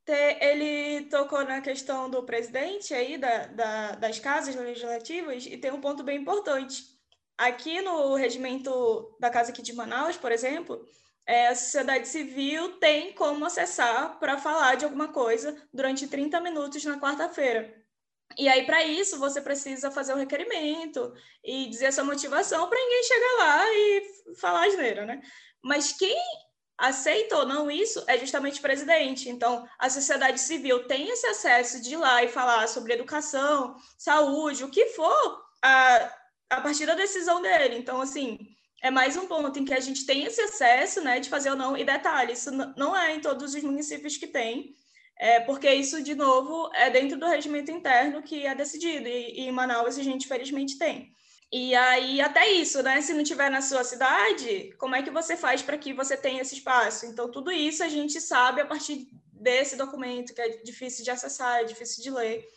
Ele 0.06 1.06
tocou 1.06 1.44
na 1.44 1.60
questão 1.60 2.10
do 2.10 2.24
presidente 2.24 2.92
aí, 2.92 3.16
da, 3.16 3.46
da, 3.46 3.92
das 3.92 4.18
casas 4.18 4.54
legislativas, 4.56 5.46
e 5.46 5.56
tem 5.56 5.72
um 5.72 5.80
ponto 5.80 6.02
bem 6.02 6.18
importante. 6.20 6.82
Aqui 7.38 7.80
no 7.80 8.14
regimento 8.16 9.16
da 9.20 9.30
Casa 9.30 9.50
aqui 9.50 9.62
de 9.62 9.72
Manaus, 9.72 10.16
por 10.16 10.30
exemplo, 10.30 10.84
é, 11.26 11.48
a 11.48 11.54
sociedade 11.54 12.08
civil 12.08 12.78
tem 12.78 13.14
como 13.14 13.46
acessar 13.46 14.18
para 14.18 14.36
falar 14.36 14.74
de 14.74 14.84
alguma 14.84 15.08
coisa 15.08 15.56
durante 15.72 16.08
30 16.08 16.40
minutos 16.40 16.84
na 16.84 17.00
quarta-feira. 17.00 17.72
E 18.36 18.48
aí, 18.48 18.66
para 18.66 18.84
isso, 18.84 19.18
você 19.18 19.40
precisa 19.40 19.90
fazer 19.90 20.12
o 20.12 20.16
um 20.16 20.18
requerimento 20.18 21.14
e 21.42 21.68
dizer 21.68 21.86
essa 21.86 22.02
motivação 22.02 22.68
para 22.68 22.78
ninguém 22.78 23.02
chegar 23.04 23.36
lá 23.38 23.64
e 23.72 24.34
falar 24.36 24.66
asneira, 24.66 25.06
né? 25.06 25.22
Mas 25.64 25.92
quem 25.92 26.16
aceita 26.76 27.38
ou 27.38 27.46
não 27.46 27.70
isso 27.70 28.04
é 28.06 28.18
justamente 28.18 28.58
o 28.58 28.62
presidente. 28.62 29.30
Então, 29.30 29.66
a 29.78 29.88
sociedade 29.88 30.38
civil 30.40 30.86
tem 30.86 31.08
esse 31.08 31.26
acesso 31.26 31.80
de 31.80 31.94
ir 31.94 31.96
lá 31.96 32.22
e 32.22 32.28
falar 32.28 32.68
sobre 32.68 32.92
educação, 32.92 33.76
saúde, 33.96 34.62
o 34.62 34.70
que 34.70 34.86
for, 34.88 35.42
a, 35.62 36.14
a 36.50 36.60
partir 36.60 36.84
da 36.84 36.94
decisão 36.94 37.40
dele. 37.40 37.78
Então, 37.78 38.00
assim, 38.00 38.38
é 38.82 38.90
mais 38.90 39.16
um 39.16 39.26
ponto 39.26 39.58
em 39.58 39.64
que 39.64 39.72
a 39.72 39.80
gente 39.80 40.04
tem 40.04 40.24
esse 40.24 40.40
acesso, 40.42 41.00
né, 41.00 41.18
de 41.18 41.30
fazer 41.30 41.50
ou 41.50 41.56
não. 41.56 41.76
E 41.76 41.84
detalhe, 41.84 42.34
isso 42.34 42.50
não 42.76 42.94
é 42.94 43.14
em 43.14 43.20
todos 43.20 43.54
os 43.54 43.62
municípios 43.62 44.18
que 44.18 44.26
tem, 44.26 44.74
é, 45.18 45.40
porque 45.40 45.72
isso, 45.72 46.02
de 46.02 46.14
novo, 46.14 46.70
é 46.74 46.90
dentro 46.90 47.18
do 47.18 47.26
regimento 47.26 47.70
interno 47.70 48.22
que 48.22 48.44
é 48.44 48.54
decidido, 48.54 49.08
e, 49.08 49.40
e 49.40 49.48
em 49.48 49.52
Manaus 49.52 49.96
a 49.96 50.02
gente, 50.02 50.28
felizmente, 50.28 50.76
tem. 50.76 51.14
E 51.52 51.74
aí, 51.74 52.20
até 52.20 52.50
isso, 52.50 52.82
né? 52.82 53.00
Se 53.00 53.12
não 53.12 53.22
tiver 53.22 53.50
na 53.50 53.60
sua 53.60 53.84
cidade, 53.84 54.72
como 54.78 54.96
é 54.96 55.02
que 55.02 55.10
você 55.10 55.36
faz 55.36 55.62
para 55.62 55.78
que 55.78 55.92
você 55.92 56.16
tenha 56.16 56.42
esse 56.42 56.54
espaço? 56.54 57.06
Então, 57.06 57.30
tudo 57.30 57.50
isso 57.52 57.82
a 57.82 57.88
gente 57.88 58.20
sabe 58.20 58.60
a 58.60 58.66
partir 58.66 59.08
desse 59.32 59.76
documento, 59.76 60.34
que 60.34 60.40
é 60.40 60.62
difícil 60.62 61.04
de 61.04 61.10
acessar, 61.10 61.60
é 61.60 61.64
difícil 61.64 62.02
de 62.02 62.10
ler. 62.10 62.48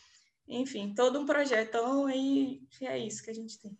Enfim, 0.48 0.94
todo 0.94 1.20
um 1.20 1.26
projetão 1.26 2.08
e 2.08 2.62
é 2.80 2.98
isso 2.98 3.22
que 3.22 3.30
a 3.30 3.34
gente 3.34 3.58
tem. 3.58 3.76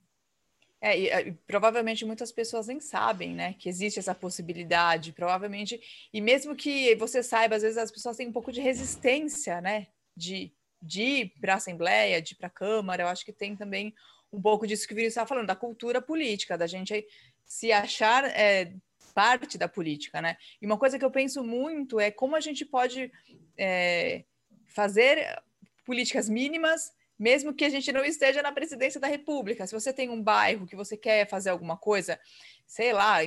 É, 0.80 0.96
e, 0.96 1.28
e, 1.28 1.32
provavelmente 1.46 2.04
muitas 2.04 2.30
pessoas 2.30 2.68
nem 2.68 2.78
sabem, 2.78 3.34
né, 3.34 3.54
que 3.54 3.68
existe 3.68 3.98
essa 3.98 4.14
possibilidade, 4.14 5.12
provavelmente, 5.12 5.80
e 6.12 6.20
mesmo 6.20 6.54
que 6.54 6.94
você 6.94 7.22
saiba, 7.22 7.56
às 7.56 7.62
vezes 7.62 7.78
as 7.78 7.90
pessoas 7.90 8.16
têm 8.16 8.28
um 8.28 8.32
pouco 8.32 8.52
de 8.52 8.60
resistência, 8.60 9.60
né, 9.60 9.88
de, 10.16 10.52
de 10.80 11.02
ir 11.02 11.34
para 11.40 11.54
a 11.54 11.56
Assembleia, 11.56 12.22
de 12.22 12.34
ir 12.34 12.36
para 12.36 12.46
a 12.46 12.50
Câmara, 12.50 13.02
eu 13.02 13.08
acho 13.08 13.24
que 13.24 13.32
tem 13.32 13.56
também 13.56 13.92
um 14.32 14.40
pouco 14.40 14.66
disso 14.66 14.86
que 14.86 14.92
o 14.92 14.96
Vinícius 14.96 15.12
estava 15.12 15.28
falando, 15.28 15.46
da 15.46 15.56
cultura 15.56 16.00
política, 16.00 16.58
da 16.58 16.66
gente 16.66 17.06
se 17.44 17.72
achar 17.72 18.24
é, 18.26 18.72
parte 19.14 19.58
da 19.58 19.68
política, 19.68 20.20
né? 20.20 20.36
E 20.60 20.66
uma 20.66 20.78
coisa 20.78 20.98
que 20.98 21.04
eu 21.04 21.10
penso 21.10 21.42
muito 21.42 21.98
é 21.98 22.10
como 22.10 22.36
a 22.36 22.40
gente 22.40 22.64
pode 22.64 23.10
é, 23.56 24.24
fazer 24.68 25.42
políticas 25.84 26.28
mínimas, 26.28 26.92
mesmo 27.18 27.52
que 27.52 27.64
a 27.64 27.68
gente 27.68 27.90
não 27.90 28.04
esteja 28.04 28.42
na 28.42 28.52
presidência 28.52 29.00
da 29.00 29.08
República. 29.08 29.66
Se 29.66 29.74
você 29.74 29.92
tem 29.92 30.08
um 30.08 30.22
bairro 30.22 30.66
que 30.66 30.76
você 30.76 30.96
quer 30.96 31.28
fazer 31.28 31.50
alguma 31.50 31.76
coisa, 31.76 32.20
sei 32.66 32.92
lá, 32.92 33.18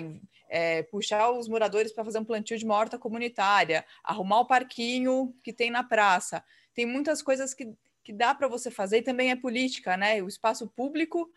é, 0.48 0.84
puxar 0.84 1.32
os 1.32 1.50
moradores 1.50 1.92
para 1.92 2.06
fazer 2.06 2.20
um 2.20 2.26
plantio 2.26 2.58
de 2.58 2.64
uma 2.64 2.76
horta 2.76 2.98
comunitária, 2.98 3.84
arrumar 4.04 4.42
o 4.42 4.46
parquinho 4.46 5.36
que 5.44 5.52
tem 5.52 5.72
na 5.72 5.84
praça. 5.84 6.44
Tem 6.74 6.86
muitas 6.86 7.22
coisas 7.22 7.54
que 7.54 7.74
que 8.04 8.12
dá 8.12 8.34
para 8.34 8.48
você 8.48 8.72
fazer 8.72 9.00
e 9.00 9.04
também 9.04 9.32
é 9.32 9.36
política, 9.36 9.96
né? 9.96 10.22
O 10.22 10.28
espaço 10.28 10.68
público, 10.68 11.32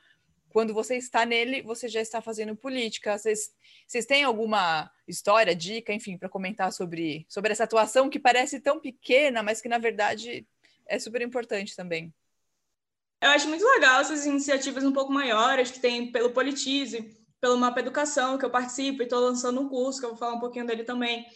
quando 0.49 0.73
você 0.73 0.97
está 0.97 1.27
nele, 1.27 1.63
você 1.63 1.89
já 1.89 2.01
está 2.01 2.23
fazendo 2.23 2.57
política. 2.57 3.19
Vocês, 3.19 3.53
vocês 3.87 4.07
têm 4.07 4.25
alguma 4.25 4.91
história, 5.07 5.55
dica, 5.55 5.93
enfim, 5.93 6.17
para 6.17 6.29
comentar 6.29 6.73
sobre, 6.73 7.27
sobre 7.29 7.53
essa 7.53 7.65
atuação 7.65 8.09
que 8.09 8.19
parece 8.19 8.61
tão 8.61 8.81
pequena, 8.81 9.43
mas 9.43 9.61
que 9.61 9.69
na 9.69 9.79
verdade 9.79 10.47
é 10.87 10.99
super 10.99 11.23
importante 11.23 11.77
também? 11.77 12.13
Eu 13.21 13.31
acho 13.31 13.49
muito 13.49 13.65
legal 13.65 14.01
essas 14.01 14.27
iniciativas 14.27 14.85
um 14.85 14.93
pouco 14.93 15.13
maiores 15.13 15.71
que 15.71 15.81
tem 15.81 16.13
pelo 16.13 16.31
Politize, 16.31 17.17
pelo 17.41 17.57
Mapa 17.59 17.81
Educação, 17.81 18.39
que 18.39 18.45
eu 18.45 18.51
participo 18.51 19.03
e 19.03 19.05
estou 19.05 19.21
lançando 19.21 19.61
um 19.61 19.69
curso, 19.69 19.99
que 19.99 20.07
eu 20.07 20.11
vou 20.11 20.19
falar 20.19 20.35
um 20.35 20.41
pouquinho 20.41 20.67
dele 20.67 20.85
também 20.85 21.27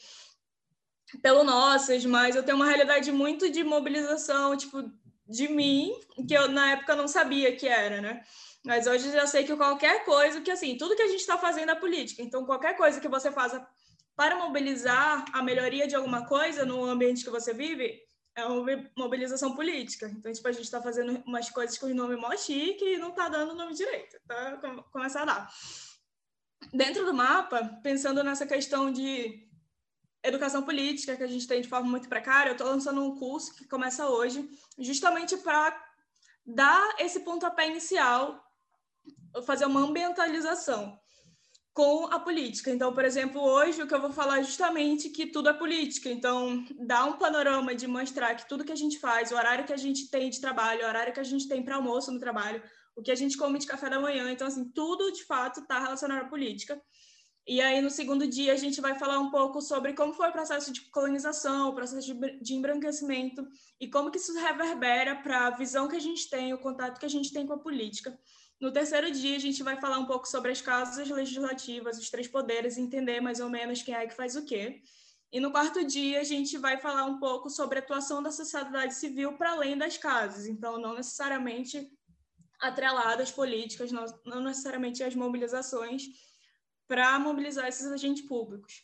pelo 1.23 1.43
Nossas, 1.43 2.05
mas 2.05 2.37
eu 2.37 2.43
tenho 2.43 2.57
uma 2.57 2.67
realidade 2.67 3.11
muito 3.11 3.51
de 3.51 3.64
mobilização, 3.64 4.57
tipo, 4.57 4.93
de 5.29 5.49
mim, 5.49 5.93
que 6.27 6.35
eu 6.35 6.49
na 6.49 6.73
época 6.73 6.97
não 6.97 7.07
sabia 7.07 7.55
que 7.55 7.69
era, 7.69 8.01
né? 8.01 8.25
Mas 8.64 8.87
hoje 8.87 9.12
já 9.12 9.27
sei 9.27 9.45
que 9.45 9.55
qualquer 9.57 10.05
coisa, 10.05 10.41
que 10.41 10.51
assim, 10.51 10.77
tudo 10.77 10.97
que 10.97 11.03
a 11.03 11.09
gente 11.09 11.21
está 11.21 11.37
fazendo 11.37 11.71
é 11.71 11.75
política. 11.75 12.23
Então, 12.23 12.47
qualquer 12.47 12.77
coisa 12.77 13.01
que 13.01 13.09
você 13.09 13.31
faça 13.31 13.67
para 14.17 14.37
mobilizar 14.37 15.25
a 15.33 15.43
melhoria 15.43 15.87
de 15.87 15.95
alguma 15.95 16.27
coisa 16.27 16.64
no 16.64 16.85
ambiente 16.85 17.23
que 17.23 17.31
você 17.31 17.53
vive, 17.53 18.03
é 18.35 18.45
uma 18.45 18.91
mobilização 18.97 19.55
política. 19.55 20.07
Então, 20.09 20.33
tipo, 20.33 20.49
a 20.49 20.53
gente 20.53 20.64
está 20.64 20.81
fazendo 20.81 21.23
umas 21.27 21.51
coisas 21.51 21.77
com 21.77 21.87
o 21.87 21.95
nome 21.95 22.17
mó 22.17 22.35
chique 22.37 22.85
e 22.85 22.99
não 22.99 23.11
está 23.11 23.29
dando 23.29 23.53
o 23.53 23.55
nome 23.55 23.75
direito. 23.75 24.17
Tá? 24.27 24.59
Começar 24.91 25.23
a 25.23 25.25
dar. 25.25 25.55
Dentro 26.73 27.05
do 27.05 27.14
mapa, 27.14 27.81
pensando 27.83 28.23
nessa 28.23 28.47
questão 28.47 28.93
de 28.93 29.48
educação 30.29 30.62
política 30.62 31.17
que 31.17 31.23
a 31.23 31.27
gente 31.27 31.47
tem 31.47 31.61
de 31.61 31.69
forma 31.69 31.88
muito 31.88 32.09
precária, 32.09 32.51
eu 32.51 32.53
estou 32.53 32.67
lançando 32.67 33.03
um 33.03 33.19
curso 33.19 33.55
que 33.55 33.67
começa 33.67 34.09
hoje, 34.09 34.49
justamente 34.79 35.37
para 35.37 35.77
dar 36.45 36.97
esse 36.99 37.21
pontapé 37.21 37.69
inicial, 37.69 38.43
fazer 39.45 39.67
uma 39.67 39.81
ambientalização 39.81 40.99
com 41.79 42.07
a 42.07 42.19
política. 42.19 42.73
Então, 42.73 42.93
por 42.93 43.05
exemplo, 43.05 43.41
hoje 43.41 43.81
o 43.81 43.87
que 43.87 43.95
eu 43.95 44.01
vou 44.01 44.11
falar 44.11 44.41
é 44.41 44.43
justamente 44.43 45.11
que 45.11 45.27
tudo 45.27 45.49
é 45.49 45.53
política. 45.53 46.11
Então, 46.11 46.64
dá 46.81 47.05
um 47.05 47.12
panorama 47.12 47.73
de 47.75 47.87
mostrar 47.87 48.35
que 48.35 48.49
tudo 48.49 48.64
que 48.64 48.73
a 48.73 48.77
gente 48.77 48.99
faz, 48.99 49.31
o 49.31 49.37
horário 49.37 49.64
que 49.64 49.73
a 49.73 49.77
gente 49.77 50.11
tem 50.11 50.29
de 50.29 50.41
trabalho, 50.41 50.85
o 50.85 50.88
horário 50.88 51.12
que 51.12 51.21
a 51.21 51.25
gente 51.25 51.47
tem 51.47 51.62
para 51.62 51.77
almoço 51.77 52.11
no 52.11 52.19
trabalho, 52.19 52.61
o 52.97 53.03
que 53.03 53.12
a 53.12 53.14
gente 53.14 53.37
come 53.37 53.61
de 53.61 53.67
café 53.69 53.88
da 53.88 54.01
manhã, 54.01 54.29
então 54.33 54.49
assim, 54.49 54.69
tudo 54.75 55.12
de 55.12 55.25
fato 55.25 55.61
está 55.61 55.79
relacionado 55.79 56.23
à 56.23 56.29
política. 56.29 56.83
E 57.49 57.63
aí, 57.63 57.81
no 57.81 57.89
segundo 57.89 58.27
dia, 58.27 58.53
a 58.53 58.57
gente 58.57 58.79
vai 58.79 58.99
falar 58.99 59.19
um 59.19 59.31
pouco 59.31 59.63
sobre 59.63 59.95
como 59.95 60.13
foi 60.13 60.29
o 60.29 60.33
processo 60.33 60.71
de 60.71 60.83
colonização, 60.83 61.71
o 61.71 61.75
processo 61.75 62.13
de 62.43 62.55
embranquecimento 62.55 63.49
e 63.81 63.89
como 63.89 64.11
que 64.11 64.19
isso 64.19 64.39
reverbera 64.39 65.17
para 65.17 65.47
a 65.47 65.51
visão 65.51 65.89
que 65.89 65.97
a 65.97 66.01
gente 66.01 66.29
tem, 66.29 66.53
o 66.53 66.59
contato 66.59 67.01
que 67.01 67.07
a 67.07 67.09
gente 67.09 67.33
tem 67.33 67.47
com 67.47 67.55
a 67.55 67.59
política. 67.59 68.21
No 68.61 68.71
terceiro 68.71 69.11
dia, 69.11 69.35
a 69.35 69.41
gente 69.41 69.63
vai 69.63 69.81
falar 69.81 69.99
um 69.99 70.05
pouco 70.05 70.29
sobre 70.29 70.51
as 70.51 70.61
casas 70.61 71.09
legislativas, 71.09 71.99
os 71.99 72.11
três 72.11 72.29
poderes, 72.29 72.77
entender 72.77 73.19
mais 73.23 73.41
ou 73.41 73.49
menos 73.49 73.81
quem 73.81 73.95
é 73.95 74.07
que 74.07 74.15
faz 74.15 74.37
o 74.37 74.45
quê. 74.45 74.83
E 75.33 75.41
no 75.41 75.51
quarto 75.51 75.83
dia, 75.87 76.21
a 76.21 76.25
gente 76.25 76.59
vai 76.59 76.77
falar 76.79 77.07
um 77.07 77.19
pouco 77.19 77.49
sobre 77.49 77.79
a 77.79 77.81
atuação 77.81 78.23
da 78.23 78.31
sociedade 78.31 78.93
civil 78.93 79.39
para 79.39 79.53
além 79.53 79.75
das 79.75 79.97
casas. 79.97 80.47
Então, 80.47 80.79
não 80.79 80.95
necessariamente 80.95 81.91
atreladas 82.61 83.31
políticas, 83.31 83.91
não, 83.91 84.05
não 84.27 84.43
necessariamente 84.43 85.03
as 85.03 85.15
mobilizações, 85.15 86.03
para 86.88 87.18
mobilizar 87.18 87.68
esses 87.68 87.87
agentes 87.87 88.27
públicos. 88.27 88.83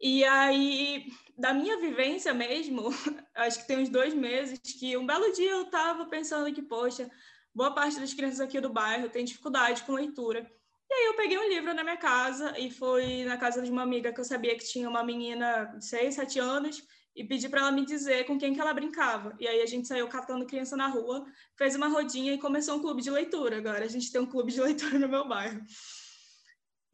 E 0.00 0.24
aí, 0.24 1.06
da 1.38 1.54
minha 1.54 1.78
vivência 1.78 2.34
mesmo, 2.34 2.88
acho 3.36 3.60
que 3.60 3.66
tem 3.66 3.78
uns 3.78 3.88
dois 3.88 4.12
meses, 4.12 4.58
que 4.58 4.96
um 4.96 5.06
belo 5.06 5.32
dia 5.32 5.50
eu 5.50 5.62
estava 5.62 6.06
pensando 6.06 6.52
que, 6.52 6.62
poxa, 6.62 7.08
boa 7.54 7.72
parte 7.72 8.00
das 8.00 8.12
crianças 8.12 8.40
aqui 8.40 8.60
do 8.60 8.72
bairro 8.72 9.08
tem 9.08 9.24
dificuldade 9.24 9.84
com 9.84 9.92
leitura. 9.92 10.50
E 10.90 10.94
aí 10.94 11.06
eu 11.06 11.14
peguei 11.14 11.38
um 11.38 11.48
livro 11.48 11.72
na 11.72 11.82
minha 11.82 11.96
casa 11.96 12.58
e 12.58 12.70
fui 12.70 13.24
na 13.24 13.36
casa 13.36 13.62
de 13.62 13.70
uma 13.70 13.82
amiga 13.82 14.12
que 14.12 14.20
eu 14.20 14.24
sabia 14.24 14.56
que 14.56 14.64
tinha 14.64 14.88
uma 14.88 15.02
menina 15.02 15.64
de 15.78 15.86
6, 15.86 16.14
7 16.14 16.38
anos 16.38 16.82
e 17.16 17.24
pedi 17.24 17.48
para 17.48 17.60
ela 17.60 17.72
me 17.72 17.86
dizer 17.86 18.26
com 18.26 18.38
quem 18.38 18.52
que 18.52 18.60
ela 18.60 18.74
brincava. 18.74 19.34
E 19.38 19.46
aí 19.46 19.62
a 19.62 19.66
gente 19.66 19.86
saiu 19.86 20.08
catando 20.08 20.46
criança 20.46 20.76
na 20.76 20.88
rua, 20.88 21.24
fez 21.56 21.74
uma 21.76 21.88
rodinha 21.88 22.34
e 22.34 22.38
começou 22.38 22.76
um 22.76 22.80
clube 22.80 23.00
de 23.00 23.10
leitura. 23.10 23.58
Agora 23.58 23.84
a 23.84 23.88
gente 23.88 24.10
tem 24.10 24.20
um 24.20 24.26
clube 24.26 24.52
de 24.52 24.60
leitura 24.62 24.98
no 24.98 25.08
meu 25.08 25.26
bairro. 25.26 25.64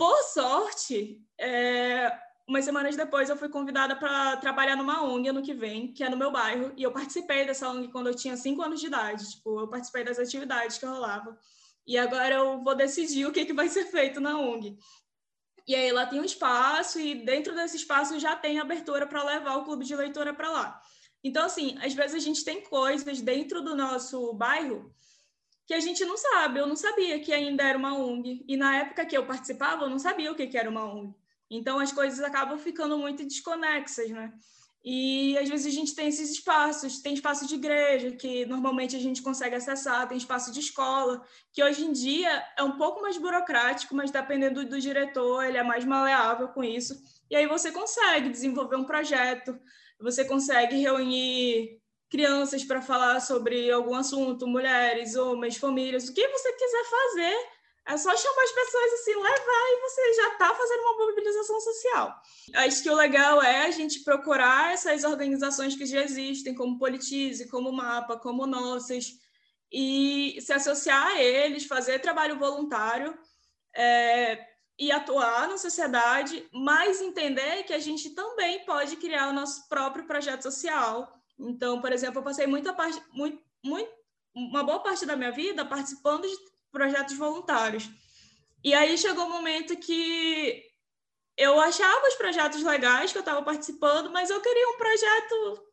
Por 0.01 0.23
sorte, 0.23 1.21
é, 1.37 2.11
umas 2.49 2.65
semanas 2.65 2.97
depois 2.97 3.29
eu 3.29 3.37
fui 3.37 3.51
convidada 3.51 3.95
para 3.95 4.35
trabalhar 4.39 4.75
numa 4.75 5.05
ONG 5.05 5.29
ano 5.29 5.43
que 5.43 5.53
vem, 5.53 5.93
que 5.93 6.03
é 6.03 6.09
no 6.09 6.17
meu 6.17 6.33
bairro, 6.33 6.73
e 6.75 6.83
eu 6.83 6.91
participei 6.91 7.45
dessa 7.45 7.69
ONG 7.69 7.89
quando 7.89 8.07
eu 8.07 8.15
tinha 8.15 8.35
cinco 8.35 8.63
anos 8.63 8.81
de 8.81 8.87
idade. 8.87 9.31
Tipo, 9.31 9.61
eu 9.61 9.69
participei 9.69 10.03
das 10.03 10.19
atividades 10.19 10.79
que 10.79 10.87
rolavam. 10.87 11.37
E 11.87 11.99
agora 11.99 12.35
eu 12.35 12.65
vou 12.65 12.75
decidir 12.75 13.27
o 13.27 13.31
que, 13.31 13.45
que 13.45 13.53
vai 13.53 13.69
ser 13.69 13.85
feito 13.89 14.23
na 14.23 14.39
ONG. 14.39 14.79
E 15.69 15.75
aí 15.75 15.93
lá 15.93 16.07
tem 16.07 16.19
um 16.19 16.25
espaço, 16.25 16.99
e 16.99 17.23
dentro 17.23 17.55
desse 17.55 17.77
espaço 17.77 18.19
já 18.19 18.35
tem 18.35 18.59
abertura 18.59 19.07
para 19.07 19.23
levar 19.23 19.57
o 19.57 19.65
clube 19.65 19.85
de 19.85 19.95
leitura 19.95 20.33
para 20.33 20.51
lá. 20.51 20.81
Então, 21.23 21.45
assim, 21.45 21.77
às 21.83 21.93
vezes 21.93 22.17
a 22.17 22.25
gente 22.25 22.43
tem 22.43 22.63
coisas 22.63 23.21
dentro 23.21 23.61
do 23.61 23.77
nosso 23.77 24.33
bairro 24.33 24.91
que 25.71 25.75
a 25.75 25.79
gente 25.79 26.05
não 26.05 26.17
sabe. 26.17 26.59
Eu 26.59 26.67
não 26.67 26.75
sabia 26.75 27.21
que 27.21 27.33
ainda 27.33 27.63
era 27.63 27.79
uma 27.79 27.97
ONG. 27.97 28.45
E 28.49 28.57
na 28.57 28.79
época 28.79 29.07
que 29.07 29.17
eu 29.17 29.25
participava, 29.25 29.85
eu 29.85 29.89
não 29.89 30.01
sabia 30.01 30.33
o 30.33 30.35
que, 30.35 30.49
que 30.49 30.59
era 30.59 30.69
uma 30.69 30.85
ONG. 30.85 31.15
Então 31.49 31.79
as 31.79 31.93
coisas 31.93 32.19
acabam 32.19 32.59
ficando 32.59 32.99
muito 32.99 33.23
desconexas, 33.23 34.11
né? 34.11 34.33
E 34.85 35.39
às 35.39 35.49
vezes 35.49 35.67
a 35.67 35.71
gente 35.71 35.95
tem 35.95 36.09
esses 36.09 36.29
espaços, 36.29 37.01
tem 37.01 37.15
espaço 37.15 37.47
de 37.47 37.55
igreja, 37.55 38.11
que 38.11 38.45
normalmente 38.47 38.97
a 38.97 38.99
gente 38.99 39.23
consegue 39.23 39.55
acessar, 39.55 40.09
tem 40.09 40.19
espaço 40.19 40.51
de 40.51 40.59
escola, 40.59 41.25
que 41.53 41.63
hoje 41.63 41.85
em 41.85 41.93
dia 41.93 42.45
é 42.59 42.65
um 42.65 42.77
pouco 42.77 43.01
mais 43.01 43.17
burocrático, 43.17 43.95
mas 43.95 44.11
dependendo 44.11 44.65
do 44.65 44.81
diretor, 44.81 45.45
ele 45.45 45.59
é 45.59 45.63
mais 45.63 45.85
maleável 45.85 46.49
com 46.49 46.65
isso. 46.65 47.01
E 47.31 47.37
aí 47.37 47.47
você 47.47 47.71
consegue 47.71 48.29
desenvolver 48.29 48.75
um 48.75 48.85
projeto, 48.85 49.57
você 50.01 50.25
consegue 50.25 50.81
reunir 50.81 51.80
crianças 52.11 52.65
para 52.65 52.83
falar 52.83 53.21
sobre 53.21 53.71
algum 53.71 53.95
assunto, 53.95 54.47
mulheres, 54.47 55.15
homens, 55.15 55.57
famílias, 55.57 56.09
o 56.09 56.13
que 56.13 56.29
você 56.29 56.53
quiser 56.53 56.85
fazer, 56.85 57.49
é 57.87 57.97
só 57.97 58.15
chamar 58.15 58.43
as 58.43 58.53
pessoas 58.53 58.93
assim, 58.95 59.15
levar 59.15 59.67
e 59.69 59.81
você 59.81 60.15
já 60.15 60.29
está 60.33 60.55
fazendo 60.55 60.81
uma 60.81 61.07
mobilização 61.07 61.61
social. 61.61 62.21
Acho 62.55 62.83
que 62.83 62.91
o 62.91 62.95
legal 62.95 63.43
é 63.43 63.67
a 63.67 63.71
gente 63.71 64.01
procurar 64.01 64.73
essas 64.73 65.05
organizações 65.05 65.77
que 65.77 65.87
já 65.87 66.03
existem, 66.03 66.55
como 66.55 66.79
Politize, 66.79 67.49
como 67.49 67.73
Mapa, 67.73 68.17
como 68.17 68.47
Nossas, 68.47 69.13
e 69.73 70.37
se 70.41 70.53
associar 70.53 71.07
a 71.07 71.23
eles, 71.23 71.65
fazer 71.65 72.01
trabalho 72.01 72.39
voluntário 72.39 73.17
é, 73.75 74.47
e 74.79 74.91
atuar 74.91 75.49
na 75.49 75.57
sociedade, 75.57 76.45
mas 76.53 77.01
entender 77.01 77.63
que 77.65 77.73
a 77.73 77.79
gente 77.79 78.11
também 78.11 78.65
pode 78.65 78.97
criar 78.97 79.29
o 79.29 79.33
nosso 79.33 79.69
próprio 79.69 80.05
projeto 80.07 80.43
social. 80.43 81.20
Então, 81.49 81.81
por 81.81 81.93
exemplo, 81.93 82.19
eu 82.19 82.25
passei 82.25 82.47
muita 82.47 82.73
parte, 82.73 83.03
muito, 83.13 83.43
muito, 83.65 83.91
uma 84.35 84.63
boa 84.63 84.81
parte 84.81 85.07
da 85.07 85.17
minha 85.17 85.33
vida 85.33 85.65
participando 85.65 86.23
de 86.23 86.37
projetos 86.71 87.17
voluntários. 87.17 87.89
E 88.63 88.75
aí 88.75 88.97
chegou 88.99 89.25
um 89.27 89.31
momento 89.31 89.77
que 89.77 90.63
eu 91.37 91.59
achava 91.61 92.07
os 92.07 92.15
projetos 92.15 92.63
legais 92.63 93.13
que 93.13 93.19
eu 93.19 93.21
estava 93.21 93.43
participando, 93.43 94.11
mas 94.11 94.29
eu 94.29 94.41
queria 94.41 94.69
um 94.69 94.77
projeto 94.77 95.65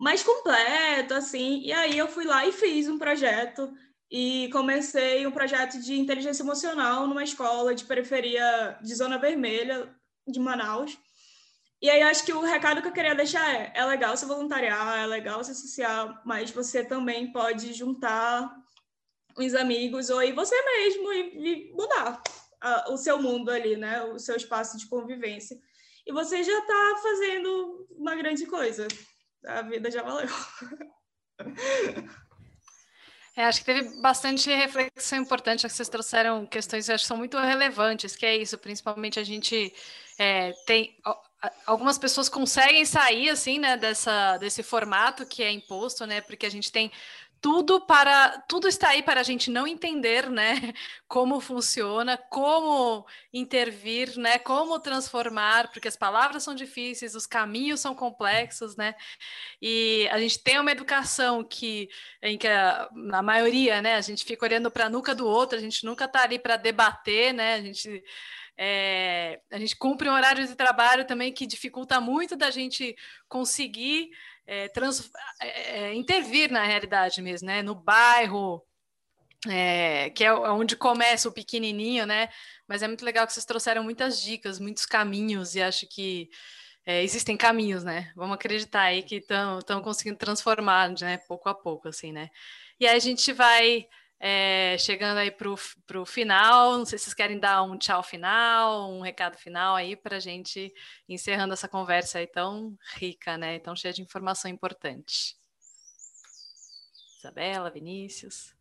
mais 0.00 0.22
completo, 0.22 1.14
assim. 1.14 1.60
E 1.60 1.72
aí 1.72 1.98
eu 1.98 2.08
fui 2.08 2.24
lá 2.24 2.46
e 2.46 2.52
fiz 2.52 2.88
um 2.88 2.98
projeto 2.98 3.70
e 4.10 4.48
comecei 4.50 5.26
um 5.26 5.30
projeto 5.30 5.78
de 5.80 6.00
inteligência 6.00 6.42
emocional 6.42 7.06
numa 7.06 7.22
escola 7.22 7.74
de 7.74 7.84
periferia 7.84 8.78
de 8.82 8.94
Zona 8.94 9.18
Vermelha 9.18 9.94
de 10.26 10.40
Manaus. 10.40 10.98
E 11.82 11.88
aí 11.88 12.02
acho 12.02 12.24
que 12.24 12.32
o 12.32 12.42
recado 12.42 12.82
que 12.82 12.88
eu 12.88 12.92
queria 12.92 13.14
deixar 13.14 13.48
é: 13.54 13.72
é 13.74 13.84
legal 13.84 14.16
se 14.16 14.26
voluntariar, 14.26 14.98
é 14.98 15.06
legal 15.06 15.42
se 15.42 15.52
associar, 15.52 16.20
mas 16.24 16.50
você 16.50 16.84
também 16.84 17.32
pode 17.32 17.72
juntar 17.72 18.54
os 19.36 19.54
amigos 19.54 20.10
ou 20.10 20.22
ir 20.22 20.32
você 20.32 20.60
mesmo 20.62 21.12
e, 21.12 21.70
e 21.70 21.72
mudar 21.72 22.22
o 22.88 22.96
seu 22.96 23.20
mundo 23.20 23.50
ali, 23.50 23.76
né? 23.76 24.02
O 24.04 24.18
seu 24.18 24.36
espaço 24.36 24.76
de 24.76 24.86
convivência. 24.86 25.56
E 26.06 26.12
você 26.12 26.42
já 26.42 26.58
está 26.58 27.00
fazendo 27.02 27.86
uma 27.90 28.14
grande 28.14 28.46
coisa. 28.46 28.86
A 29.46 29.62
vida 29.62 29.90
já 29.90 30.02
valeu. 30.02 30.28
É, 33.36 33.44
acho 33.44 33.60
que 33.60 33.64
teve 33.64 34.02
bastante 34.02 34.50
reflexão 34.50 35.20
importante, 35.20 35.66
que 35.66 35.72
vocês 35.72 35.88
trouxeram 35.88 36.44
questões 36.44 36.84
que 36.84 36.92
acho 36.92 37.04
que 37.04 37.08
são 37.08 37.16
muito 37.16 37.38
relevantes, 37.38 38.16
que 38.16 38.26
é 38.26 38.36
isso, 38.36 38.58
principalmente 38.58 39.20
a 39.20 39.24
gente 39.24 39.72
é, 40.18 40.52
tem 40.66 40.98
algumas 41.66 41.98
pessoas 41.98 42.28
conseguem 42.28 42.84
sair 42.84 43.30
assim, 43.30 43.58
né, 43.58 43.76
dessa, 43.76 44.36
desse 44.38 44.62
formato 44.62 45.26
que 45.26 45.42
é 45.42 45.50
imposto, 45.50 46.06
né, 46.06 46.20
porque 46.20 46.46
a 46.46 46.50
gente 46.50 46.70
tem 46.70 46.90
tudo 47.40 47.80
para 47.80 48.38
tudo 48.42 48.68
está 48.68 48.90
aí 48.90 49.02
para 49.02 49.20
a 49.20 49.22
gente 49.24 49.50
não 49.50 49.66
entender, 49.66 50.28
né, 50.28 50.54
como 51.08 51.40
funciona, 51.40 52.18
como 52.18 53.06
intervir, 53.32 54.16
né, 54.18 54.38
como 54.38 54.78
transformar, 54.78 55.70
porque 55.72 55.88
as 55.88 55.96
palavras 55.96 56.42
são 56.42 56.54
difíceis, 56.54 57.14
os 57.14 57.26
caminhos 57.26 57.80
são 57.80 57.94
complexos, 57.94 58.76
né, 58.76 58.94
e 59.60 60.06
a 60.10 60.18
gente 60.18 60.38
tem 60.42 60.60
uma 60.60 60.72
educação 60.72 61.42
que 61.42 61.88
em 62.22 62.36
que 62.36 62.46
a, 62.46 62.88
a 63.12 63.22
maioria, 63.22 63.80
né, 63.80 63.94
a 63.94 64.00
gente 64.02 64.24
fica 64.24 64.44
olhando 64.44 64.70
para 64.70 64.86
a 64.86 64.90
nuca 64.90 65.14
do 65.14 65.26
outro, 65.26 65.56
a 65.56 65.60
gente 65.60 65.84
nunca 65.86 66.04
está 66.04 66.22
ali 66.22 66.38
para 66.38 66.56
debater, 66.56 67.32
né, 67.32 67.54
a 67.54 67.62
gente 67.62 68.04
é, 68.56 69.40
a 69.50 69.58
gente 69.58 69.76
cumpre 69.76 70.08
um 70.08 70.12
horário 70.12 70.46
de 70.46 70.54
trabalho 70.54 71.06
também 71.06 71.32
que 71.32 71.46
dificulta 71.46 72.00
muito 72.00 72.36
da 72.36 72.50
gente 72.50 72.96
conseguir 73.28 74.10
é, 74.46 74.68
trans, 74.68 75.10
é, 75.40 75.78
é, 75.78 75.94
intervir 75.94 76.50
na 76.50 76.64
realidade 76.64 77.22
mesmo, 77.22 77.46
né? 77.46 77.62
No 77.62 77.74
bairro, 77.74 78.62
é, 79.48 80.10
que 80.10 80.24
é 80.24 80.32
onde 80.32 80.76
começa 80.76 81.28
o 81.28 81.32
pequenininho, 81.32 82.06
né? 82.06 82.28
Mas 82.66 82.82
é 82.82 82.88
muito 82.88 83.04
legal 83.04 83.26
que 83.26 83.32
vocês 83.32 83.46
trouxeram 83.46 83.82
muitas 83.82 84.20
dicas, 84.20 84.58
muitos 84.58 84.84
caminhos, 84.84 85.54
e 85.54 85.62
acho 85.62 85.86
que 85.86 86.28
é, 86.84 87.02
existem 87.02 87.36
caminhos, 87.36 87.84
né? 87.84 88.12
Vamos 88.16 88.34
acreditar 88.34 88.82
aí 88.82 89.02
que 89.02 89.16
estão 89.16 89.80
conseguindo 89.82 90.18
transformar, 90.18 90.90
né? 91.00 91.18
Pouco 91.28 91.48
a 91.48 91.54
pouco, 91.54 91.88
assim, 91.88 92.12
né? 92.12 92.28
E 92.78 92.86
aí 92.86 92.96
a 92.96 93.00
gente 93.00 93.32
vai 93.32 93.86
é, 94.22 94.76
chegando 94.78 95.16
aí 95.16 95.30
para 95.30 95.48
o 95.98 96.04
final, 96.04 96.76
não 96.76 96.84
sei 96.84 96.98
se 96.98 97.04
vocês 97.04 97.14
querem 97.14 97.38
dar 97.38 97.62
um 97.62 97.78
tchau 97.78 98.02
final, 98.02 98.92
um 98.92 99.00
recado 99.00 99.38
final 99.38 99.74
aí 99.74 99.96
para 99.96 100.16
a 100.16 100.20
gente 100.20 100.72
encerrando 101.08 101.54
essa 101.54 101.66
conversa 101.66 102.18
aí 102.18 102.26
tão 102.26 102.76
rica, 102.96 103.38
né? 103.38 103.58
Tão 103.58 103.74
cheia 103.74 103.94
de 103.94 104.02
informação 104.02 104.50
importante. 104.50 105.38
Isabela, 107.18 107.70
Vinícius. 107.70 108.54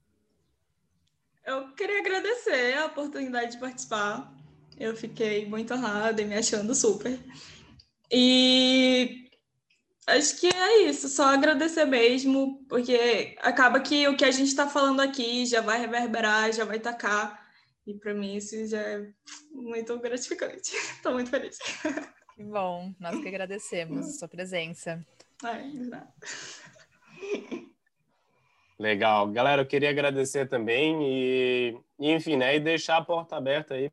Eu 1.46 1.74
queria 1.74 2.00
agradecer 2.00 2.78
a 2.78 2.86
oportunidade 2.86 3.54
de 3.54 3.58
participar. 3.58 4.34
Eu 4.78 4.96
fiquei 4.96 5.46
muito 5.46 5.74
honrada 5.74 6.22
e 6.22 6.26
me 6.26 6.36
achando 6.36 6.74
super. 6.74 7.20
E 8.10 9.29
Acho 10.10 10.40
que 10.40 10.48
é 10.48 10.84
isso, 10.90 11.08
só 11.08 11.26
agradecer 11.26 11.86
mesmo, 11.86 12.66
porque 12.68 13.36
acaba 13.42 13.80
que 13.80 14.08
o 14.08 14.18
que 14.18 14.26
a 14.26 14.32
gente 14.32 14.48
está 14.48 14.68
falando 14.68 15.02
aqui 15.02 15.46
já 15.46 15.62
vai 15.62 15.80
reverberar, 15.80 16.52
já 16.52 16.66
vai 16.66 16.80
tacar, 16.80 17.48
e 17.86 17.94
para 17.94 18.14
mim 18.14 18.36
isso 18.36 18.68
já 18.68 18.80
é 18.80 19.08
muito 19.52 19.98
gratificante. 20.00 20.72
Estou 20.98 21.14
muito 21.14 21.30
feliz. 21.30 21.58
Que 22.36 22.44
bom, 22.44 22.92
nós 23.00 23.22
que 23.22 23.28
agradecemos 23.28 24.08
a 24.08 24.12
sua 24.12 24.28
presença. 24.28 25.06
É, 25.44 25.64
Legal. 28.80 29.28
Galera, 29.28 29.62
eu 29.62 29.66
queria 29.66 29.90
agradecer 29.90 30.48
também 30.48 30.98
e, 31.04 31.78
enfim, 32.00 32.38
né, 32.38 32.56
e 32.56 32.60
deixar 32.60 32.98
a 32.98 33.04
porta 33.04 33.36
aberta 33.36 33.74
aí 33.74 33.92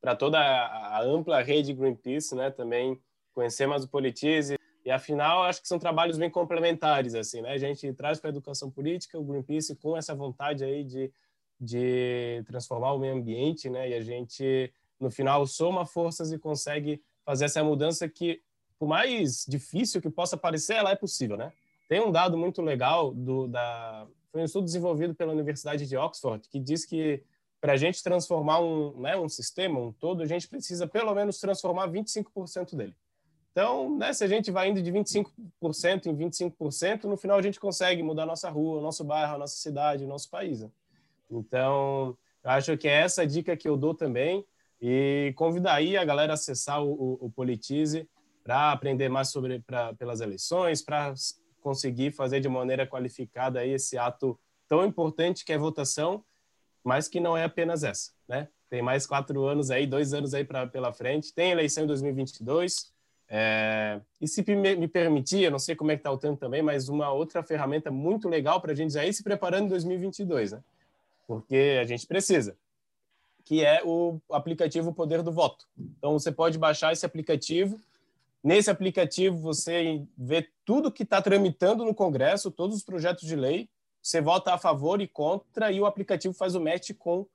para 0.00 0.14
toda 0.14 0.38
a, 0.38 0.98
a, 0.98 1.02
ampla 1.02 1.42
rede 1.42 1.72
Greenpeace, 1.72 2.34
né, 2.34 2.50
também 2.50 3.00
conhecer 3.34 3.66
mais 3.66 3.84
o 3.84 3.88
Politize, 3.88 4.58
e 4.86 4.90
afinal, 4.92 5.42
acho 5.42 5.60
que 5.60 5.66
são 5.66 5.80
trabalhos 5.80 6.16
bem 6.16 6.30
complementares, 6.30 7.16
assim, 7.16 7.42
né? 7.42 7.50
A 7.50 7.58
gente 7.58 7.92
traz 7.92 8.20
para 8.20 8.28
a 8.28 8.32
educação 8.32 8.70
política 8.70 9.18
o 9.18 9.24
Greenpeace 9.24 9.74
com 9.74 9.96
essa 9.96 10.14
vontade 10.14 10.62
aí 10.62 10.84
de, 10.84 11.12
de 11.60 12.44
transformar 12.46 12.92
o 12.92 12.98
meio 13.00 13.16
ambiente, 13.16 13.68
né? 13.68 13.90
E 13.90 13.94
a 13.94 14.00
gente, 14.00 14.72
no 15.00 15.10
final, 15.10 15.44
soma 15.44 15.84
forças 15.84 16.30
e 16.30 16.38
consegue 16.38 17.02
fazer 17.24 17.46
essa 17.46 17.64
mudança 17.64 18.08
que, 18.08 18.40
por 18.78 18.86
mais 18.86 19.44
difícil 19.48 20.00
que 20.00 20.08
possa 20.08 20.36
parecer, 20.36 20.74
ela 20.74 20.92
é 20.92 20.96
possível, 20.96 21.36
né? 21.36 21.52
Tem 21.88 22.00
um 22.00 22.12
dado 22.12 22.38
muito 22.38 22.62
legal 22.62 23.12
do 23.12 23.48
da 23.48 24.06
foi 24.30 24.42
um 24.42 24.44
estudo 24.44 24.66
desenvolvido 24.66 25.16
pela 25.16 25.32
Universidade 25.32 25.84
de 25.84 25.96
Oxford 25.96 26.48
que 26.48 26.60
diz 26.60 26.84
que 26.84 27.24
para 27.60 27.72
a 27.72 27.76
gente 27.76 28.04
transformar 28.04 28.60
um, 28.60 29.00
né, 29.00 29.16
um 29.16 29.28
sistema, 29.28 29.80
um 29.80 29.90
todo, 29.90 30.22
a 30.22 30.26
gente 30.26 30.46
precisa 30.46 30.86
pelo 30.86 31.12
menos 31.12 31.40
transformar 31.40 31.88
25% 31.88 32.76
dele. 32.76 32.94
Então, 33.56 33.96
né, 33.96 34.12
se 34.12 34.22
a 34.22 34.26
gente 34.26 34.50
vai 34.50 34.68
indo 34.68 34.82
de 34.82 34.92
25% 34.92 36.04
em 36.04 36.14
25%, 36.14 37.04
no 37.04 37.16
final 37.16 37.38
a 37.38 37.42
gente 37.42 37.58
consegue 37.58 38.02
mudar 38.02 38.24
a 38.24 38.26
nossa 38.26 38.50
rua, 38.50 38.82
nosso 38.82 39.02
bairro, 39.02 39.36
a 39.36 39.38
nossa 39.38 39.56
cidade, 39.56 40.04
nosso 40.04 40.28
país. 40.28 40.60
Né? 40.60 40.68
Então, 41.30 42.14
acho 42.44 42.76
que 42.76 42.86
é 42.86 43.00
essa 43.00 43.26
dica 43.26 43.56
que 43.56 43.66
eu 43.66 43.74
dou 43.74 43.94
também 43.94 44.44
e 44.78 45.32
convidar 45.36 45.72
aí 45.72 45.96
a 45.96 46.04
galera 46.04 46.34
a 46.34 46.34
acessar 46.34 46.84
o, 46.84 46.92
o, 46.92 47.18
o 47.22 47.30
Politize 47.30 48.06
para 48.44 48.72
aprender 48.72 49.08
mais 49.08 49.30
sobre 49.30 49.60
pra, 49.60 49.94
pelas 49.94 50.20
eleições, 50.20 50.82
para 50.82 51.14
conseguir 51.62 52.10
fazer 52.10 52.40
de 52.40 52.50
maneira 52.50 52.86
qualificada 52.86 53.60
aí 53.60 53.70
esse 53.70 53.96
ato 53.96 54.38
tão 54.68 54.84
importante 54.84 55.46
que 55.46 55.52
é 55.54 55.56
votação, 55.56 56.22
mas 56.84 57.08
que 57.08 57.20
não 57.20 57.34
é 57.34 57.44
apenas 57.44 57.84
essa, 57.84 58.12
né? 58.28 58.48
Tem 58.68 58.82
mais 58.82 59.06
quatro 59.06 59.46
anos 59.46 59.70
aí, 59.70 59.86
dois 59.86 60.12
anos 60.12 60.34
aí 60.34 60.44
pra, 60.44 60.66
pela 60.66 60.92
frente. 60.92 61.32
Tem 61.32 61.52
eleição 61.52 61.84
em 61.84 61.86
2022 61.86 62.94
é, 63.28 64.00
e 64.20 64.28
se 64.28 64.44
me 64.54 64.86
permitir, 64.86 65.42
eu 65.42 65.50
não 65.50 65.58
sei 65.58 65.74
como 65.74 65.90
é 65.90 65.96
que 65.96 66.00
está 66.00 66.12
o 66.12 66.18
tempo 66.18 66.36
também, 66.36 66.62
mas 66.62 66.88
uma 66.88 67.12
outra 67.12 67.42
ferramenta 67.42 67.90
muito 67.90 68.28
legal 68.28 68.60
para 68.60 68.72
a 68.72 68.74
gente 68.74 68.92
já 68.92 69.04
ir 69.04 69.12
se 69.12 69.22
preparando 69.22 69.66
em 69.66 69.68
2022, 69.68 70.52
né? 70.52 70.62
Porque 71.26 71.78
a 71.80 71.84
gente 71.84 72.06
precisa, 72.06 72.56
que 73.44 73.64
é 73.64 73.82
o 73.84 74.20
aplicativo 74.30 74.92
Poder 74.92 75.22
do 75.22 75.32
Voto. 75.32 75.66
Então, 75.76 76.12
você 76.12 76.30
pode 76.30 76.56
baixar 76.56 76.92
esse 76.92 77.04
aplicativo. 77.04 77.80
Nesse 78.44 78.70
aplicativo, 78.70 79.36
você 79.36 80.04
vê 80.16 80.48
tudo 80.64 80.92
que 80.92 81.02
está 81.02 81.20
tramitando 81.20 81.84
no 81.84 81.94
Congresso, 81.94 82.50
todos 82.50 82.76
os 82.76 82.84
projetos 82.84 83.26
de 83.26 83.34
lei. 83.34 83.68
Você 84.00 84.20
vota 84.20 84.54
a 84.54 84.58
favor 84.58 85.00
e 85.00 85.08
contra, 85.08 85.72
e 85.72 85.80
o 85.80 85.86
aplicativo 85.86 86.32
faz 86.32 86.54
o 86.54 86.60
match 86.60 86.92
com 86.96 87.26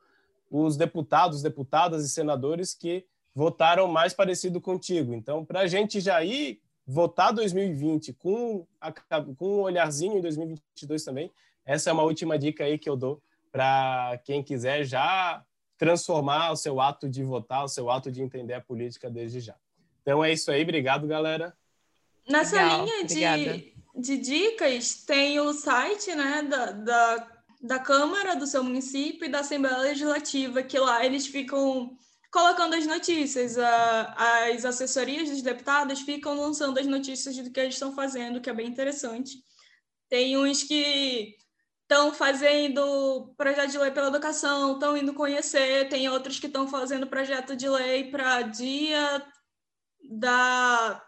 os 0.49 0.77
deputados, 0.77 1.41
deputadas 1.41 2.05
e 2.05 2.09
senadores 2.09 2.73
que 2.73 3.05
votaram 3.33 3.87
mais 3.87 4.13
parecido 4.13 4.59
contigo. 4.59 5.13
Então, 5.13 5.45
para 5.45 5.61
a 5.61 5.67
gente 5.67 5.99
já 5.99 6.23
ir 6.23 6.61
votar 6.85 7.33
2020 7.33 8.13
com, 8.13 8.65
a, 8.79 8.91
com 9.37 9.47
um 9.47 9.61
olharzinho 9.61 10.17
em 10.17 10.21
2022 10.21 11.03
também, 11.03 11.31
essa 11.65 11.89
é 11.89 11.93
uma 11.93 12.03
última 12.03 12.37
dica 12.37 12.63
aí 12.63 12.77
que 12.77 12.89
eu 12.89 12.97
dou 12.97 13.21
para 13.51 14.19
quem 14.23 14.41
quiser 14.41 14.83
já 14.83 15.43
transformar 15.77 16.51
o 16.51 16.55
seu 16.55 16.79
ato 16.79 17.09
de 17.09 17.23
votar, 17.23 17.63
o 17.63 17.67
seu 17.67 17.89
ato 17.89 18.11
de 18.11 18.21
entender 18.21 18.53
a 18.53 18.61
política 18.61 19.09
desde 19.09 19.39
já. 19.39 19.55
Então 20.01 20.23
é 20.23 20.31
isso 20.31 20.51
aí, 20.51 20.63
obrigado, 20.63 21.07
galera. 21.07 21.55
Nessa 22.27 22.61
Legal, 22.61 22.85
linha 22.85 23.05
de, 23.05 23.73
de 23.95 24.17
dicas, 24.17 25.03
tem 25.03 25.39
o 25.39 25.53
site 25.53 26.13
né, 26.13 26.43
da, 26.43 26.71
da, 26.71 27.27
da 27.61 27.79
Câmara 27.79 28.35
do 28.35 28.45
seu 28.45 28.63
município 28.63 29.25
e 29.25 29.29
da 29.29 29.39
Assembleia 29.39 29.77
Legislativa, 29.77 30.61
que 30.61 30.77
lá 30.77 31.05
eles 31.05 31.27
ficam 31.27 31.97
colocando 32.31 32.75
as 32.75 32.87
notícias. 32.87 33.57
as 33.57 34.65
assessorias 34.65 35.29
dos 35.29 35.41
deputados 35.41 36.01
ficam 36.01 36.33
lançando 36.35 36.79
as 36.79 36.87
notícias 36.87 37.37
do 37.37 37.51
que 37.51 37.59
eles 37.59 37.75
estão 37.75 37.93
fazendo, 37.93 38.41
que 38.41 38.49
é 38.49 38.53
bem 38.53 38.67
interessante. 38.67 39.37
Tem 40.09 40.37
uns 40.37 40.63
que 40.63 41.35
estão 41.83 42.13
fazendo 42.13 43.33
projeto 43.37 43.71
de 43.71 43.77
lei 43.77 43.91
pela 43.91 44.07
educação, 44.07 44.73
estão 44.73 44.95
indo 44.95 45.13
conhecer, 45.13 45.89
tem 45.89 46.09
outros 46.09 46.39
que 46.39 46.47
estão 46.47 46.67
fazendo 46.67 47.05
projeto 47.05 47.55
de 47.55 47.67
lei 47.67 48.09
para 48.09 48.43
dia 48.43 49.25
da 50.09 51.03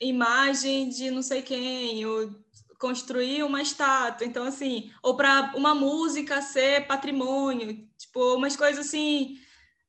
imagem 0.00 0.88
de 0.88 1.10
não 1.10 1.22
sei 1.22 1.40
quem, 1.40 2.04
ou 2.04 2.30
construir 2.78 3.44
uma 3.44 3.62
estátua, 3.62 4.26
então 4.26 4.44
assim, 4.44 4.92
ou 5.02 5.16
para 5.16 5.52
uma 5.56 5.74
música 5.74 6.42
ser 6.42 6.86
patrimônio, 6.86 7.88
tipo, 7.96 8.34
umas 8.34 8.56
coisas 8.56 8.86
assim, 8.86 9.38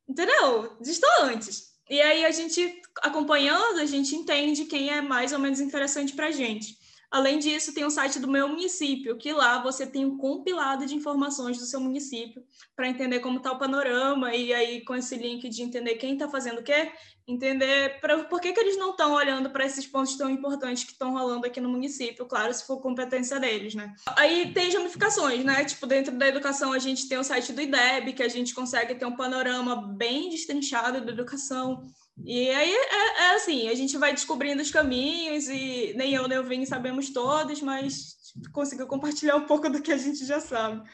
entendeu? 0.08 0.78
Distantes. 0.82 1.76
E 1.89 2.01
aí 2.01 2.26
a 2.26 2.32
gente 2.32 2.82
acompanhando, 3.01 3.80
a 3.80 3.86
gente 3.86 4.16
entende 4.16 4.66
quem 4.66 4.89
é 4.89 5.01
mais 5.01 5.32
ou 5.34 5.39
menos 5.39 5.60
interessante 5.60 6.14
para 6.14 6.28
a 6.28 6.32
gente. 6.32 6.78
Além 7.12 7.39
disso, 7.39 7.74
tem 7.74 7.86
o 7.86 7.89
site 7.89 8.20
do 8.20 8.28
meu 8.28 8.47
município, 8.47 9.18
que 9.18 9.32
lá 9.32 9.62
você 9.62 9.86
tem 9.86 10.03
um 10.03 10.18
compilado 10.18 10.86
de 10.86 10.95
informações 10.95 11.58
do 11.58 11.66
seu 11.66 11.80
município 11.80 12.43
para 12.76 12.89
entender 12.89 13.20
como 13.20 13.38
está 13.38 13.51
o 13.51 13.58
panorama 13.58 14.36
e 14.36 14.53
aí 14.53 14.84
com 14.84 14.95
esse 14.95 15.16
link 15.16 15.47
de 15.47 15.62
entender 15.62 15.95
quem 15.95 16.14
está 16.14 16.28
fazendo 16.28 16.60
o 16.60 16.64
quê, 16.64 16.91
entender 17.28 17.99
pra, 17.99 18.23
por 18.26 18.39
que, 18.39 18.53
que 18.53 18.59
eles 18.59 18.78
não 18.78 18.91
estão 18.91 19.13
olhando 19.13 19.49
para 19.49 19.65
esses 19.65 19.88
pontos 19.88 20.15
tão 20.15 20.30
importantes 20.30 20.84
que 20.84 20.91
estão 20.91 21.11
rolando 21.11 21.45
aqui 21.45 21.59
no 21.59 21.69
município, 21.69 22.26
claro, 22.26 22.53
se 22.53 22.65
for 22.65 22.80
competência 22.80 23.39
deles, 23.39 23.73
né? 23.73 23.95
Aí 24.15 24.53
tem 24.53 24.71
ramificações, 24.71 25.43
né? 25.43 25.65
Tipo, 25.65 25.88
dentro 25.88 26.15
da 26.15 26.28
educação 26.28 26.71
a 26.71 26.80
gente 26.80 27.09
tem 27.09 27.17
o 27.17 27.23
site 27.23 27.51
do 27.51 27.61
IDEB, 27.61 28.13
que 28.13 28.23
a 28.23 28.30
gente 28.30 28.53
consegue 28.53 28.95
ter 28.95 29.05
um 29.05 29.15
panorama 29.15 29.76
bem 29.76 30.30
destrinchado 30.30 31.01
da 31.03 31.11
educação 31.11 31.84
e 32.23 32.49
aí 32.49 32.71
é, 32.71 33.23
é, 33.23 33.36
assim, 33.36 33.67
a 33.67 33.76
gente 33.76 33.97
vai 33.97 34.13
descobrindo 34.13 34.61
os 34.61 34.71
caminhos 34.71 35.49
e 35.49 35.93
nem 35.97 36.13
eu 36.13 36.28
nem 36.28 36.38
o 36.38 36.43
Vini 36.43 36.65
sabemos 36.65 37.09
todos, 37.09 37.61
mas 37.61 38.15
conseguiu 38.53 38.88
compartilhar 38.88 39.36
um 39.36 39.45
pouco 39.45 39.69
do 39.69 39.82
que 39.82 39.91
a 39.91 39.97
gente 39.97 40.26
já 40.26 40.39
sabe. 40.39 40.88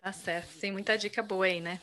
Tá 0.00 0.12
certo, 0.12 0.58
tem 0.58 0.72
muita 0.72 0.96
dica 0.96 1.22
boa 1.22 1.44
aí, 1.44 1.60
né? 1.60 1.80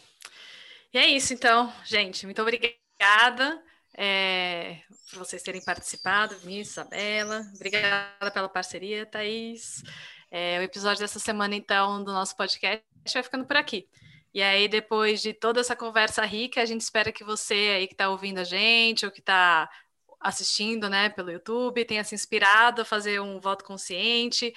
E 0.91 0.97
é 0.97 1.07
isso 1.07 1.33
então, 1.33 1.71
gente. 1.85 2.25
Muito 2.25 2.41
obrigada 2.41 3.61
é, 4.01 4.77
por 5.09 5.19
vocês 5.19 5.43
terem 5.43 5.61
participado, 5.61 6.37
Vinícius, 6.37 6.77
Isabela. 6.77 7.45
Obrigada 7.53 8.31
pela 8.33 8.47
parceria, 8.47 9.05
Thaís. 9.05 9.83
É, 10.31 10.57
o 10.59 10.61
episódio 10.61 11.01
dessa 11.01 11.19
semana, 11.19 11.53
então, 11.53 12.01
do 12.01 12.13
nosso 12.13 12.33
podcast 12.37 12.81
vai 13.13 13.23
ficando 13.23 13.45
por 13.45 13.57
aqui. 13.57 13.89
E 14.33 14.41
aí, 14.41 14.69
depois 14.69 15.21
de 15.21 15.33
toda 15.33 15.59
essa 15.59 15.75
conversa 15.75 16.23
rica, 16.23 16.61
a 16.61 16.65
gente 16.65 16.79
espera 16.79 17.11
que 17.11 17.25
você 17.25 17.73
aí 17.75 17.87
que 17.87 17.93
está 17.93 18.07
ouvindo 18.07 18.37
a 18.37 18.45
gente 18.45 19.05
ou 19.05 19.11
que 19.11 19.19
está 19.19 19.69
assistindo 20.17 20.89
né, 20.89 21.09
pelo 21.09 21.31
YouTube 21.31 21.83
tenha 21.83 22.03
se 22.05 22.15
inspirado 22.15 22.83
a 22.83 22.85
fazer 22.85 23.19
um 23.19 23.37
voto 23.37 23.65
consciente, 23.65 24.53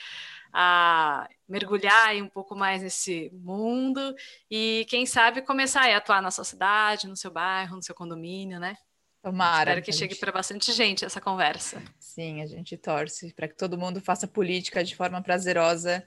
a 0.53 1.29
mergulhar 1.49 2.15
um 2.15 2.29
pouco 2.29 2.55
mais 2.55 2.81
nesse 2.81 3.29
mundo 3.33 4.15
e, 4.49 4.87
quem 4.89 5.05
sabe, 5.05 5.43
começar 5.43 5.91
a 5.91 5.97
atuar 5.97 6.23
na 6.23 6.31
sua 6.31 6.45
cidade, 6.45 7.09
no 7.09 7.17
seu 7.17 7.31
bairro, 7.33 7.75
no 7.75 7.83
seu 7.83 7.95
condomínio, 7.95 8.61
né? 8.61 8.77
Tomara. 9.23 9.71
Espero 9.71 9.83
que 9.83 9.93
chegue 9.93 10.15
gente... 10.15 10.21
para 10.21 10.33
bastante 10.33 10.73
gente 10.73 11.05
essa 11.05 11.21
conversa. 11.21 11.81
Sim, 11.99 12.43
a 12.43 12.47
gente 12.47 12.77
torce 12.77 13.33
para 13.33 13.47
que 13.47 13.57
todo 13.57 13.79
mundo 13.79 14.01
faça 14.01 14.27
política 14.27 14.83
de 14.83 14.97
forma 14.97 15.23
prazerosa 15.23 16.05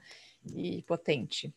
e 0.54 0.82
potente. 0.82 1.52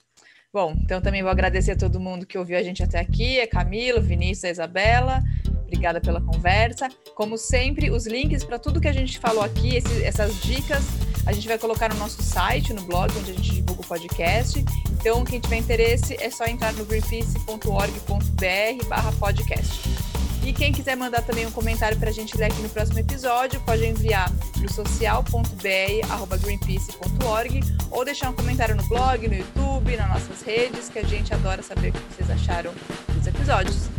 Bom, 0.52 0.74
então 0.82 1.02
também 1.02 1.22
vou 1.22 1.30
agradecer 1.30 1.74
a 1.74 1.78
todo 1.78 2.00
mundo 2.00 2.26
que 2.26 2.38
ouviu 2.38 2.58
a 2.58 2.64
gente 2.64 2.82
até 2.82 3.00
aqui, 3.00 3.40
a 3.40 3.48
Camila, 3.48 4.00
Vinícius, 4.00 4.46
a 4.46 4.50
Isabela. 4.50 5.24
Obrigada 5.62 6.02
pela 6.02 6.20
conversa. 6.20 6.90
Como 7.14 7.38
sempre, 7.38 7.92
os 7.92 8.08
links 8.08 8.44
para 8.44 8.58
tudo 8.58 8.82
que 8.82 8.88
a 8.88 8.94
gente 8.94 9.20
falou 9.20 9.44
aqui, 9.44 9.76
esse, 9.76 10.04
essas 10.04 10.42
dicas, 10.42 10.84
a 11.28 11.32
gente 11.32 11.48
vai 11.48 11.60
colocar 11.60 11.90
no 11.90 12.00
nosso 12.00 12.24
site, 12.24 12.74
no 12.74 12.82
blog, 12.82 13.12
onde 13.20 13.32
a 13.32 13.34
gente 13.36 13.54
divulga 13.54 13.82
o 13.82 13.86
podcast. 13.86 14.66
Então, 14.94 15.24
quem 15.24 15.40
tiver 15.40 15.58
interesse, 15.58 16.18
é 16.20 16.32
só 16.32 16.46
entrar 16.46 16.74
no 16.74 16.84
greenpeace.org.br 16.86 19.20
podcast. 19.20 20.09
E 20.44 20.54
quem 20.54 20.72
quiser 20.72 20.96
mandar 20.96 21.22
também 21.22 21.46
um 21.46 21.52
comentário 21.52 21.98
para 21.98 22.10
a 22.10 22.14
gente 22.14 22.38
ler 22.38 22.46
aqui 22.46 22.62
no 22.62 22.70
próximo 22.70 23.00
episódio, 23.00 23.60
pode 23.62 23.86
enviar 23.86 24.32
para 24.32 24.66
o 24.66 24.74
social.br.greenpeace.org 24.74 27.60
ou 27.92 28.06
deixar 28.06 28.30
um 28.30 28.34
comentário 28.34 28.76
no 28.76 28.88
blog, 28.88 29.28
no 29.28 29.36
YouTube, 29.36 29.98
nas 29.98 30.10
nossas 30.10 30.42
redes, 30.42 30.88
que 30.90 31.00
a 31.00 31.04
gente 31.04 31.34
adora 31.34 31.62
saber 31.62 31.90
o 31.90 31.94
que 31.94 32.00
vocês 32.16 32.30
acharam 32.30 32.72
dos 33.14 33.28
episódios. 33.28 33.90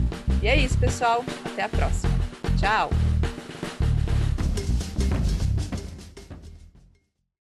E 0.42 0.48
é 0.48 0.56
isso, 0.56 0.78
pessoal. 0.78 1.22
Até 1.44 1.62
a 1.62 1.68
próxima. 1.68 2.18
Tchau! 2.58 2.88